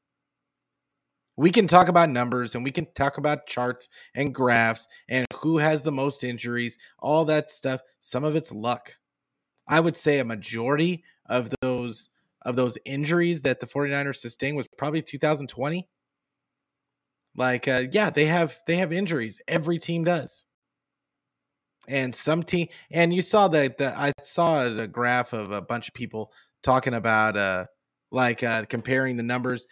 We 1.41 1.51
can 1.51 1.67
talk 1.67 1.89
about 1.89 2.11
numbers 2.11 2.55
and 2.55 2.63
we 2.63 2.71
can 2.71 2.87
talk 2.95 3.17
about 3.17 3.47
charts 3.47 3.89
and 4.15 4.35
graphs 4.35 4.87
and 5.09 5.27
who 5.37 5.57
has 5.57 5.83
the 5.83 5.91
most 5.93 6.23
injuries, 6.23 6.77
all 6.99 7.25
that 7.25 7.51
stuff. 7.51 7.81
Some 7.99 8.25
of 8.25 8.37
it's 8.37 8.53
luck. 8.53 8.97
I 9.67 9.81
would 9.81 9.97
say 9.97 10.19
a 10.19 10.25
majority 10.25 11.03
of 11.27 11.49
those 11.63 12.11
of 12.43 12.57
those 12.57 12.77
injuries 12.85 13.43
that 13.43 13.61
the 13.61 13.67
49ers 13.67 14.17
sustained 14.17 14.57
was 14.57 14.67
probably 14.77 15.01
2020 15.03 15.89
like, 17.37 17.69
uh, 17.69 17.85
yeah, 17.91 18.11
they 18.11 18.27
have 18.27 18.59
they 18.67 18.77
have 18.77 18.93
injuries. 18.93 19.41
Every 19.49 19.79
team 19.79 20.05
does. 20.05 20.45
And 21.89 22.15
some 22.15 22.43
team, 22.43 22.69
and 22.91 23.15
you 23.15 23.23
saw 23.23 23.49
that 23.49 23.79
the 23.79 23.97
I 23.97 24.13
saw 24.23 24.69
the 24.69 24.87
graph 24.87 25.33
of 25.33 25.51
a 25.51 25.63
bunch 25.63 25.89
of 25.89 25.95
people 25.95 26.33
talking 26.63 26.93
about 26.93 27.39
uh 27.39 27.65
like 28.13 28.43
uh 28.43 28.65
comparing 28.65 29.17
the 29.17 29.23
numbers 29.23 29.67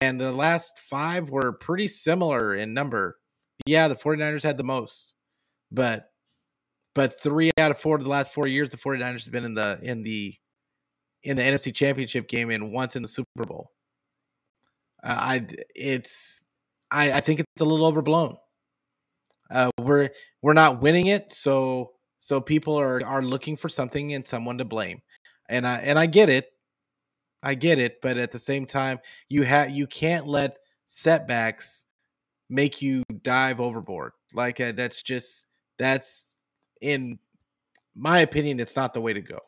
and 0.00 0.20
the 0.20 0.32
last 0.32 0.78
five 0.78 1.30
were 1.30 1.52
pretty 1.52 1.86
similar 1.86 2.54
in 2.54 2.74
number. 2.74 3.18
Yeah, 3.66 3.88
the 3.88 3.94
49ers 3.94 4.42
had 4.42 4.56
the 4.56 4.64
most. 4.64 5.14
But 5.70 6.10
but 6.94 7.20
3 7.20 7.50
out 7.58 7.70
of 7.70 7.78
4 7.78 7.96
of 7.96 8.04
the 8.04 8.10
last 8.10 8.32
4 8.34 8.46
years 8.46 8.68
the 8.68 8.76
49ers 8.76 9.24
have 9.24 9.32
been 9.32 9.44
in 9.44 9.54
the 9.54 9.78
in 9.82 10.02
the 10.02 10.34
in 11.22 11.36
the 11.36 11.42
NFC 11.42 11.74
Championship 11.74 12.28
game 12.28 12.50
and 12.50 12.72
once 12.72 12.96
in 12.96 13.02
the 13.02 13.08
Super 13.08 13.44
Bowl. 13.46 13.70
Uh, 15.02 15.16
I 15.18 15.46
it's 15.74 16.42
I, 16.90 17.12
I 17.12 17.20
think 17.20 17.40
it's 17.40 17.60
a 17.60 17.64
little 17.64 17.86
overblown. 17.86 18.36
Uh, 19.50 19.70
we're 19.78 20.10
we're 20.42 20.52
not 20.52 20.80
winning 20.80 21.06
it, 21.06 21.32
so 21.32 21.92
so 22.18 22.40
people 22.40 22.78
are 22.78 23.04
are 23.04 23.22
looking 23.22 23.56
for 23.56 23.68
something 23.68 24.14
and 24.14 24.26
someone 24.26 24.58
to 24.58 24.64
blame, 24.64 25.02
and 25.48 25.66
I 25.66 25.78
and 25.78 25.98
I 25.98 26.06
get 26.06 26.28
it, 26.28 26.52
I 27.42 27.54
get 27.54 27.78
it, 27.78 28.00
but 28.00 28.18
at 28.18 28.32
the 28.32 28.38
same 28.38 28.66
time, 28.66 29.00
you 29.28 29.42
have 29.42 29.70
you 29.70 29.86
can't 29.86 30.26
let 30.26 30.58
setbacks 30.86 31.84
make 32.48 32.82
you 32.82 33.02
dive 33.22 33.60
overboard. 33.60 34.12
Like 34.32 34.60
uh, 34.60 34.72
that's 34.72 35.02
just 35.02 35.46
that's 35.78 36.26
in 36.80 37.18
my 37.94 38.20
opinion, 38.20 38.60
it's 38.60 38.76
not 38.76 38.94
the 38.94 39.00
way 39.00 39.12
to 39.12 39.20
go. 39.20 39.38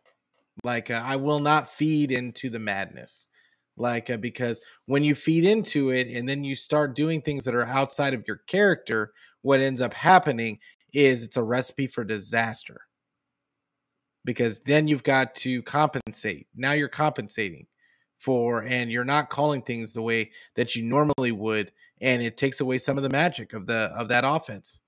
Like 0.65 0.91
uh, 0.91 1.03
I 1.05 1.17
will 1.17 1.41
not 1.41 1.69
feed 1.69 2.11
into 2.11 2.51
the 2.51 2.59
madness 2.59 3.29
like 3.77 4.11
uh, 4.11 4.17
because 4.17 4.61
when 4.87 5.03
you 5.03 5.15
feed 5.15 5.45
into 5.45 5.91
it 5.91 6.09
and 6.09 6.29
then 6.29 6.45
you 6.45 6.55
start 6.55 6.95
doing 6.95 7.21
things 7.21 7.45
that 7.45 7.55
are 7.55 7.67
outside 7.67 8.15
of 8.15 8.25
your 8.27 8.39
character 8.47 9.13
what 9.43 9.61
ends 9.61 9.81
up 9.81 9.95
happening 9.95 10.59
is 10.93 11.25
it's 11.25 11.37
a 11.37 11.43
recipe 11.43 11.87
for 11.87 12.05
disaster 12.05 12.83
because 14.25 14.61
then 14.61 14.87
you've 14.87 15.03
got 15.03 15.35
to 15.35 15.63
compensate 15.63 16.47
now 16.55 16.73
you're 16.73 16.89
compensating 16.89 17.67
for 18.25 18.63
and 18.63 18.91
you're 18.91 19.05
not 19.05 19.31
calling 19.31 19.63
things 19.63 19.93
the 19.93 20.03
way 20.03 20.31
that 20.57 20.75
you 20.75 20.83
normally 20.83 21.33
would 21.33 21.73
and 22.01 22.23
it 22.23 22.37
takes 22.37 22.61
away 22.61 22.79
some 22.79 22.97
of 22.97 23.03
the 23.03 23.11
magic 23.11 23.53
of 23.53 23.67
the 23.67 23.93
of 23.97 24.09
that 24.09 24.25
offense 24.27 24.81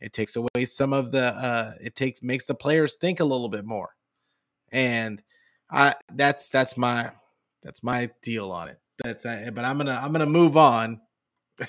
It 0.00 0.12
takes 0.12 0.36
away 0.36 0.64
some 0.66 0.92
of 0.92 1.12
the 1.12 1.26
uh 1.34 1.72
it 1.80 1.96
takes 1.96 2.22
makes 2.22 2.46
the 2.46 2.54
players 2.54 2.96
think 2.96 3.20
a 3.20 3.24
little 3.24 3.48
bit 3.48 3.64
more. 3.64 3.90
And 4.72 5.22
I 5.70 5.94
that's 6.12 6.50
that's 6.50 6.76
my 6.76 7.12
that's 7.62 7.82
my 7.82 8.10
deal 8.22 8.52
on 8.52 8.68
it. 8.68 8.80
That's 9.02 9.26
uh, 9.26 9.50
but 9.54 9.64
I'm 9.64 9.78
gonna 9.78 10.00
I'm 10.02 10.12
gonna 10.12 10.26
move 10.26 10.56
on. 10.56 11.00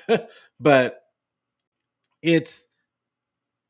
but 0.60 1.02
it's 2.22 2.68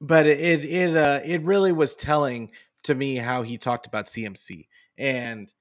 but 0.02 0.28
it 0.28 0.66
it 0.66 0.96
uh 0.96 1.22
it 1.26 1.42
really 1.44 1.72
was 1.72 1.96
telling 1.96 2.52
to 2.84 2.96
me 2.96 3.18
how 3.18 3.42
he 3.44 3.58
talked 3.58 3.88
about 3.88 4.06
CMC 4.08 4.68
and 4.98 5.54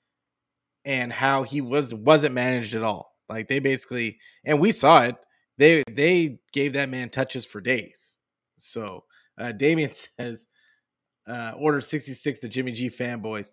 and 0.84 1.12
how 1.12 1.42
he 1.42 1.60
was 1.60 1.94
wasn't 1.94 2.34
managed 2.34 2.74
at 2.74 2.82
all. 2.82 3.14
Like 3.28 3.48
they 3.48 3.58
basically 3.58 4.18
and 4.44 4.60
we 4.60 4.70
saw 4.70 5.02
it. 5.02 5.16
They 5.58 5.82
they 5.90 6.38
gave 6.52 6.74
that 6.74 6.90
man 6.90 7.10
touches 7.10 7.44
for 7.44 7.60
days. 7.60 8.16
So 8.56 9.04
uh 9.38 9.52
Damien 9.52 9.90
says 10.18 10.46
uh 11.26 11.52
order 11.56 11.80
66 11.80 12.40
to 12.40 12.48
Jimmy 12.48 12.72
G 12.72 12.88
fanboys. 12.88 13.50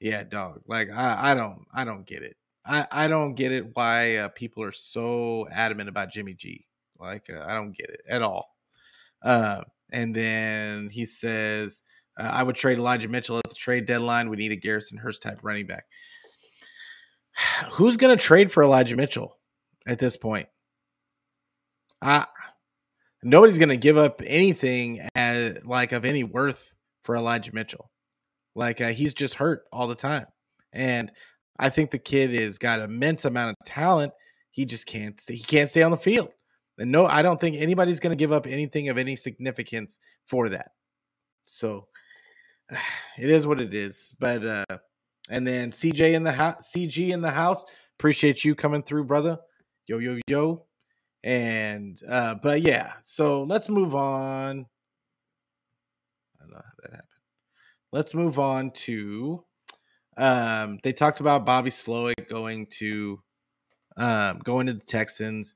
Yeah, 0.00 0.22
dog. 0.24 0.62
Like 0.66 0.90
I 0.90 1.32
I 1.32 1.34
don't 1.34 1.64
I 1.72 1.84
don't 1.84 2.06
get 2.06 2.22
it. 2.22 2.36
I 2.64 2.86
I 2.90 3.08
don't 3.08 3.34
get 3.34 3.52
it 3.52 3.74
why 3.74 4.16
uh, 4.16 4.28
people 4.28 4.62
are 4.62 4.72
so 4.72 5.48
adamant 5.50 5.88
about 5.88 6.12
Jimmy 6.12 6.34
G. 6.34 6.66
Like 6.98 7.28
uh, 7.30 7.44
I 7.46 7.54
don't 7.54 7.76
get 7.76 7.90
it 7.90 8.00
at 8.08 8.22
all. 8.22 8.54
Uh 9.22 9.62
and 9.90 10.14
then 10.14 10.90
he 10.90 11.04
says 11.04 11.82
uh, 12.18 12.30
I 12.32 12.42
would 12.42 12.56
trade 12.56 12.78
Elijah 12.78 13.08
Mitchell 13.08 13.38
at 13.38 13.48
the 13.48 13.54
trade 13.54 13.86
deadline. 13.86 14.28
We 14.28 14.36
need 14.36 14.52
a 14.52 14.56
Garrison 14.56 14.98
Hearst 14.98 15.22
type 15.22 15.38
running 15.42 15.66
back. 15.66 15.84
Who's 17.72 17.96
going 17.96 18.16
to 18.16 18.22
trade 18.22 18.52
for 18.52 18.62
Elijah 18.62 18.96
Mitchell 18.96 19.36
at 19.86 19.98
this 19.98 20.16
point? 20.16 20.48
I 22.00 22.26
nobody's 23.22 23.58
going 23.58 23.70
to 23.70 23.76
give 23.76 23.96
up 23.96 24.22
anything 24.24 25.08
as 25.14 25.58
like 25.64 25.92
of 25.92 26.04
any 26.04 26.24
worth 26.24 26.74
for 27.02 27.16
Elijah 27.16 27.54
Mitchell. 27.54 27.90
Like 28.54 28.80
uh, 28.80 28.88
he's 28.88 29.14
just 29.14 29.34
hurt 29.34 29.64
all 29.72 29.86
the 29.86 29.94
time, 29.94 30.26
and 30.72 31.10
I 31.58 31.70
think 31.70 31.90
the 31.90 31.98
kid 31.98 32.30
has 32.40 32.58
got 32.58 32.80
immense 32.80 33.24
amount 33.24 33.56
of 33.60 33.66
talent. 33.66 34.12
He 34.50 34.64
just 34.64 34.86
can't. 34.86 35.20
stay, 35.20 35.34
He 35.34 35.44
can't 35.44 35.70
stay 35.70 35.82
on 35.82 35.90
the 35.90 35.96
field. 35.96 36.30
And 36.78 36.92
no, 36.92 37.06
I 37.06 37.22
don't 37.22 37.40
think 37.40 37.56
anybody's 37.56 37.98
going 37.98 38.16
to 38.16 38.20
give 38.20 38.32
up 38.32 38.46
anything 38.46 38.88
of 38.88 38.98
any 38.98 39.16
significance 39.16 39.98
for 40.26 40.48
that. 40.50 40.70
So 41.44 41.88
it 43.18 43.30
is 43.30 43.46
what 43.46 43.60
it 43.60 43.74
is. 43.74 44.14
But 44.18 44.44
uh 44.44 44.78
and 45.30 45.46
then 45.46 45.70
CJ 45.70 46.14
in 46.14 46.24
the 46.24 46.32
house, 46.32 46.72
CG 46.74 47.10
in 47.10 47.20
the 47.20 47.30
house. 47.30 47.64
Appreciate 47.98 48.44
you 48.44 48.54
coming 48.54 48.82
through, 48.82 49.04
brother. 49.04 49.38
Yo, 49.86 49.98
yo, 49.98 50.18
yo. 50.26 50.64
And 51.24 52.00
uh, 52.08 52.36
but 52.36 52.62
yeah, 52.62 52.92
so 53.02 53.42
let's 53.42 53.68
move 53.68 53.94
on. 53.94 54.66
I 56.38 56.44
don't 56.44 56.50
know 56.50 56.56
how 56.56 56.72
that 56.82 56.90
happened. 56.90 57.08
Let's 57.92 58.14
move 58.14 58.38
on 58.38 58.70
to 58.70 59.44
um 60.16 60.78
they 60.82 60.92
talked 60.92 61.20
about 61.20 61.46
Bobby 61.46 61.70
Slowik 61.70 62.28
going 62.28 62.66
to 62.66 63.22
um 63.96 64.38
going 64.44 64.66
to 64.66 64.74
the 64.74 64.84
Texans. 64.84 65.54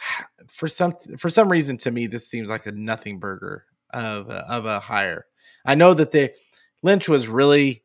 For 0.48 0.68
some 0.68 0.94
for 1.18 1.28
some 1.28 1.50
reason 1.50 1.76
to 1.78 1.90
me, 1.90 2.06
this 2.06 2.28
seems 2.28 2.48
like 2.48 2.66
a 2.66 2.72
nothing 2.72 3.18
burger 3.18 3.64
of 3.92 4.28
a, 4.28 4.50
of 4.50 4.66
a 4.66 4.80
hire. 4.80 5.26
I 5.64 5.74
know 5.74 5.94
that 5.94 6.10
they 6.10 6.34
Lynch 6.82 7.08
was 7.08 7.28
really 7.28 7.81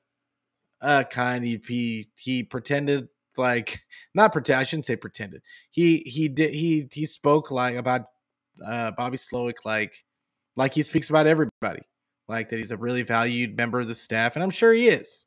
uh 0.81 1.03
kind. 1.03 1.43
He 1.43 2.07
he, 2.17 2.43
pretended 2.43 3.07
like 3.37 3.81
not 4.13 4.31
pretend. 4.33 4.59
I 4.59 4.63
shouldn't 4.63 4.85
say 4.85 4.95
pretended. 4.95 5.41
He 5.71 5.99
he 6.05 6.27
did 6.27 6.53
he 6.53 6.87
he 6.91 7.05
spoke 7.05 7.51
like 7.51 7.75
about 7.75 8.05
uh 8.65 8.91
Bobby 8.91 9.17
Slowik 9.17 9.65
like 9.65 10.05
like 10.55 10.73
he 10.73 10.83
speaks 10.83 11.09
about 11.09 11.27
everybody. 11.27 11.83
Like 12.27 12.49
that 12.49 12.57
he's 12.57 12.71
a 12.71 12.77
really 12.77 13.03
valued 13.03 13.55
member 13.55 13.79
of 13.79 13.87
the 13.87 13.95
staff, 13.95 14.35
and 14.35 14.43
I'm 14.43 14.49
sure 14.49 14.73
he 14.73 14.87
is. 14.87 15.25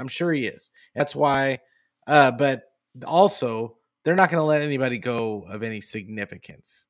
I'm 0.00 0.08
sure 0.08 0.32
he 0.32 0.46
is. 0.46 0.70
That's 0.94 1.14
why. 1.14 1.58
Uh, 2.06 2.30
but 2.30 2.62
also, 3.06 3.76
they're 4.04 4.16
not 4.16 4.30
going 4.30 4.40
to 4.40 4.44
let 4.44 4.62
anybody 4.62 4.98
go 4.98 5.44
of 5.48 5.62
any 5.62 5.80
significance. 5.80 6.86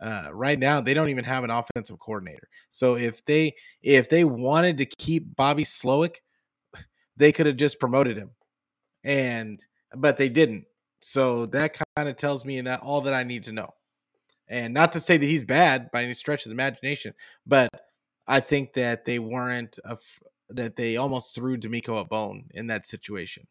Uh, 0.00 0.28
right 0.32 0.58
now, 0.58 0.80
they 0.80 0.94
don't 0.94 1.08
even 1.08 1.24
have 1.24 1.44
an 1.44 1.50
offensive 1.50 1.98
coordinator. 1.98 2.48
So 2.68 2.96
if 2.96 3.24
they 3.24 3.54
if 3.82 4.08
they 4.08 4.24
wanted 4.24 4.78
to 4.78 4.86
keep 4.86 5.34
Bobby 5.36 5.64
Slowik, 5.64 6.16
they 7.16 7.32
could 7.32 7.46
have 7.46 7.56
just 7.56 7.80
promoted 7.80 8.16
him, 8.16 8.30
and 9.04 9.64
but 9.94 10.16
they 10.16 10.28
didn't. 10.28 10.64
So 11.00 11.46
that 11.46 11.78
kind 11.96 12.08
of 12.08 12.16
tells 12.16 12.44
me 12.44 12.60
that 12.62 12.80
all 12.80 13.02
that 13.02 13.14
I 13.14 13.22
need 13.22 13.44
to 13.44 13.52
know. 13.52 13.70
And 14.48 14.74
not 14.74 14.92
to 14.92 15.00
say 15.00 15.16
that 15.16 15.26
he's 15.26 15.44
bad 15.44 15.90
by 15.90 16.04
any 16.04 16.14
stretch 16.14 16.46
of 16.46 16.50
the 16.50 16.54
imagination, 16.54 17.14
but 17.46 17.68
I 18.26 18.40
think 18.40 18.74
that 18.74 19.04
they 19.04 19.18
weren't 19.18 19.78
a, 19.84 19.96
that 20.50 20.76
they 20.76 20.96
almost 20.96 21.34
threw 21.34 21.56
DeMeco 21.56 22.00
a 22.00 22.04
bone 22.04 22.44
in 22.54 22.68
that 22.68 22.86
situation. 22.86 23.46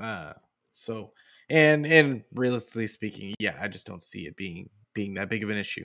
Uh, 0.00 0.32
so 0.70 1.12
and 1.48 1.86
and 1.86 2.24
realistically 2.32 2.86
speaking, 2.86 3.34
yeah, 3.38 3.56
I 3.60 3.68
just 3.68 3.86
don't 3.86 4.04
see 4.04 4.26
it 4.26 4.36
being 4.36 4.68
being 4.94 5.14
that 5.14 5.30
big 5.30 5.42
of 5.42 5.50
an 5.50 5.58
issue. 5.58 5.84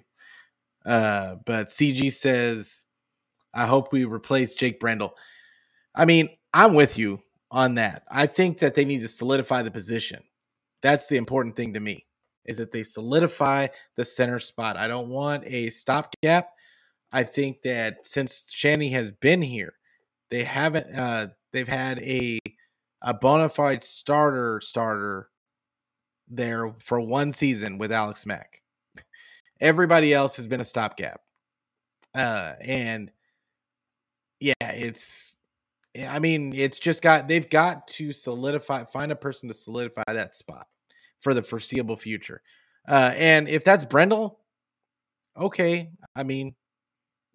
Uh, 0.86 1.36
but 1.45 1.67
CG 1.67 2.12
says, 2.12 2.84
I 3.54 3.65
hope 3.65 3.91
we 3.91 4.06
replace 4.06 4.54
Jake 4.54 4.80
Brendel. 4.80 5.13
I 5.99 6.05
mean, 6.05 6.29
I'm 6.53 6.75
with 6.75 6.97
you 6.97 7.21
on 7.51 7.75
that. 7.75 8.03
I 8.09 8.25
think 8.25 8.59
that 8.59 8.73
they 8.73 8.85
need 8.85 9.01
to 9.01 9.07
solidify 9.09 9.63
the 9.63 9.69
position. 9.69 10.23
That's 10.81 11.07
the 11.07 11.17
important 11.17 11.57
thing 11.57 11.73
to 11.73 11.81
me 11.81 12.05
is 12.45 12.55
that 12.55 12.71
they 12.71 12.83
solidify 12.83 13.67
the 13.97 14.05
center 14.05 14.39
spot. 14.39 14.77
I 14.77 14.88
don't 14.88 15.09
want 15.09 15.43
a 15.45 15.69
stopgap. 15.69 16.51
I 17.12 17.23
think 17.23 17.63
that 17.63 18.07
since 18.07 18.45
Shanny 18.49 18.91
has 18.91 19.12
been 19.12 19.41
here, 19.41 19.73
they 20.31 20.45
haven't 20.45 20.95
uh 20.95 21.27
they've 21.51 21.67
had 21.67 21.99
a 21.99 22.39
a 23.01 23.13
bona 23.13 23.49
fide 23.49 23.83
starter 23.83 24.62
starter 24.62 25.29
there 26.29 26.73
for 26.79 27.01
one 27.01 27.33
season 27.33 27.77
with 27.77 27.91
Alex 27.91 28.25
Mack. 28.25 28.62
Everybody 29.59 30.13
else 30.13 30.38
has 30.38 30.47
been 30.47 30.62
a 30.62 30.65
stopgap. 30.65 31.19
Uh 32.15 32.53
and 32.62 33.12
yeah, 34.39 34.53
it's 34.62 35.35
I 35.97 36.19
mean, 36.19 36.54
it's 36.56 36.80
just 36.80 37.02
got 37.02 37.28
they've 37.28 37.49
got 37.49 37.88
to 37.89 38.12
solidify 38.12 38.84
find 38.84 39.12
a 39.12 39.15
person 39.15 39.47
to 39.49 39.54
solidify 39.54 40.04
that 40.08 40.36
spot 40.36 40.67
for 41.19 41.34
the 41.34 41.43
foreseeable 41.43 41.97
future. 41.97 42.41
Uh 42.88 43.13
and 43.15 43.47
if 43.49 43.63
that's 43.63 43.86
Brendel, 43.86 44.39
okay. 45.38 45.91
I 46.15 46.23
mean, 46.23 46.56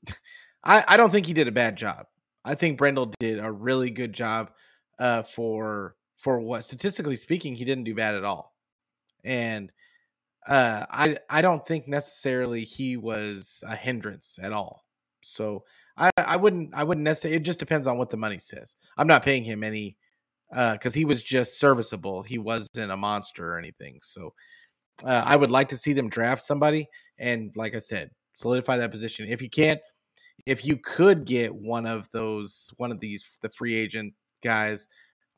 I 0.64 0.85
I 0.87 0.97
don't 0.97 1.11
think 1.11 1.27
he 1.27 1.33
did 1.33 1.49
a 1.49 1.53
bad 1.53 1.77
job. 1.77 2.07
I 2.45 2.55
think 2.55 2.79
Brendel 2.79 3.12
did 3.19 3.38
a 3.38 3.51
really 3.51 3.90
good 3.90 4.12
job 4.12 4.53
uh 4.99 5.23
for 5.25 5.97
for 6.17 6.38
what 6.40 6.64
statistically 6.64 7.17
speaking 7.17 7.55
he 7.55 7.64
didn't 7.64 7.85
do 7.85 7.95
bad 7.95 8.14
at 8.14 8.25
all. 8.25 8.55
And 9.25 9.73
uh 10.47 10.87
I 10.90 11.19
I 11.29 11.43
don't 11.43 11.67
think 11.67 11.88
necessarily 11.88 12.64
he 12.64 12.97
was 12.97 13.64
a 13.67 13.75
hindrance 13.75 14.38
at 14.40 14.53
all. 14.53 14.85
So 15.23 15.64
I, 15.97 16.11
I 16.17 16.37
wouldn't 16.37 16.75
I 16.75 16.85
wouldn't 16.85 17.05
necessarily. 17.05 17.37
It 17.37 17.45
just 17.45 17.59
depends 17.59 17.87
on 17.87 17.99
what 17.99 18.11
the 18.11 18.17
money 18.17 18.39
says. 18.39 18.75
I'm 18.97 19.07
not 19.07 19.25
paying 19.25 19.45
him 19.45 19.63
any 19.63 19.97
because 20.51 20.95
uh, 20.95 20.99
he 20.99 21.05
was 21.05 21.23
just 21.23 21.59
serviceable. 21.59 22.23
He 22.23 22.39
wasn't 22.39 22.91
a 22.91 22.97
monster 22.97 23.55
or 23.55 23.59
anything. 23.59 23.99
So 24.01 24.35
uh, 25.05 25.23
I 25.25 25.37
would 25.37 25.51
like 25.51 25.69
to 25.69 25.77
see 25.77 25.93
them 25.93 26.09
draft 26.09 26.45
somebody 26.45 26.89
and, 27.19 27.51
like 27.57 27.75
I 27.75 27.81
said, 27.81 28.11
solidify 28.35 28.77
that 28.77 28.91
position. 28.91 29.29
If 29.29 29.43
you 29.43 29.51
can't, 29.51 29.81
if 30.47 30.65
you 30.65 30.77
could 30.77 31.25
get 31.25 31.55
one 31.55 31.87
of 31.87 32.09
those, 32.11 32.73
one 32.77 32.93
of 32.93 33.01
these, 33.01 33.39
the 33.41 33.49
free 33.49 33.75
agent 33.75 34.15
guys, 34.43 34.89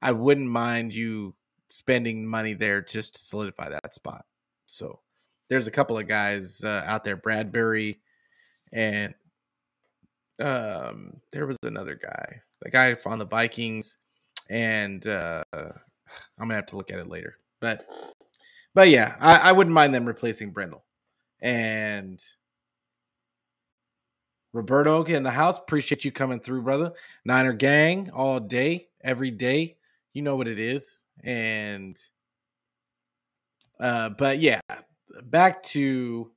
I 0.03 0.13
wouldn't 0.13 0.51
mind 0.51 0.95
you 0.95 1.35
spending 1.69 2.27
money 2.27 2.53
there 2.53 2.83
just 2.83 3.15
to 3.15 3.21
solidify 3.23 3.71
that 3.71 3.95
spot. 3.95 4.25
So 4.67 5.01
there's 5.49 5.67
a 5.67 5.71
couple 5.73 5.97
of 5.97 6.09
guys 6.09 6.63
uh, 6.63 6.83
out 6.85 7.05
there, 7.05 7.17
Bradbury 7.17 8.01
and 8.73 9.15
um 10.41 11.17
there 11.33 11.47
was 11.47 11.57
another 11.63 11.95
guy 11.95 12.41
the 12.63 12.71
guy 12.71 12.97
on 13.07 13.19
the 13.19 13.27
vikings 13.27 13.97
and 14.51 15.07
uh 15.07 15.43
i'm 15.53 15.73
gonna 16.39 16.55
have 16.55 16.67
to 16.67 16.77
look 16.77 16.91
at 16.91 16.99
it 16.99 17.09
later 17.09 17.39
but 17.61 17.87
but 18.75 18.89
yeah 18.89 19.17
i, 19.21 19.51
I 19.51 19.53
wouldn't 19.53 19.75
mind 19.75 19.95
them 19.95 20.05
replacing 20.05 20.51
brendel 20.51 20.85
and 21.41 22.23
roberto 24.53 25.05
in 25.05 25.23
the 25.23 25.31
house 25.31 25.59
appreciate 25.59 26.05
you 26.05 26.13
coming 26.13 26.41
through 26.41 26.63
brother. 26.63 26.93
Niner 27.25 27.53
gang 27.53 28.11
all 28.11 28.41
day 28.41 28.89
every 29.03 29.31
day 29.31 29.77
you 30.13 30.23
know 30.23 30.37
what 30.37 30.49
it 30.49 30.59
is 30.59 31.05
and 31.23 31.99
uh 33.81 34.11
but 34.11 34.39
yeah 34.39 34.61
back 35.25 35.63
to 35.63 36.31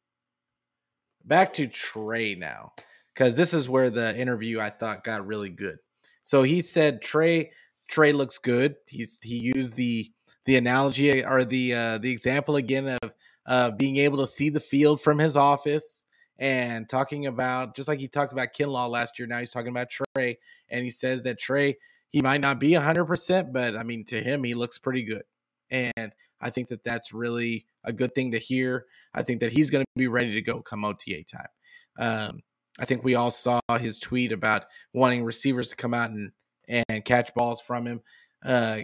back 1.26 1.54
to 1.54 1.68
trey 1.68 2.36
now 2.36 2.74
because 3.14 3.36
this 3.36 3.54
is 3.54 3.68
where 3.70 3.90
the 3.90 4.18
interview 4.18 4.60
I 4.60 4.70
thought 4.70 5.04
got 5.04 5.26
really 5.26 5.50
good. 5.50 5.78
So 6.24 6.44
he 6.44 6.62
said 6.62 7.02
Trey 7.02 7.52
Trey 7.88 8.14
looks 8.14 8.38
good. 8.38 8.76
He's 8.88 9.20
he 9.22 9.38
used 9.38 9.76
the 9.76 10.12
the 10.46 10.56
analogy 10.56 11.24
or 11.24 11.44
the 11.44 11.74
uh, 11.74 11.98
the 11.98 12.12
example 12.12 12.56
again 12.56 12.98
of 13.02 13.12
uh, 13.46 13.72
being 13.72 13.98
able 13.98 14.20
to 14.20 14.28
see 14.28 14.50
the 14.50 14.60
field 14.60 15.02
from 15.02 15.18
his 15.20 15.36
office 15.36 16.06
and 16.38 16.88
talking 16.88 17.26
about 17.26 17.76
just 17.76 17.88
like 17.88 18.00
he 18.00 18.08
talked 18.08 18.32
about 18.32 18.54
Kinlaw 18.54 18.90
last 18.90 19.20
year. 19.20 19.28
Now 19.28 19.40
he's 19.40 19.52
talking 19.52 19.70
about 19.70 19.90
Trey, 19.90 20.38
and 20.70 20.84
he 20.84 20.90
says 20.90 21.24
that 21.24 21.40
Trey 21.40 21.78
he 22.10 22.22
might 22.22 22.42
not 22.42 22.60
be 22.60 22.76
a 22.76 22.82
hundred 22.82 23.06
percent, 23.06 23.52
but 23.52 23.76
I 23.76 23.84
mean 23.84 24.06
to 24.06 24.22
him 24.22 24.44
he 24.44 24.54
looks 24.54 24.78
pretty 24.78 25.04
good, 25.04 25.24
and 25.70 26.14
I 26.42 26.50
think 26.50 26.70
that 26.70 26.84
that's 26.84 27.14
really 27.14 27.66
a 27.84 27.92
good 27.92 28.16
thing 28.16 28.32
to 28.32 28.40
hear. 28.40 28.86
I 29.14 29.24
think 29.24 29.40
that 29.42 29.52
he's 29.52 29.70
going 29.70 29.84
to 29.84 29.88
be 29.96 30.08
ready 30.08 30.34
to 30.34 30.42
go 30.42 30.62
come 30.62 30.86
OTA 30.86 31.24
time. 31.24 31.48
Um, 31.98 32.40
I 32.78 32.86
think 32.86 33.04
we 33.04 33.16
all 33.16 33.32
saw 33.32 33.60
his 33.80 34.00
tweet 34.00 34.32
about 34.32 34.66
wanting 34.94 35.24
receivers 35.24 35.70
to 35.70 35.76
come 35.76 35.94
out 35.94 36.12
and 36.12 36.32
and 36.68 37.04
catch 37.04 37.34
balls 37.34 37.60
from 37.60 37.88
him. 37.88 38.02
Uh, 38.46 38.82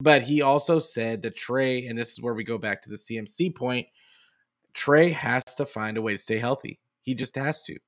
but 0.00 0.22
he 0.22 0.42
also 0.42 0.80
said 0.80 1.22
that 1.22 1.36
Trey, 1.36 1.86
and 1.86 1.98
this 1.98 2.12
is 2.12 2.20
where 2.20 2.34
we 2.34 2.44
go 2.44 2.58
back 2.58 2.82
to 2.82 2.90
the 2.90 2.96
CMC 2.96 3.54
point, 3.54 3.86
Trey 4.74 5.10
has 5.10 5.44
to 5.56 5.64
find 5.64 5.96
a 5.96 6.02
way 6.02 6.12
to 6.12 6.18
stay 6.18 6.38
healthy. 6.38 6.78
He 7.02 7.14
just 7.14 7.36
has 7.36 7.62
to. 7.62 7.78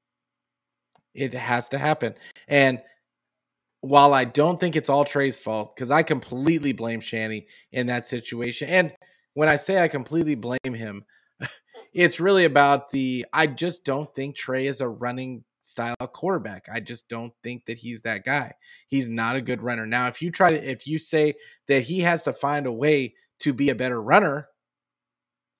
It 1.14 1.34
has 1.34 1.68
to 1.70 1.78
happen. 1.78 2.14
And 2.48 2.80
while 3.80 4.14
I 4.14 4.24
don't 4.24 4.59
think 4.61 4.76
it's 4.76 4.88
all 4.88 5.05
Trey's 5.05 5.36
fault, 5.36 5.74
because 5.74 5.90
I 5.90 6.03
completely 6.03 6.72
blame 6.72 7.01
Shanny 7.01 7.46
in 7.72 7.86
that 7.88 8.07
situation. 8.07 8.68
And 8.68 8.92
when 9.34 9.48
I 9.48 9.57
say 9.57 9.82
I 9.82 9.88
completely 9.88 10.36
blame 10.36 10.74
him, 10.74 11.05
it's 11.93 12.20
really 12.20 12.45
about 12.45 12.91
the 12.91 13.26
I 13.32 13.47
just 13.47 13.84
don't 13.84 14.14
think 14.14 14.36
Trey 14.36 14.66
is 14.66 14.80
a 14.80 14.88
running 14.88 15.45
style 15.62 15.95
quarterback. 16.12 16.66
I 16.72 16.80
just 16.80 17.09
don't 17.09 17.32
think 17.43 17.66
that 17.66 17.78
he's 17.78 18.03
that 18.03 18.24
guy. 18.24 18.55
He's 18.88 19.09
not 19.09 19.36
a 19.36 19.43
good 19.43 19.62
runner. 19.62 19.86
Now, 19.86 20.09
if 20.09 20.22
you 20.22 20.30
try 20.30 20.51
to 20.51 20.70
if 20.70 20.86
you 20.86 20.99
say 20.99 21.34
that 21.68 21.84
he 21.84 22.01
has 22.01 22.22
to 22.24 22.32
find 22.32 22.66
a 22.66 22.72
way 22.72 23.14
to 23.41 23.53
be 23.53 23.70
a 23.70 23.74
better 23.74 24.01
runner 24.01 24.49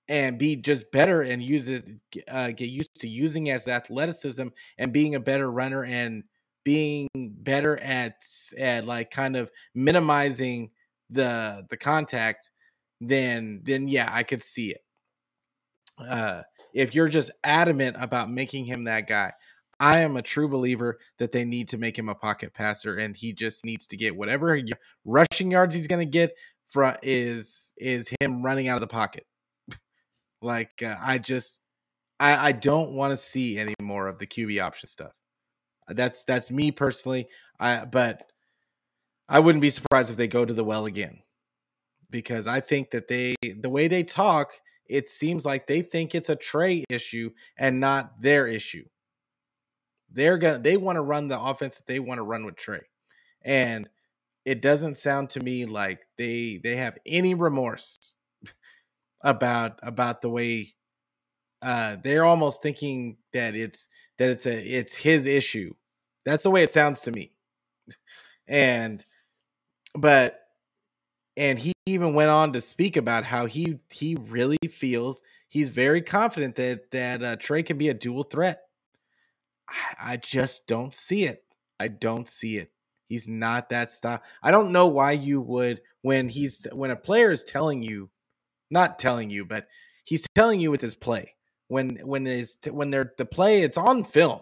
and 0.09 0.39
be 0.39 0.57
just 0.57 0.91
better 0.91 1.23
and 1.23 1.43
use 1.43 1.69
it 1.69 1.85
uh, 2.29 2.49
get 2.49 2.69
used 2.69 2.91
to 2.99 3.09
using 3.09 3.49
as 3.49 3.69
athleticism 3.69 4.49
and 4.77 4.93
being 4.93 5.15
a 5.15 5.21
better 5.21 5.51
runner 5.51 5.85
and 5.85 6.25
being 6.65 7.09
better 7.15 7.79
at 7.79 8.17
at 8.59 8.85
like 8.85 9.11
kind 9.11 9.37
of 9.37 9.51
minimizing 9.75 10.71
the 11.11 11.65
the 11.71 11.77
contact 11.77 12.51
then 13.01 13.61
then 13.63 13.89
yeah 13.89 14.11
i 14.13 14.23
could 14.23 14.43
see 14.43 14.71
it 14.71 14.81
uh 16.09 16.43
if 16.73 16.95
you're 16.95 17.09
just 17.09 17.31
adamant 17.43 17.97
about 17.99 18.31
making 18.31 18.65
him 18.65 18.85
that 18.85 19.07
guy 19.09 19.33
I 19.81 20.01
am 20.01 20.15
a 20.17 20.23
true 20.23 20.47
believer 20.47 20.99
that 21.19 21.33
they 21.33 21.47
need 21.47 21.69
to 21.69 21.79
make 21.79 21.99
him 21.99 22.11
a 22.11 22.15
pocket 22.15 22.53
passer, 22.53 22.97
and 22.97 23.17
he 23.17 23.33
just 23.33 23.65
needs 23.65 23.87
to 23.87 23.97
get 23.97 24.15
whatever 24.15 24.61
rushing 25.07 25.51
yards 25.51 25.75
he's 25.75 25.87
going 25.87 26.07
to 26.07 26.11
get. 26.11 26.37
from 26.67 26.97
is 27.03 27.73
is 27.79 28.13
him 28.21 28.43
running 28.43 28.69
out 28.69 28.75
of 28.75 28.83
the 28.83 28.87
pocket? 28.87 29.27
like 30.43 30.83
uh, 30.83 30.97
I 31.01 31.17
just 31.17 31.61
I 32.21 32.49
I 32.49 32.53
don't 32.53 32.93
want 32.93 33.13
to 33.13 33.17
see 33.17 33.59
any 33.59 33.75
more 33.81 34.07
of 34.07 34.19
the 34.19 34.27
QB 34.27 34.63
option 34.63 34.89
stuff. 34.89 35.13
That's 35.89 36.25
that's 36.25 36.51
me 36.51 36.71
personally. 36.73 37.29
I 37.59 37.87
but 37.87 38.31
I 39.31 39.41
wouldn't 39.41 39.63
be 39.63 39.71
surprised 39.71 40.11
if 40.11 40.19
they 40.19 40.29
go 40.29 40.45
to 40.45 40.53
the 40.53 40.65
well 40.65 40.85
again 40.85 41.21
because 42.11 42.47
I 42.47 42.61
think 42.61 42.91
that 42.91 43.09
they 43.09 43.35
the 43.43 43.71
way 43.71 43.89
they 43.89 44.03
talk, 44.03 44.53
it 44.91 45.09
seems 45.09 45.47
like 45.47 45.67
they 45.67 45.83
think 45.83 46.15
it's 46.15 46.29
a 46.29 46.37
Trey 46.37 46.85
issue 46.91 47.31
and 47.57 47.81
not 47.81 48.21
their 48.21 48.47
issue. 48.47 48.85
They're 50.11 50.39
gonna 50.39 50.59
they 50.59 50.77
want 50.77 50.97
to 50.97 51.03
run 51.03 51.29
the 51.29 51.41
offense 51.41 51.79
that 51.79 51.87
they 51.87 52.01
want 52.01 52.19
to 52.19 52.23
run 52.23 52.45
with 52.45 52.57
Trey. 52.57 52.83
And 53.43 53.89
it 54.45 54.63
doesn't 54.63 54.97
sound 54.99 55.31
to 55.31 55.41
me 55.41 55.67
like 55.67 56.01
they 56.19 56.61
they 56.63 56.77
have 56.77 56.99
any 57.07 57.35
remorse 57.35 58.15
about 59.23 59.79
about 59.83 60.23
the 60.23 60.31
way 60.31 60.75
uh 61.63 61.97
they're 62.03 62.25
almost 62.25 62.63
thinking 62.63 63.17
that 63.33 63.55
it's 63.55 63.89
that 64.19 64.31
it's 64.31 64.47
a 64.47 64.59
it's 64.59 64.97
his 64.97 65.27
issue. 65.27 65.75
That's 66.25 66.43
the 66.45 66.51
way 66.51 66.63
it 66.63 66.73
sounds 66.73 67.01
to 67.03 67.13
me. 67.13 67.33
And 68.49 69.05
but 69.95 70.40
and 71.37 71.59
he 71.59 71.73
even 71.87 72.15
went 72.15 72.31
on 72.31 72.53
to 72.53 72.61
speak 72.61 72.97
about 72.97 73.25
how 73.25 73.47
he 73.47 73.79
he 73.91 74.17
really 74.29 74.59
feels 74.69 75.23
he's 75.49 75.69
very 75.69 76.03
confident 76.03 76.57
that 76.57 76.91
that 76.91 77.23
uh, 77.23 77.37
Trey 77.37 77.63
can 77.63 77.79
be 77.79 77.89
a 77.89 77.95
dual 77.95 78.25
threat 78.25 78.63
I, 79.99 80.17
just 80.17 80.67
don't 80.67 80.95
see 80.95 81.25
it. 81.25 81.45
I 81.79 81.89
don't 81.89 82.29
see 82.29 82.59
it. 82.59 82.73
He's 83.09 83.27
not 83.27 83.71
that 83.71 83.91
style. 83.91 84.23
I 84.43 84.51
don't 84.51 84.73
know 84.73 84.87
why 84.87 85.13
you 85.13 85.41
would 85.41 85.81
when 86.03 86.29
he's 86.29 86.67
when 86.73 86.91
a 86.91 86.97
player 86.97 87.31
is 87.31 87.43
telling 87.43 87.83
you, 87.83 88.11
not 88.71 88.99
telling 88.99 89.31
you, 89.31 89.45
but 89.45 89.67
he's 90.05 90.27
telling 90.35 90.61
you 90.61 90.71
with 90.71 90.81
his 90.81 90.95
play. 90.95 91.35
When 91.69 91.97
when 92.05 92.27
is 92.27 92.57
when 92.71 92.91
they're 92.91 93.13
the 93.19 93.25
play, 93.25 93.63
it's 93.63 93.77
on 93.77 94.05
film. 94.05 94.41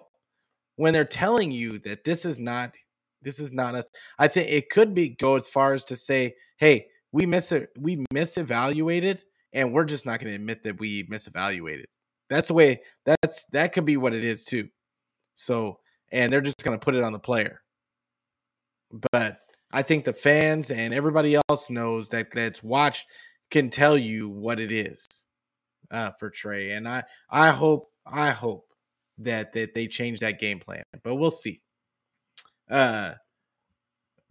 When 0.76 0.92
they're 0.92 1.04
telling 1.04 1.50
you 1.50 1.78
that 1.80 2.04
this 2.04 2.24
is 2.24 2.38
not 2.38 2.74
this 3.22 3.40
is 3.40 3.52
not 3.52 3.74
us. 3.74 3.86
I 4.18 4.28
think 4.28 4.50
it 4.50 4.68
could 4.68 4.94
be 4.94 5.08
go 5.08 5.36
as 5.36 5.48
far 5.48 5.72
as 5.72 5.84
to 5.86 5.96
say, 5.96 6.34
hey, 6.58 6.86
we 7.12 7.26
miss 7.26 7.52
it, 7.52 7.70
we 7.78 8.04
misevaluated, 8.12 9.22
and 9.52 9.72
we're 9.72 9.84
just 9.84 10.04
not 10.04 10.20
going 10.20 10.30
to 10.30 10.34
admit 10.36 10.64
that 10.64 10.78
we 10.78 11.04
misevaluated. 11.04 11.86
That's 12.28 12.48
the 12.48 12.54
way. 12.54 12.82
That's 13.06 13.44
that 13.52 13.72
could 13.72 13.86
be 13.86 13.96
what 13.96 14.12
it 14.12 14.22
is 14.22 14.44
too. 14.44 14.68
So, 15.34 15.78
and 16.12 16.32
they're 16.32 16.40
just 16.40 16.62
going 16.62 16.78
to 16.78 16.84
put 16.84 16.94
it 16.94 17.02
on 17.02 17.12
the 17.12 17.18
player. 17.18 17.62
But 19.12 19.38
I 19.72 19.82
think 19.82 20.04
the 20.04 20.12
fans 20.12 20.70
and 20.70 20.92
everybody 20.92 21.38
else 21.48 21.70
knows 21.70 22.10
that 22.10 22.30
that's 22.30 22.62
watched 22.62 23.06
can 23.50 23.70
tell 23.70 23.96
you 23.96 24.28
what 24.28 24.60
it 24.60 24.72
is 24.72 25.06
uh, 25.90 26.10
for 26.18 26.30
Trey. 26.30 26.72
And 26.72 26.88
I, 26.88 27.04
I 27.30 27.50
hope, 27.50 27.90
I 28.06 28.30
hope 28.30 28.66
that 29.18 29.52
that 29.54 29.74
they 29.74 29.86
change 29.86 30.20
that 30.20 30.38
game 30.38 30.60
plan. 30.60 30.82
But 31.02 31.16
we'll 31.16 31.30
see. 31.30 31.60
Uh, 32.70 33.14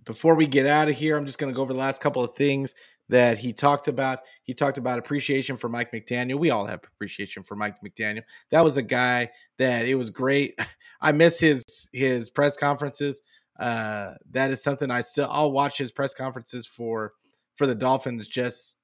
before 0.07 0.35
we 0.35 0.47
get 0.47 0.65
out 0.65 0.89
of 0.89 0.95
here, 0.95 1.17
I'm 1.17 1.25
just 1.25 1.37
going 1.37 1.53
to 1.53 1.55
go 1.55 1.61
over 1.61 1.73
the 1.73 1.79
last 1.79 2.01
couple 2.01 2.23
of 2.23 2.33
things 2.35 2.73
that 3.09 3.37
he 3.37 3.53
talked 3.53 3.87
about. 3.87 4.19
He 4.43 4.53
talked 4.53 4.77
about 4.77 4.99
appreciation 4.99 5.57
for 5.57 5.69
Mike 5.69 5.91
McDaniel. 5.91 6.39
We 6.39 6.49
all 6.49 6.65
have 6.65 6.81
appreciation 6.83 7.43
for 7.43 7.55
Mike 7.55 7.75
McDaniel. 7.85 8.23
That 8.51 8.63
was 8.63 8.77
a 8.77 8.81
guy 8.81 9.29
that 9.59 9.85
it 9.85 9.95
was 9.95 10.09
great. 10.09 10.59
I 11.01 11.11
miss 11.11 11.39
his 11.39 11.63
his 11.93 12.29
press 12.29 12.57
conferences. 12.57 13.21
Uh, 13.59 14.15
that 14.31 14.51
is 14.51 14.63
something 14.63 14.89
I 14.91 15.01
still 15.01 15.27
I'll 15.29 15.51
watch 15.51 15.77
his 15.77 15.91
press 15.91 16.13
conferences 16.13 16.65
for 16.65 17.13
for 17.55 17.67
the 17.67 17.75
Dolphins 17.75 18.27
just 18.27 18.77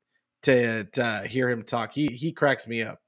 to 0.43 0.85
to 0.85 1.23
hear 1.27 1.49
him 1.49 1.63
talk. 1.63 1.93
He 1.93 2.07
he 2.07 2.31
cracks 2.31 2.67
me 2.67 2.81
up. 2.81 2.99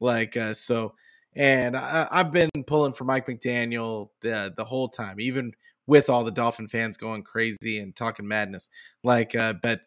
Like 0.00 0.36
uh, 0.36 0.54
so, 0.54 0.94
and 1.34 1.76
I, 1.76 2.08
I've 2.10 2.32
been 2.32 2.50
pulling 2.66 2.92
for 2.92 3.04
Mike 3.04 3.26
McDaniel 3.26 4.08
the 4.22 4.52
the 4.56 4.64
whole 4.64 4.88
time, 4.88 5.20
even 5.20 5.52
with 5.90 6.08
all 6.08 6.22
the 6.22 6.30
Dolphin 6.30 6.68
fans 6.68 6.96
going 6.96 7.24
crazy 7.24 7.80
and 7.80 7.96
talking 7.96 8.28
madness. 8.28 8.68
Like, 9.02 9.34
uh, 9.34 9.54
but 9.60 9.80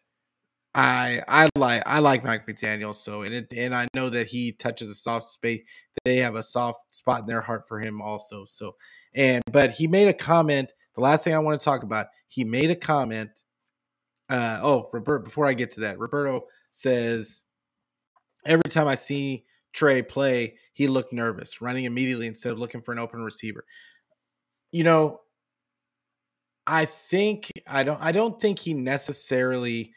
I 0.74 1.22
I 1.26 1.48
like 1.56 1.82
I 1.86 2.00
like 2.00 2.22
Mike 2.22 2.46
McDaniel 2.46 2.94
so 2.94 3.22
and 3.22 3.32
it 3.32 3.54
and 3.56 3.74
I 3.74 3.86
know 3.94 4.10
that 4.10 4.26
he 4.26 4.52
touches 4.52 4.90
a 4.90 4.94
soft 4.94 5.24
space. 5.24 5.62
They 6.04 6.18
have 6.18 6.34
a 6.34 6.42
soft 6.42 6.94
spot 6.94 7.20
in 7.20 7.26
their 7.26 7.40
heart 7.40 7.66
for 7.66 7.80
him 7.80 8.02
also. 8.02 8.44
So 8.44 8.76
and 9.14 9.42
but 9.50 9.70
he 9.70 9.86
made 9.86 10.08
a 10.08 10.12
comment. 10.12 10.74
The 10.94 11.00
last 11.00 11.24
thing 11.24 11.34
I 11.34 11.38
want 11.38 11.58
to 11.58 11.64
talk 11.64 11.82
about, 11.82 12.08
he 12.28 12.44
made 12.44 12.70
a 12.70 12.76
comment. 12.76 13.30
Uh 14.28 14.58
oh, 14.62 14.90
Robert. 14.92 15.24
Before 15.24 15.46
I 15.46 15.54
get 15.54 15.70
to 15.72 15.80
that, 15.80 15.98
Roberto 15.98 16.44
says 16.68 17.44
every 18.44 18.68
time 18.68 18.88
I 18.88 18.96
see 18.96 19.46
Trey 19.72 20.02
play, 20.02 20.56
he 20.74 20.86
looked 20.86 21.14
nervous, 21.14 21.62
running 21.62 21.84
immediately 21.84 22.26
instead 22.26 22.52
of 22.52 22.58
looking 22.58 22.82
for 22.82 22.92
an 22.92 22.98
open 22.98 23.22
receiver. 23.22 23.64
You 24.70 24.84
know, 24.84 25.20
I 26.66 26.84
think 26.86 27.50
I 27.66 27.82
don't 27.82 28.00
I 28.00 28.12
don't 28.12 28.40
think 28.40 28.58
he 28.58 28.74
necessarily 28.74 29.92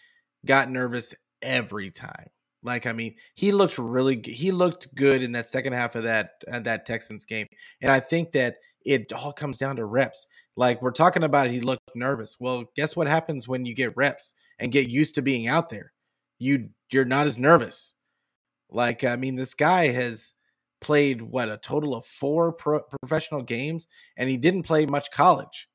got 0.45 0.69
nervous 0.69 1.13
every 1.41 1.91
time. 1.91 2.29
Like 2.63 2.85
I 2.85 2.93
mean, 2.93 3.15
he 3.35 3.51
looked 3.51 3.77
really 3.77 4.21
he 4.25 4.51
looked 4.51 4.93
good 4.95 5.23
in 5.23 5.31
that 5.33 5.45
second 5.47 5.73
half 5.73 5.95
of 5.95 6.03
that 6.03 6.31
uh, 6.51 6.59
that 6.61 6.85
Texans 6.85 7.25
game, 7.25 7.47
and 7.81 7.91
I 7.91 7.99
think 7.99 8.31
that 8.33 8.57
it 8.85 9.11
all 9.13 9.33
comes 9.33 9.57
down 9.57 9.75
to 9.77 9.85
reps. 9.85 10.27
Like 10.55 10.81
we're 10.81 10.91
talking 10.91 11.23
about, 11.23 11.49
he 11.49 11.59
looked 11.59 11.95
nervous. 11.95 12.37
Well, 12.39 12.65
guess 12.75 12.95
what 12.95 13.07
happens 13.07 13.47
when 13.47 13.65
you 13.65 13.75
get 13.75 13.95
reps 13.95 14.33
and 14.59 14.71
get 14.71 14.89
used 14.89 15.15
to 15.15 15.21
being 15.21 15.47
out 15.47 15.69
there? 15.69 15.93
You 16.39 16.69
you're 16.91 17.05
not 17.05 17.27
as 17.27 17.37
nervous. 17.37 17.93
Like 18.69 19.03
I 19.03 19.15
mean, 19.15 19.35
this 19.35 19.53
guy 19.53 19.87
has 19.89 20.33
played 20.81 21.21
what 21.21 21.49
a 21.49 21.57
total 21.57 21.95
of 21.95 22.05
four 22.05 22.53
pro- 22.53 22.83
professional 23.01 23.41
games, 23.43 23.87
and 24.17 24.29
he 24.29 24.37
didn't 24.37 24.63
play 24.63 24.85
much 24.85 25.11
college. 25.11 25.67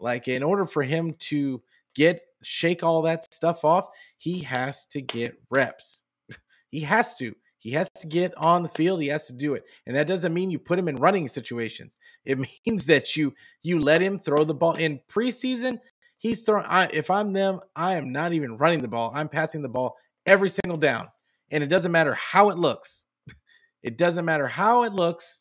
Like 0.00 0.28
in 0.28 0.42
order 0.42 0.66
for 0.66 0.82
him 0.82 1.14
to 1.20 1.62
get 1.94 2.22
shake 2.42 2.82
all 2.82 3.02
that 3.02 3.32
stuff 3.32 3.64
off, 3.64 3.88
he 4.16 4.40
has 4.40 4.84
to 4.86 5.00
get 5.00 5.40
reps. 5.50 6.02
he 6.70 6.80
has 6.80 7.14
to. 7.16 7.34
He 7.58 7.72
has 7.72 7.90
to 8.00 8.06
get 8.06 8.34
on 8.38 8.62
the 8.62 8.70
field. 8.70 9.02
He 9.02 9.08
has 9.08 9.26
to 9.26 9.34
do 9.34 9.52
it, 9.52 9.64
and 9.86 9.94
that 9.94 10.06
doesn't 10.06 10.32
mean 10.32 10.50
you 10.50 10.58
put 10.58 10.78
him 10.78 10.88
in 10.88 10.96
running 10.96 11.28
situations. 11.28 11.98
It 12.24 12.38
means 12.38 12.86
that 12.86 13.16
you 13.16 13.34
you 13.62 13.78
let 13.78 14.00
him 14.00 14.18
throw 14.18 14.44
the 14.44 14.54
ball 14.54 14.72
in 14.74 15.00
preseason. 15.08 15.80
He's 16.16 16.42
throwing. 16.42 16.66
I, 16.66 16.88
if 16.92 17.10
I'm 17.10 17.32
them, 17.34 17.60
I 17.76 17.96
am 17.96 18.12
not 18.12 18.32
even 18.32 18.56
running 18.56 18.80
the 18.80 18.88
ball. 18.88 19.12
I'm 19.14 19.28
passing 19.28 19.62
the 19.62 19.68
ball 19.68 19.96
every 20.26 20.48
single 20.48 20.78
down, 20.78 21.08
and 21.50 21.62
it 21.62 21.68
doesn't 21.68 21.92
matter 21.92 22.14
how 22.14 22.50
it 22.50 22.58
looks. 22.58 23.04
It 23.82 23.96
doesn't 23.96 24.26
matter 24.26 24.46
how 24.46 24.82
it 24.82 24.92
looks. 24.92 25.40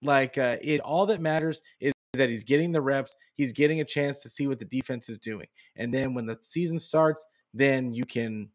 Like 0.00 0.38
uh, 0.38 0.56
it, 0.62 0.80
all 0.80 1.04
that 1.06 1.20
matters 1.20 1.60
is 1.78 1.92
that 2.14 2.30
he's 2.30 2.44
getting 2.44 2.72
the 2.72 2.80
reps. 2.80 3.14
He's 3.34 3.52
getting 3.52 3.80
a 3.80 3.84
chance 3.84 4.22
to 4.22 4.28
see 4.28 4.46
what 4.46 4.58
the 4.58 4.64
defense 4.64 5.08
is 5.08 5.18
doing, 5.18 5.46
and 5.76 5.92
then 5.92 6.14
when 6.14 6.26
the 6.26 6.38
season 6.42 6.78
starts, 6.78 7.26
then 7.54 7.92
you 7.92 8.04
can 8.04 8.48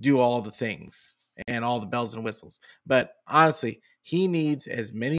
do 0.00 0.18
all 0.18 0.40
the 0.40 0.50
things 0.50 1.16
and 1.46 1.64
all 1.64 1.80
the 1.80 1.86
bells 1.86 2.14
and 2.14 2.24
whistles. 2.24 2.60
But 2.86 3.12
honestly, 3.26 3.80
he 4.02 4.28
needs 4.28 4.66
as 4.66 4.92
many 4.92 5.18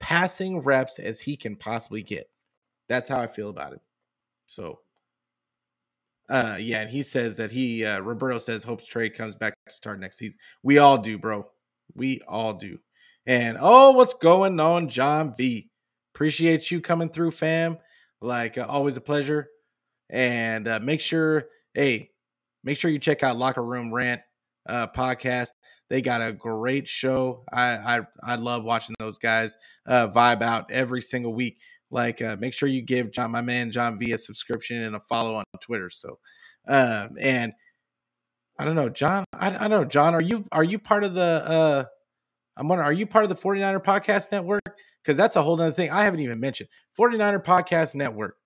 passing 0.00 0.58
reps 0.58 0.98
as 0.98 1.20
he 1.20 1.36
can 1.36 1.56
possibly 1.56 2.02
get. 2.02 2.28
That's 2.88 3.08
how 3.08 3.20
I 3.20 3.26
feel 3.26 3.50
about 3.50 3.74
it. 3.74 3.80
So, 4.46 4.80
uh, 6.28 6.56
yeah, 6.60 6.80
and 6.80 6.90
he 6.90 7.02
says 7.02 7.36
that 7.36 7.50
he 7.50 7.84
uh, 7.84 8.00
Roberto 8.00 8.38
says 8.38 8.64
hopes 8.64 8.86
Trey 8.86 9.10
comes 9.10 9.36
back 9.36 9.54
to 9.66 9.72
start 9.72 10.00
next 10.00 10.18
season. 10.18 10.38
We 10.62 10.78
all 10.78 10.98
do, 10.98 11.18
bro. 11.18 11.46
We 11.94 12.20
all 12.26 12.54
do. 12.54 12.78
And 13.26 13.58
oh, 13.60 13.92
what's 13.92 14.14
going 14.14 14.58
on, 14.58 14.88
John 14.88 15.34
V? 15.36 15.69
Appreciate 16.20 16.70
you 16.70 16.82
coming 16.82 17.08
through, 17.08 17.30
fam. 17.30 17.78
Like 18.20 18.58
uh, 18.58 18.66
always, 18.68 18.98
a 18.98 19.00
pleasure. 19.00 19.48
And 20.10 20.68
uh, 20.68 20.78
make 20.78 21.00
sure, 21.00 21.46
hey, 21.72 22.10
make 22.62 22.76
sure 22.76 22.90
you 22.90 22.98
check 22.98 23.22
out 23.22 23.38
Locker 23.38 23.64
Room 23.64 23.90
Rant 23.90 24.20
uh, 24.68 24.88
podcast. 24.88 25.52
They 25.88 26.02
got 26.02 26.20
a 26.20 26.30
great 26.30 26.86
show. 26.86 27.44
I 27.50 27.70
I, 27.70 28.00
I 28.22 28.34
love 28.34 28.64
watching 28.64 28.96
those 28.98 29.16
guys 29.16 29.56
uh, 29.86 30.08
vibe 30.08 30.42
out 30.42 30.70
every 30.70 31.00
single 31.00 31.32
week. 31.32 31.56
Like, 31.90 32.20
uh, 32.20 32.36
make 32.38 32.52
sure 32.52 32.68
you 32.68 32.82
give 32.82 33.12
John, 33.12 33.30
my 33.30 33.40
man 33.40 33.70
John 33.70 33.98
V, 33.98 34.12
a 34.12 34.18
subscription 34.18 34.82
and 34.82 34.94
a 34.94 35.00
follow 35.00 35.36
on 35.36 35.44
Twitter. 35.62 35.88
So, 35.88 36.18
um, 36.68 37.16
and 37.18 37.54
I 38.58 38.66
don't 38.66 38.76
know, 38.76 38.90
John. 38.90 39.24
I, 39.32 39.46
I 39.46 39.68
don't 39.68 39.70
know, 39.70 39.84
John. 39.86 40.14
Are 40.14 40.20
you 40.22 40.44
are 40.52 40.64
you 40.64 40.78
part 40.78 41.02
of 41.02 41.14
the? 41.14 41.88
I'm 42.60 42.68
wondering, 42.68 42.86
are 42.86 42.92
you 42.92 43.06
part 43.06 43.24
of 43.24 43.30
the 43.30 43.36
49er 43.36 43.82
Podcast 43.82 44.30
Network? 44.30 44.60
Because 45.02 45.16
that's 45.16 45.34
a 45.34 45.42
whole 45.42 45.58
other 45.58 45.72
thing 45.72 45.90
I 45.90 46.04
haven't 46.04 46.20
even 46.20 46.38
mentioned. 46.38 46.68
49er 46.98 47.42
Podcast 47.42 47.94
Network. 47.94 48.36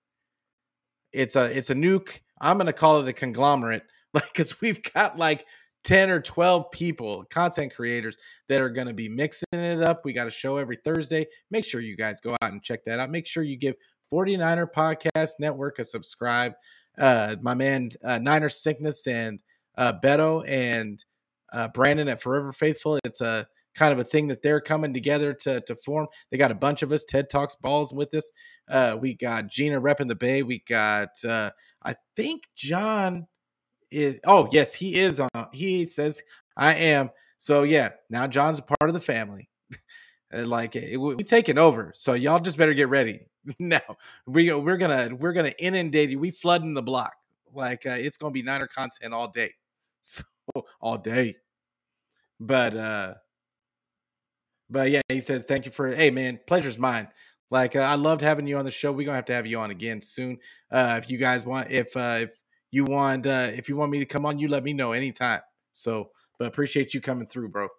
It's 1.11 1.35
a 1.35 1.45
it's 1.55 1.69
a 1.69 1.75
nuke. 1.75 2.21
I'm 2.39 2.57
gonna 2.57 2.71
call 2.71 3.01
it 3.01 3.09
a 3.09 3.13
conglomerate, 3.13 3.83
like 4.13 4.31
because 4.31 4.61
we've 4.61 4.81
got 4.93 5.19
like 5.19 5.45
10 5.83 6.09
or 6.09 6.21
12 6.21 6.71
people, 6.71 7.25
content 7.29 7.75
creators 7.75 8.17
that 8.47 8.61
are 8.61 8.69
going 8.69 8.87
to 8.87 8.93
be 8.93 9.07
mixing 9.07 9.45
it 9.51 9.83
up. 9.83 10.03
We 10.03 10.13
got 10.13 10.27
a 10.27 10.31
show 10.31 10.57
every 10.57 10.77
Thursday. 10.77 11.27
Make 11.51 11.63
sure 11.65 11.79
you 11.79 11.95
guys 11.95 12.19
go 12.19 12.35
out 12.41 12.51
and 12.51 12.63
check 12.63 12.85
that 12.85 12.99
out. 12.99 13.11
Make 13.11 13.27
sure 13.27 13.43
you 13.43 13.57
give 13.57 13.75
49er 14.11 14.67
Podcast 14.71 15.33
Network 15.39 15.77
a 15.77 15.83
subscribe. 15.83 16.53
Uh, 16.97 17.35
my 17.41 17.53
man, 17.53 17.91
uh, 18.03 18.17
Niner 18.17 18.49
Sickness 18.49 19.05
and 19.05 19.41
uh, 19.77 19.93
Beto 20.01 20.47
and 20.47 21.03
uh, 21.53 21.67
Brandon 21.67 22.07
at 22.07 22.21
Forever 22.21 22.51
Faithful. 22.51 22.97
It's 23.03 23.21
a 23.21 23.47
kind 23.75 23.93
of 23.93 23.99
a 23.99 24.03
thing 24.03 24.27
that 24.27 24.41
they're 24.41 24.61
coming 24.61 24.93
together 24.93 25.33
to, 25.33 25.61
to 25.61 25.75
form. 25.75 26.07
They 26.31 26.37
got 26.37 26.51
a 26.51 26.55
bunch 26.55 26.81
of 26.81 26.91
us, 26.91 27.03
TED 27.03 27.29
Talks 27.29 27.55
balls 27.55 27.93
with 27.93 28.13
us. 28.13 28.31
Uh, 28.67 28.97
we 28.99 29.13
got 29.13 29.47
Gina 29.47 29.79
repping 29.79 30.07
the 30.07 30.15
Bay. 30.15 30.41
We 30.43 30.63
got, 30.67 31.23
uh, 31.23 31.51
I 31.83 31.95
think 32.15 32.43
John 32.55 33.27
is 33.91 34.19
oh 34.25 34.47
yes 34.51 34.73
he 34.73 34.95
is 34.95 35.19
on 35.19 35.29
he 35.53 35.85
says 35.85 36.21
i 36.57 36.73
am. 36.73 37.09
So 37.37 37.63
yeah 37.63 37.89
now 38.09 38.27
john's 38.27 38.59
a 38.59 38.63
part 38.63 38.89
of 38.89 38.93
the 38.93 39.01
family. 39.01 39.49
Like 40.33 40.75
it, 40.75 40.97
we 40.97 41.23
taking 41.23 41.57
over. 41.57 41.93
So 41.95 42.13
y'all 42.13 42.39
just 42.41 42.57
better 42.57 42.73
get 42.73 42.89
ready. 42.89 43.27
Now 43.59 43.79
we, 44.25 44.51
we're 44.53 44.75
gonna 44.75 45.15
we're 45.15 45.31
gonna 45.33 45.53
inundate 45.59 46.09
you. 46.09 46.19
We 46.19 46.31
flooding 46.31 46.73
the 46.73 46.81
block. 46.81 47.13
Like 47.53 47.85
uh, 47.85 47.91
it's 47.97 48.17
gonna 48.17 48.31
be 48.31 48.41
niner 48.41 48.67
content 48.67 49.13
all 49.13 49.29
day. 49.29 49.53
So 50.01 50.23
all 50.81 50.97
day. 50.97 51.37
But 52.39 52.75
uh 52.75 53.13
but 54.69 54.89
yeah 54.89 55.01
he 55.09 55.19
says 55.19 55.45
thank 55.45 55.65
you 55.65 55.71
for 55.71 55.93
hey 55.93 56.09
man 56.09 56.39
pleasure's 56.47 56.77
mine 56.77 57.07
like 57.51 57.75
uh, 57.75 57.79
i 57.79 57.95
loved 57.95 58.21
having 58.21 58.47
you 58.47 58.57
on 58.57 58.65
the 58.65 58.71
show 58.71 58.91
we're 58.91 59.05
gonna 59.05 59.15
have 59.15 59.25
to 59.25 59.33
have 59.33 59.45
you 59.45 59.59
on 59.59 59.71
again 59.71 60.01
soon 60.01 60.37
uh 60.71 60.99
if 61.01 61.09
you 61.09 61.17
guys 61.17 61.45
want 61.45 61.69
if 61.71 61.95
uh 61.95 62.19
if 62.21 62.31
you 62.75 62.83
want 62.83 63.25
uh 63.25 63.49
if 63.53 63.69
you 63.69 63.77
want 63.77 63.89
me 63.89 63.99
to 63.99 64.05
come 64.05 64.25
on, 64.25 64.37
you 64.37 64.49
let 64.49 64.63
me 64.63 64.73
know 64.73 64.91
anytime. 64.91 65.39
So, 65.71 66.09
but 66.37 66.47
appreciate 66.47 66.93
you 66.93 66.99
coming 66.99 67.25
through, 67.25 67.49
bro. 67.49 67.69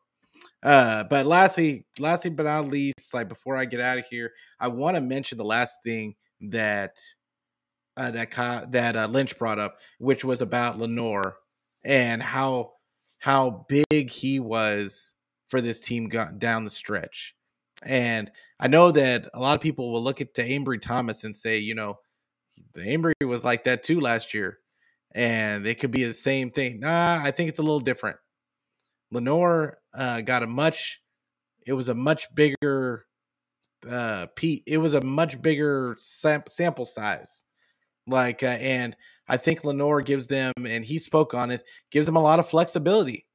Uh, 0.62 1.05
but 1.05 1.26
lastly, 1.26 1.84
lastly 1.99 2.30
but 2.30 2.45
not 2.45 2.68
least, 2.68 3.12
like 3.12 3.28
before 3.28 3.57
I 3.57 3.66
get 3.66 3.80
out 3.80 3.99
of 3.99 4.07
here, 4.11 4.32
I 4.59 4.68
want 4.68 4.97
to 4.97 5.03
mention 5.03 5.37
the 5.37 5.45
last 5.45 5.80
thing 5.84 6.14
that 6.41 6.99
uh, 7.99 8.11
that 8.11 8.72
that 8.72 8.97
uh, 8.97 9.07
Lynch 9.07 9.39
brought 9.39 9.59
up, 9.59 9.76
which 9.99 10.24
was 10.24 10.41
about 10.41 10.78
lenoir 10.78 11.37
and 11.84 12.22
how 12.22 12.72
how 13.18 13.66
big 13.68 14.11
he 14.11 14.41
was 14.41 15.14
for 15.49 15.61
this 15.61 15.81
team 15.81 16.09
down 16.09 16.65
the 16.65 16.71
stretch. 16.71 17.35
And 17.83 18.31
I 18.59 18.69
know 18.69 18.91
that 18.91 19.29
a 19.35 19.41
lot 19.41 19.55
of 19.55 19.61
people 19.61 19.93
will 19.93 20.03
look 20.03 20.21
at 20.21 20.35
to 20.35 20.49
Ambry 20.49 20.81
Thomas 20.81 21.25
and 21.25 21.37
say, 21.37 21.59
you 21.59 21.75
know, 21.75 21.99
the 22.73 22.81
Ambry 22.81 23.13
was 23.25 23.45
like 23.45 23.65
that 23.65 23.83
too 23.83 24.01
last 24.01 24.33
year 24.35 24.59
and 25.17 25.67
it 25.67 25.77
could 25.77 25.91
be 25.91 26.05
the 26.05 26.15
same 26.15 26.51
thing. 26.51 26.81
Nah, 26.81 27.21
I 27.23 27.31
think 27.31 27.49
it's 27.49 27.59
a 27.59 27.63
little 27.63 27.81
different. 27.81 28.19
Lenoir 29.11 29.79
uh, 29.95 30.21
got 30.21 30.43
a 30.43 30.47
much, 30.47 31.01
it 31.67 31.73
was 31.73 31.89
a 31.89 31.95
much 31.95 32.27
bigger, 32.35 33.07
uh, 33.89 34.27
Pete. 34.37 34.63
It 34.67 34.79
was 34.79 34.95
a 34.95 35.01
much 35.01 35.41
bigger 35.41 35.97
sam- 36.01 36.43
sample 36.49 36.85
size, 36.85 37.45
like, 38.07 38.43
uh, 38.43 38.47
and 38.61 38.95
I 39.27 39.39
think 39.39 39.65
Lenoir 39.65 40.03
gives 40.03 40.27
them, 40.27 40.53
and 40.67 40.85
he 40.85 40.99
spoke 40.99 41.35
on 41.35 41.51
it, 41.51 41.63
gives 41.91 42.07
them 42.07 42.17
a 42.17 42.23
lot 42.23 42.39
of 42.39 42.49
flexibility. 42.49 43.27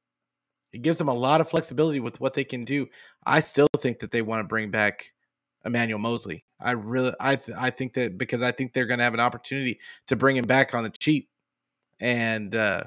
It 0.72 0.82
gives 0.82 0.98
them 0.98 1.08
a 1.08 1.14
lot 1.14 1.40
of 1.40 1.48
flexibility 1.48 2.00
with 2.00 2.20
what 2.20 2.34
they 2.34 2.44
can 2.44 2.64
do. 2.64 2.86
I 3.26 3.40
still 3.40 3.68
think 3.78 4.00
that 4.00 4.10
they 4.10 4.22
want 4.22 4.40
to 4.40 4.48
bring 4.48 4.70
back 4.70 5.12
Emmanuel 5.64 5.98
Moseley. 5.98 6.44
I 6.60 6.72
really, 6.72 7.12
I, 7.20 7.36
th- 7.36 7.56
I 7.58 7.70
think 7.70 7.94
that 7.94 8.16
because 8.16 8.42
I 8.42 8.52
think 8.52 8.72
they're 8.72 8.86
going 8.86 8.98
to 8.98 9.04
have 9.04 9.14
an 9.14 9.20
opportunity 9.20 9.80
to 10.06 10.16
bring 10.16 10.36
him 10.36 10.46
back 10.46 10.74
on 10.74 10.84
the 10.84 10.90
cheap 10.90 11.28
and 12.02 12.54
uh, 12.54 12.82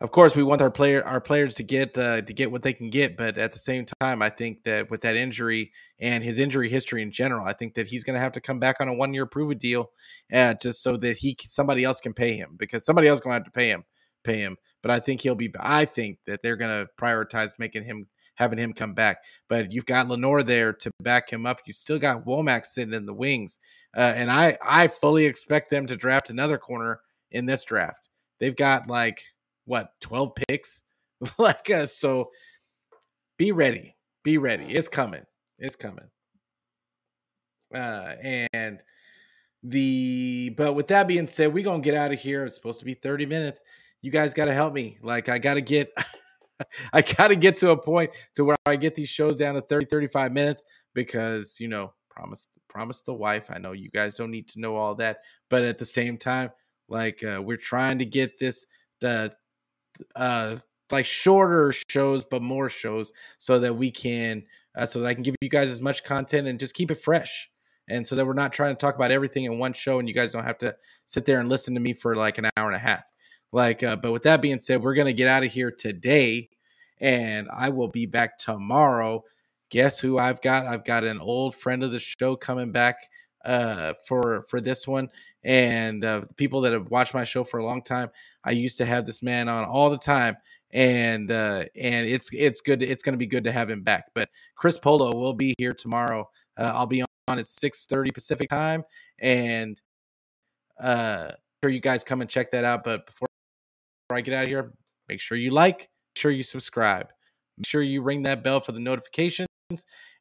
of 0.00 0.10
course 0.10 0.36
we 0.36 0.44
want 0.44 0.60
our 0.60 0.70
player 0.70 1.02
our 1.04 1.20
players 1.20 1.54
to 1.54 1.62
get 1.62 1.96
uh, 1.98 2.20
to 2.20 2.32
get 2.32 2.52
what 2.52 2.62
they 2.62 2.72
can 2.72 2.90
get 2.90 3.16
but 3.16 3.38
at 3.38 3.52
the 3.52 3.58
same 3.58 3.84
time 4.00 4.22
i 4.22 4.28
think 4.28 4.62
that 4.62 4.90
with 4.90 5.00
that 5.00 5.16
injury 5.16 5.72
and 5.98 6.22
his 6.22 6.38
injury 6.38 6.68
history 6.68 7.02
in 7.02 7.10
general 7.10 7.46
i 7.46 7.52
think 7.52 7.74
that 7.74 7.86
he's 7.86 8.04
going 8.04 8.14
to 8.14 8.20
have 8.20 8.32
to 8.32 8.40
come 8.40 8.60
back 8.60 8.76
on 8.80 8.88
a 8.88 8.94
one 8.94 9.12
year 9.14 9.26
prove 9.26 9.58
deal 9.58 9.90
uh, 10.32 10.54
just 10.54 10.82
so 10.82 10.96
that 10.96 11.16
he 11.16 11.36
somebody 11.46 11.82
else 11.82 12.00
can 12.00 12.12
pay 12.12 12.34
him 12.34 12.54
because 12.58 12.84
somebody 12.84 13.08
else 13.08 13.20
going 13.20 13.32
to 13.32 13.38
have 13.38 13.44
to 13.44 13.50
pay 13.50 13.68
him 13.68 13.84
pay 14.24 14.38
him 14.38 14.56
but 14.82 14.90
i 14.90 14.98
think 14.98 15.20
he'll 15.20 15.34
be 15.34 15.52
i 15.58 15.84
think 15.84 16.18
that 16.26 16.42
they're 16.42 16.56
going 16.56 16.70
to 16.70 16.90
prioritize 17.00 17.52
making 17.58 17.84
him 17.84 18.06
having 18.34 18.58
him 18.58 18.72
come 18.72 18.94
back 18.94 19.18
but 19.48 19.70
you've 19.70 19.86
got 19.86 20.08
Lenoir 20.08 20.42
there 20.42 20.72
to 20.72 20.90
back 21.00 21.30
him 21.30 21.44
up 21.44 21.60
you 21.66 21.72
still 21.72 21.98
got 21.98 22.24
womack 22.24 22.64
sitting 22.64 22.94
in 22.94 23.04
the 23.04 23.12
wings 23.14 23.58
uh, 23.96 24.12
and 24.16 24.30
i 24.30 24.56
i 24.62 24.88
fully 24.88 25.26
expect 25.26 25.70
them 25.70 25.86
to 25.86 25.96
draft 25.96 26.30
another 26.30 26.56
corner 26.56 27.00
in 27.30 27.46
this 27.46 27.64
draft. 27.64 28.08
They've 28.38 28.56
got 28.56 28.88
like 28.88 29.22
what 29.64 29.92
12 30.00 30.32
picks? 30.48 30.82
Like 31.38 31.68
uh, 31.68 31.84
so 31.84 32.30
be 33.36 33.52
ready 33.52 33.94
be 34.24 34.38
ready 34.38 34.64
it's 34.64 34.88
coming 34.88 35.24
it's 35.58 35.76
coming. 35.76 36.06
Uh 37.74 38.14
and 38.54 38.78
the 39.62 40.54
but 40.56 40.72
with 40.72 40.88
that 40.88 41.06
being 41.06 41.26
said 41.26 41.52
we're 41.52 41.62
gonna 41.62 41.82
get 41.82 41.94
out 41.94 42.10
of 42.10 42.18
here 42.18 42.46
it's 42.46 42.54
supposed 42.54 42.78
to 42.78 42.86
be 42.86 42.94
30 42.94 43.26
minutes 43.26 43.62
you 44.02 44.10
guys 44.10 44.34
gotta 44.34 44.52
help 44.52 44.72
me 44.72 44.98
like 45.02 45.28
i 45.28 45.38
gotta 45.38 45.60
get 45.60 45.92
i 46.92 47.02
gotta 47.02 47.36
get 47.36 47.56
to 47.56 47.70
a 47.70 47.76
point 47.76 48.10
to 48.34 48.44
where 48.44 48.56
i 48.66 48.76
get 48.76 48.94
these 48.94 49.08
shows 49.08 49.36
down 49.36 49.54
to 49.54 49.60
30 49.60 49.86
35 49.86 50.32
minutes 50.32 50.64
because 50.94 51.58
you 51.60 51.68
know 51.68 51.92
promise 52.08 52.48
promise 52.68 53.02
the 53.02 53.14
wife 53.14 53.50
i 53.50 53.58
know 53.58 53.72
you 53.72 53.90
guys 53.90 54.14
don't 54.14 54.30
need 54.30 54.48
to 54.48 54.60
know 54.60 54.76
all 54.76 54.94
that 54.94 55.18
but 55.48 55.64
at 55.64 55.78
the 55.78 55.84
same 55.84 56.16
time 56.16 56.50
like 56.88 57.22
uh, 57.24 57.40
we're 57.42 57.56
trying 57.56 57.98
to 57.98 58.04
get 58.04 58.38
this 58.38 58.66
the 59.00 59.32
uh 60.16 60.56
like 60.90 61.06
shorter 61.06 61.72
shows 61.88 62.24
but 62.24 62.42
more 62.42 62.68
shows 62.68 63.12
so 63.38 63.60
that 63.60 63.76
we 63.76 63.90
can 63.90 64.42
uh, 64.76 64.86
so 64.86 65.00
that 65.00 65.06
I 65.06 65.14
can 65.14 65.22
give 65.22 65.34
you 65.40 65.48
guys 65.48 65.70
as 65.70 65.80
much 65.80 66.04
content 66.04 66.46
and 66.46 66.58
just 66.58 66.74
keep 66.74 66.90
it 66.90 66.96
fresh. 66.96 67.50
And 67.88 68.06
so 68.06 68.14
that 68.14 68.26
we're 68.26 68.34
not 68.34 68.52
trying 68.52 68.74
to 68.74 68.78
talk 68.78 68.94
about 68.94 69.10
everything 69.10 69.44
in 69.44 69.58
one 69.58 69.72
show 69.72 69.98
and 69.98 70.08
you 70.08 70.14
guys 70.14 70.32
don't 70.32 70.44
have 70.44 70.58
to 70.58 70.76
sit 71.06 71.24
there 71.24 71.40
and 71.40 71.48
listen 71.48 71.74
to 71.74 71.80
me 71.80 71.92
for 71.92 72.14
like 72.14 72.38
an 72.38 72.48
hour 72.56 72.66
and 72.66 72.76
a 72.76 72.80
half. 72.80 73.02
Like 73.52 73.82
uh, 73.82 73.96
but 73.96 74.12
with 74.12 74.22
that 74.22 74.42
being 74.42 74.60
said, 74.60 74.82
we're 74.82 74.94
to 74.94 75.12
get 75.12 75.28
out 75.28 75.44
of 75.44 75.52
here 75.52 75.70
today 75.70 76.50
and 77.00 77.48
I 77.52 77.70
will 77.70 77.88
be 77.88 78.06
back 78.06 78.38
tomorrow. 78.38 79.24
Guess 79.70 80.00
who 80.00 80.18
I've 80.18 80.40
got? 80.42 80.66
I've 80.66 80.84
got 80.84 81.04
an 81.04 81.20
old 81.20 81.54
friend 81.54 81.82
of 81.82 81.92
the 81.92 82.00
show 82.00 82.36
coming 82.36 82.72
back 82.72 82.96
uh, 83.44 83.94
for 84.06 84.44
for 84.48 84.60
this 84.60 84.86
one. 84.86 85.08
And 85.42 86.04
uh, 86.04 86.22
people 86.36 86.60
that 86.62 86.72
have 86.72 86.90
watched 86.90 87.14
my 87.14 87.24
show 87.24 87.44
for 87.44 87.58
a 87.58 87.64
long 87.64 87.82
time, 87.82 88.10
I 88.44 88.50
used 88.50 88.76
to 88.78 88.84
have 88.84 89.06
this 89.06 89.22
man 89.22 89.48
on 89.48 89.64
all 89.64 89.88
the 89.88 89.96
time, 89.96 90.36
and 90.70 91.30
uh, 91.30 91.64
and 91.74 92.06
it's 92.06 92.30
it's 92.34 92.60
good. 92.60 92.82
It's 92.82 93.02
going 93.02 93.14
to 93.14 93.18
be 93.18 93.26
good 93.26 93.44
to 93.44 93.52
have 93.52 93.70
him 93.70 93.82
back. 93.82 94.06
But 94.14 94.28
Chris 94.54 94.76
Polo 94.76 95.16
will 95.16 95.32
be 95.32 95.54
here 95.56 95.72
tomorrow. 95.72 96.28
Uh, 96.58 96.72
I'll 96.74 96.86
be 96.86 97.02
on 97.28 97.38
at 97.38 97.46
six 97.46 97.86
thirty 97.86 98.10
Pacific 98.10 98.50
time, 98.50 98.82
and 99.18 99.80
uh, 100.78 101.30
sure 101.62 101.70
you 101.70 101.80
guys 101.80 102.04
come 102.04 102.20
and 102.20 102.28
check 102.28 102.50
that 102.50 102.64
out. 102.64 102.84
But 102.84 103.06
before, 103.06 103.28
before 104.10 104.18
I 104.18 104.22
get 104.22 104.34
out 104.34 104.42
of 104.42 104.48
here, 104.48 104.72
make 105.08 105.20
sure 105.20 105.38
you 105.38 105.52
like, 105.52 105.78
make 105.78 106.16
sure 106.16 106.32
you 106.32 106.42
subscribe, 106.42 107.06
make 107.56 107.64
sure 107.64 107.80
you 107.80 108.02
ring 108.02 108.24
that 108.24 108.42
bell 108.42 108.58
for 108.58 108.72
the 108.72 108.80
notifications, 108.80 109.46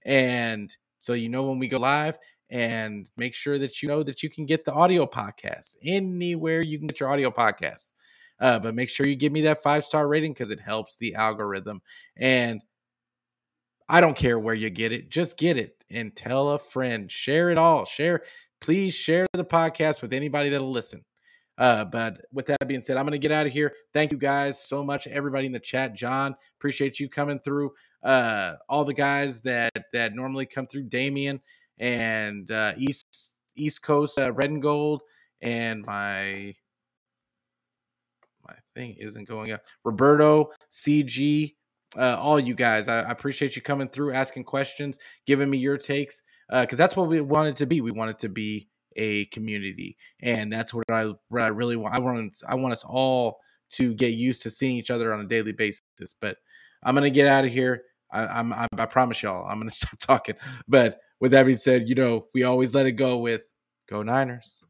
and 0.06 0.78
so 1.00 1.14
you 1.14 1.28
know 1.28 1.46
when 1.46 1.58
we 1.58 1.68
go 1.68 1.80
live 1.80 2.16
and 2.52 3.10
make 3.18 3.34
sure 3.34 3.58
that 3.58 3.82
you 3.82 3.90
know 3.90 4.04
that 4.04 4.22
you 4.22 4.30
can 4.30 4.46
get 4.46 4.64
the 4.64 4.72
audio 4.72 5.08
podcast 5.08 5.74
anywhere 5.84 6.62
you 6.62 6.78
can 6.78 6.86
get 6.86 7.00
your 7.00 7.10
audio 7.10 7.32
podcast. 7.32 7.94
Uh, 8.40 8.60
but 8.60 8.76
make 8.76 8.90
sure 8.90 9.08
you 9.08 9.16
give 9.16 9.32
me 9.32 9.42
that 9.42 9.64
five 9.64 9.84
star 9.84 10.08
rating 10.08 10.34
because 10.34 10.52
it 10.52 10.60
helps 10.60 10.96
the 10.98 11.16
algorithm. 11.16 11.82
And 12.16 12.62
I 13.88 14.02
don't 14.02 14.16
care 14.16 14.38
where 14.38 14.54
you 14.54 14.70
get 14.70 14.92
it, 14.92 15.10
just 15.10 15.36
get 15.36 15.58
it 15.58 15.84
and 15.90 16.16
tell 16.16 16.50
a 16.50 16.60
friend. 16.60 17.12
Share 17.12 17.50
it 17.50 17.58
all. 17.58 17.86
Share, 17.86 18.22
please 18.62 18.94
share 18.94 19.26
the 19.34 19.44
podcast 19.44 20.04
with 20.04 20.14
anybody 20.14 20.50
that'll 20.50 20.70
listen. 20.70 21.04
Uh, 21.60 21.84
but 21.84 22.22
with 22.32 22.46
that 22.46 22.68
being 22.68 22.82
said, 22.82 22.96
I'm 22.96 23.04
going 23.04 23.12
to 23.12 23.20
get 23.20 23.34
out 23.34 23.46
of 23.46 23.52
here. 23.52 23.74
Thank 23.94 24.14
you 24.14 24.18
guys 24.18 24.64
so 24.64 24.82
much, 24.82 25.06
everybody 25.08 25.46
in 25.46 25.52
the 25.52 25.60
chat. 25.60 25.94
John, 25.94 26.36
appreciate 26.58 27.00
you 27.00 27.10
coming 27.10 27.40
through. 27.40 27.74
Uh, 28.02 28.54
all 28.70 28.86
the 28.86 28.94
guys 28.94 29.42
that 29.42 29.74
that 29.92 30.16
normally 30.16 30.46
come 30.46 30.66
through, 30.66 30.84
Damien 30.84 31.42
and 31.78 32.50
uh, 32.50 32.74
East 32.78 33.34
East 33.56 33.82
Coast 33.82 34.18
uh, 34.18 34.32
Red 34.32 34.52
and 34.52 34.62
Gold, 34.62 35.02
and 35.42 35.86
my 35.86 36.56
my 38.48 38.56
thing 38.74 38.96
isn't 38.98 39.28
going 39.28 39.52
up. 39.52 39.62
Roberto, 39.84 40.52
CG, 40.72 41.56
uh, 41.98 42.16
all 42.18 42.40
you 42.40 42.56
guys. 42.56 42.88
I, 42.88 43.02
I, 43.02 43.12
appreciate 43.12 43.58
you 43.58 43.62
coming 43.62 43.90
through, 43.90 44.14
asking 44.14 44.46
questions, 44.46 44.98
giving 45.26 45.50
me 45.50 45.58
your 45.58 45.78
takes, 45.78 46.22
because 46.50 46.80
uh, 46.80 46.84
that's 46.84 46.96
what 46.96 47.10
we 47.10 47.20
wanted 47.20 47.58
to 47.58 47.66
be. 47.66 47.82
We 47.82 47.92
wanted 47.92 48.18
to 48.20 48.30
be 48.30 48.70
a 49.00 49.26
community, 49.26 49.98
and 50.22 50.52
that's 50.52 50.74
what 50.74 50.84
I 50.92 51.14
what 51.30 51.42
I 51.42 51.48
really 51.48 51.78
want. 51.78 51.96
I 51.96 52.00
want 52.00 52.44
I 52.48 52.56
want 52.56 52.74
us 52.74 52.84
all 52.84 53.40
to 53.72 53.94
get 53.94 54.14
used 54.14 54.42
to 54.44 54.50
seeing 54.50 54.76
each 54.76 54.92
other 54.92 55.14
on 55.14 55.22
a 55.22 55.28
daily 55.28 55.54
basis. 55.54 55.82
But 56.20 56.38
I'm 56.84 56.96
gonna 56.96 57.10
get 57.10 57.26
out 57.26 57.46
of 57.46 57.52
here. 57.52 57.84
I, 58.12 58.26
I'm, 58.26 58.52
I, 58.54 58.68
I 58.78 58.86
promise 58.86 59.22
y'all, 59.24 59.48
I'm 59.48 59.60
gonna 59.60 59.70
stop 59.72 59.98
talking. 60.00 60.36
But 60.68 61.00
with 61.20 61.32
that 61.32 61.46
being 61.46 61.58
said, 61.58 61.88
you 61.88 61.96
know, 61.96 62.28
we 62.34 62.44
always 62.44 62.76
let 62.76 62.86
it 62.86 62.94
go 62.94 63.18
with 63.18 63.44
go 63.90 64.04
Niners. 64.04 64.62